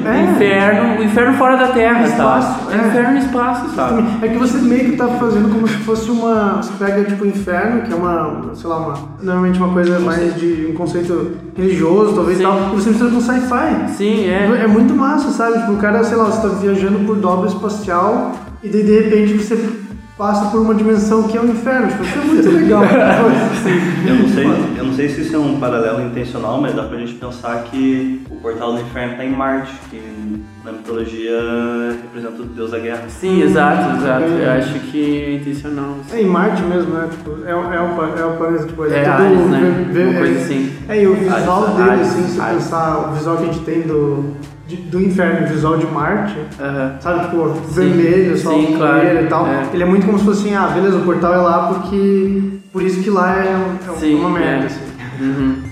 é. 0.06 0.24
inferno, 0.32 0.99
o 0.99 1.03
inferno 1.03 1.34
fora 1.38 1.56
da 1.56 1.68
Terra, 1.70 2.03
Espaço, 2.06 2.66
sabe? 2.66 2.74
é. 2.84 2.88
Inferno 2.88 3.12
no 3.14 3.18
espaço, 3.18 3.76
sabe? 3.76 4.03
É 4.22 4.28
que 4.28 4.38
você 4.38 4.58
meio 4.60 4.86
que 4.91 4.97
tá 4.97 5.08
fazendo 5.08 5.49
como 5.51 5.68
se 5.68 5.76
fosse 5.78 6.12
uma. 6.12 6.58
Você 6.62 6.72
pega 6.78 7.03
tipo 7.06 7.26
inferno, 7.26 7.82
que 7.82 7.91
é 7.91 7.95
uma, 7.95 8.51
sei 8.53 8.70
lá, 8.70 8.78
uma. 8.78 8.93
Normalmente 9.24 9.58
uma 9.58 9.70
coisa 9.70 9.99
mais 9.99 10.36
de 10.36 10.68
um 10.70 10.74
conceito 10.74 11.32
religioso, 11.58 12.14
talvez 12.14 12.38
e 12.38 12.41
Sim. 12.41 12.47
tal, 12.47 12.60
e 12.74 12.76
você 12.76 12.89
mistura 12.89 13.12
com 13.12 13.22
sci-fi. 13.22 13.89
Sim, 13.95 14.26
é. 14.30 14.62
É 14.64 14.68
muito 14.68 14.93
massa, 14.93 15.32
sabe? 15.32 15.60
Tipo, 15.60 15.72
o 15.74 15.78
cara, 15.78 16.03
sei 16.03 16.18
lá, 16.18 16.26
você 16.26 16.41
tá 16.47 16.53
viajando 16.53 16.99
por 16.99 17.16
dobra 17.16 17.47
espacial 17.47 18.34
e 18.64 18.68
daí 18.68 18.84
de 18.84 18.99
repente 18.99 19.34
você 19.34 19.56
passa 20.18 20.49
por 20.49 20.61
uma 20.61 20.74
dimensão 20.74 21.24
que 21.24 21.38
é 21.38 21.41
o 21.41 21.45
inferno. 21.45 21.88
Tipo, 21.88 22.03
isso 22.03 22.18
é 22.20 22.24
muito 22.24 22.49
legal. 22.51 22.84
Eu 24.07 24.16
não, 24.16 24.30
sei, 24.30 24.45
eu 24.78 24.86
não 24.86 24.93
sei 24.93 25.09
se 25.09 25.22
isso 25.22 25.36
é 25.36 25.39
um 25.39 25.59
paralelo 25.59 26.01
intencional, 26.01 26.61
mas 26.61 26.74
dá 26.74 26.84
pra 26.84 26.97
gente 26.97 27.13
pensar 27.16 27.63
que 27.63 28.22
o 28.30 28.36
portal 28.38 28.74
do 28.74 28.82
inferno 28.82 29.18
tá 29.18 29.26
em 29.26 29.32
Marte, 29.32 29.74
que 29.89 30.01
na 30.63 30.72
mitologia 30.72 31.34
representa 32.01 32.41
o 32.41 32.45
deus 32.45 32.72
da 32.72 32.80
guerra. 32.80 33.03
Sim, 33.09 33.41
exato, 33.41 33.97
exato. 33.97 34.24
Eu 34.24 34.51
acho 34.51 34.80
que 34.91 35.22
é 35.24 35.36
intencional. 35.36 35.97
É 36.11 36.22
em 36.22 36.26
Marte 36.26 36.61
mesmo, 36.63 36.93
né? 36.93 37.07
Tipo, 37.11 37.45
é, 37.45 37.51
é, 37.51 37.55
o, 37.55 38.18
é 38.18 38.26
o 38.26 38.38
planeta, 38.38 38.66
tipo, 38.66 38.86
É 38.86 38.99
é, 39.03 39.05
Ares, 39.07 39.39
né? 39.47 39.86
Uma 39.91 40.20
coisa 40.20 40.39
é- 40.39 40.43
assim. 40.43 40.72
É, 40.88 41.03
e 41.03 41.07
o 41.07 41.16
visual 41.16 41.63
Ares, 41.66 41.76
dele, 41.76 41.89
Ares, 41.89 42.07
assim, 42.07 42.28
se 42.28 42.41
Ares. 42.41 42.63
pensar 42.63 43.09
o 43.09 43.13
visual 43.16 43.38
que 43.38 43.43
a 43.43 43.45
gente 43.47 43.59
tem 43.66 43.82
do, 43.82 44.34
de- 44.68 44.76
do 44.78 45.01
inferno, 45.01 45.45
o 45.45 45.49
visual 45.49 45.78
de 45.78 45.86
Marte, 45.86 46.36
Aham. 46.59 46.97
sabe, 46.99 47.26
tipo, 47.26 47.47
vermelho, 47.72 48.38
só 48.38 48.51
sim, 48.51 48.76
claro, 48.78 49.01
vermelho 49.01 49.26
e 49.26 49.30
tal. 49.30 49.47
é. 49.47 49.70
Ele 49.74 49.84
é 49.84 49.86
muito 49.86 50.05
como 50.05 50.18
se 50.18 50.26
fosse 50.26 50.41
assim, 50.41 50.55
ah, 50.55 50.68
beleza, 50.68 50.97
o 50.97 51.01
portal 51.03 51.34
é 51.34 51.38
lá 51.38 51.68
porque. 51.74 52.41
Por 52.72 52.82
isso 52.84 53.01
que 53.01 53.09
lá 53.09 53.38
é, 53.43 53.55
um- 53.55 53.93
é 53.93 53.97
Sim, 53.97 54.16
uma 54.16 54.30
merda, 54.30 54.63
é. 54.63 54.68
assim. 54.68 54.82
Uhum. 55.22 55.63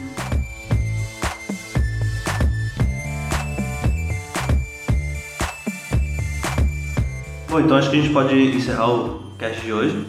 Bom, 7.50 7.60
então 7.60 7.78
acho 7.78 7.90
que 7.90 7.98
a 7.98 8.02
gente 8.02 8.14
pode 8.14 8.36
encerrar 8.56 8.90
o 8.90 9.22
cast 9.38 9.62
de 9.62 9.72
hoje. 9.74 10.06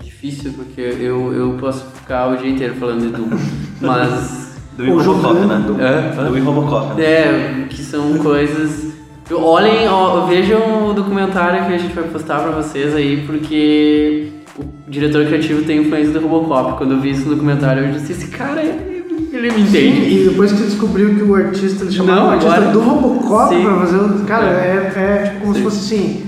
Difícil, 0.00 0.52
porque 0.52 0.80
eu, 0.80 1.32
eu 1.32 1.56
posso 1.58 1.84
ficar 1.90 2.28
o 2.28 2.36
dia 2.36 2.50
inteiro 2.50 2.74
falando 2.76 3.00
de 3.02 3.08
Doom. 3.08 3.30
Mas. 3.80 4.47
Do 4.78 4.92
Ou 4.92 4.98
Robocop, 5.02 5.34
jogando 5.40 5.74
né? 5.74 6.12
É, 6.16 6.22
Do 6.30 6.44
Robocop, 6.44 6.94
né? 6.94 7.04
É, 7.04 7.64
que 7.68 7.82
são 7.82 8.16
coisas. 8.18 8.86
Olhem, 9.30 9.88
ó, 9.88 10.24
vejam 10.26 10.88
o 10.88 10.92
documentário 10.94 11.66
que 11.66 11.74
a 11.74 11.78
gente 11.78 11.92
vai 11.92 12.04
postar 12.04 12.38
pra 12.40 12.52
vocês 12.52 12.94
aí, 12.94 13.24
porque 13.26 14.28
o 14.58 14.64
diretor 14.88 15.26
criativo 15.26 15.62
tem 15.64 15.80
influência 15.82 16.12
do 16.12 16.26
Robocop. 16.26 16.78
Quando 16.78 16.92
eu 16.94 17.00
vi 17.00 17.10
isso 17.10 17.24
no 17.28 17.34
documentário, 17.34 17.84
eu 17.86 17.92
disse: 17.92 18.12
esse 18.12 18.28
cara, 18.28 18.62
ele 18.62 19.50
me 19.52 19.60
entende. 19.62 20.14
E 20.14 20.28
depois 20.30 20.52
que 20.52 20.58
você 20.58 20.64
descobriu 20.66 21.14
que 21.14 21.22
o 21.24 21.34
artista, 21.34 21.84
ele 21.84 21.92
chamava 21.92 22.20
Não, 22.20 22.26
o 22.28 22.30
artista 22.30 22.54
agora- 22.54 22.70
do 22.72 22.80
Robocop 22.80 23.54
Sim. 23.54 23.62
pra 23.64 23.76
fazer 23.80 23.96
o. 23.96 24.24
Cara, 24.26 24.46
é, 24.46 24.92
é 24.96 25.28
tipo 25.30 25.40
como 25.40 25.54
se 25.56 25.62
fosse 25.62 25.94
assim. 25.94 26.22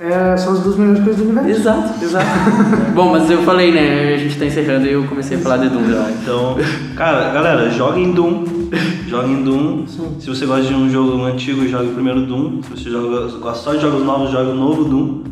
É, 0.00 0.34
são 0.38 0.54
as 0.54 0.60
duas 0.60 0.78
melhores 0.78 1.04
coisas 1.04 1.22
do 1.22 1.24
universo. 1.24 1.60
Exato, 1.60 2.02
exato. 2.02 2.26
Bom, 2.96 3.10
mas 3.10 3.30
eu 3.30 3.42
falei, 3.42 3.70
né? 3.70 4.14
A 4.14 4.16
gente 4.16 4.38
tá 4.38 4.46
encerrando 4.46 4.86
e 4.86 4.92
eu 4.92 5.06
comecei 5.06 5.36
a 5.36 5.40
falar 5.40 5.58
de 5.58 5.68
Doom 5.68 5.90
já. 5.90 6.10
Então, 6.10 6.56
cara, 6.96 7.30
galera, 7.30 7.68
joguem 7.68 8.12
Doom. 8.12 8.46
Joguem 9.06 9.44
Doom. 9.44 9.86
Sim. 9.86 10.16
Se 10.18 10.30
você 10.30 10.46
gosta 10.46 10.64
de 10.64 10.72
um 10.72 10.88
jogo 10.88 11.22
antigo, 11.24 11.68
jogue 11.68 11.90
o 11.90 11.92
primeiro 11.92 12.22
Doom. 12.22 12.62
Se 12.62 12.70
você 12.70 12.88
joga, 12.88 13.26
gosta 13.36 13.62
só 13.62 13.74
de 13.74 13.82
jogos 13.82 14.02
novos, 14.02 14.30
jogue 14.30 14.52
o 14.52 14.54
novo 14.54 14.84
Doom. 14.84 15.24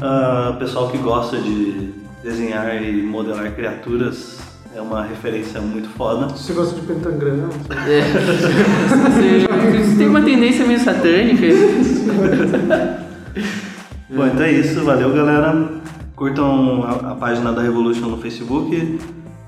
Ah, 0.00 0.54
pessoal 0.60 0.90
que 0.90 0.98
gosta 0.98 1.36
de 1.36 1.90
desenhar 2.22 2.80
e 2.80 3.02
modelar 3.02 3.50
criaturas 3.50 4.38
é 4.76 4.80
uma 4.80 5.02
referência 5.02 5.60
muito 5.60 5.88
foda. 5.88 6.28
Você 6.28 6.52
gosta 6.52 6.80
de 6.80 6.86
pentagrama? 6.86 7.48
É. 7.88 8.00
Você, 9.10 9.84
você 9.84 9.96
tem 9.96 10.06
uma 10.06 10.22
tendência 10.22 10.64
meio 10.64 10.78
satânica. 10.78 11.46
Bom, 14.10 14.26
então 14.26 14.42
é 14.44 14.52
isso. 14.52 14.84
Valeu, 14.84 15.12
galera. 15.12 15.68
Curtam 16.16 16.84
a, 16.84 17.12
a 17.12 17.14
página 17.14 17.52
da 17.52 17.62
Revolution 17.62 18.06
no 18.08 18.18
Facebook. 18.18 18.98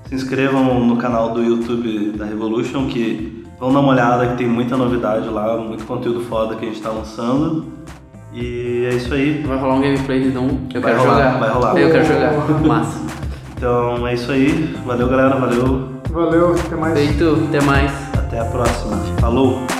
Se 0.07 0.15
inscrevam 0.15 0.85
no 0.85 0.97
canal 0.97 1.31
do 1.33 1.43
YouTube 1.43 2.13
da 2.17 2.25
Revolution, 2.25 2.87
que 2.87 3.45
vão 3.59 3.71
dar 3.73 3.79
uma 3.79 3.89
olhada 3.91 4.27
que 4.27 4.37
tem 4.37 4.47
muita 4.47 4.77
novidade 4.77 5.27
lá, 5.27 5.57
muito 5.57 5.85
conteúdo 5.85 6.21
foda 6.21 6.55
que 6.55 6.65
a 6.65 6.67
gente 6.69 6.81
tá 6.81 6.89
lançando. 6.89 7.65
E 8.33 8.87
é 8.91 8.95
isso 8.95 9.13
aí. 9.13 9.43
Vai 9.45 9.57
rolar 9.57 9.75
um 9.75 9.81
gameplay 9.81 10.21
de 10.23 10.29
Doom. 10.31 10.47
Eu 10.73 10.81
Vai 10.81 10.91
quero 10.93 11.03
rolar, 11.03 11.15
jogar. 11.17 11.39
vai 11.39 11.49
rolar. 11.49 11.77
Eu 11.77 11.91
quero 11.91 12.05
jogar. 12.05 12.33
Massa. 12.67 12.99
Então 13.55 14.07
é 14.07 14.13
isso 14.13 14.31
aí. 14.31 14.75
Valeu, 14.85 15.07
galera. 15.07 15.35
Valeu. 15.35 15.89
Valeu, 16.11 16.53
até 16.53 16.75
mais. 16.75 16.93
Feito, 16.93 17.43
até 17.47 17.61
mais. 17.61 17.91
Até 18.17 18.39
a 18.39 18.45
próxima. 18.45 18.97
Falou! 19.19 19.76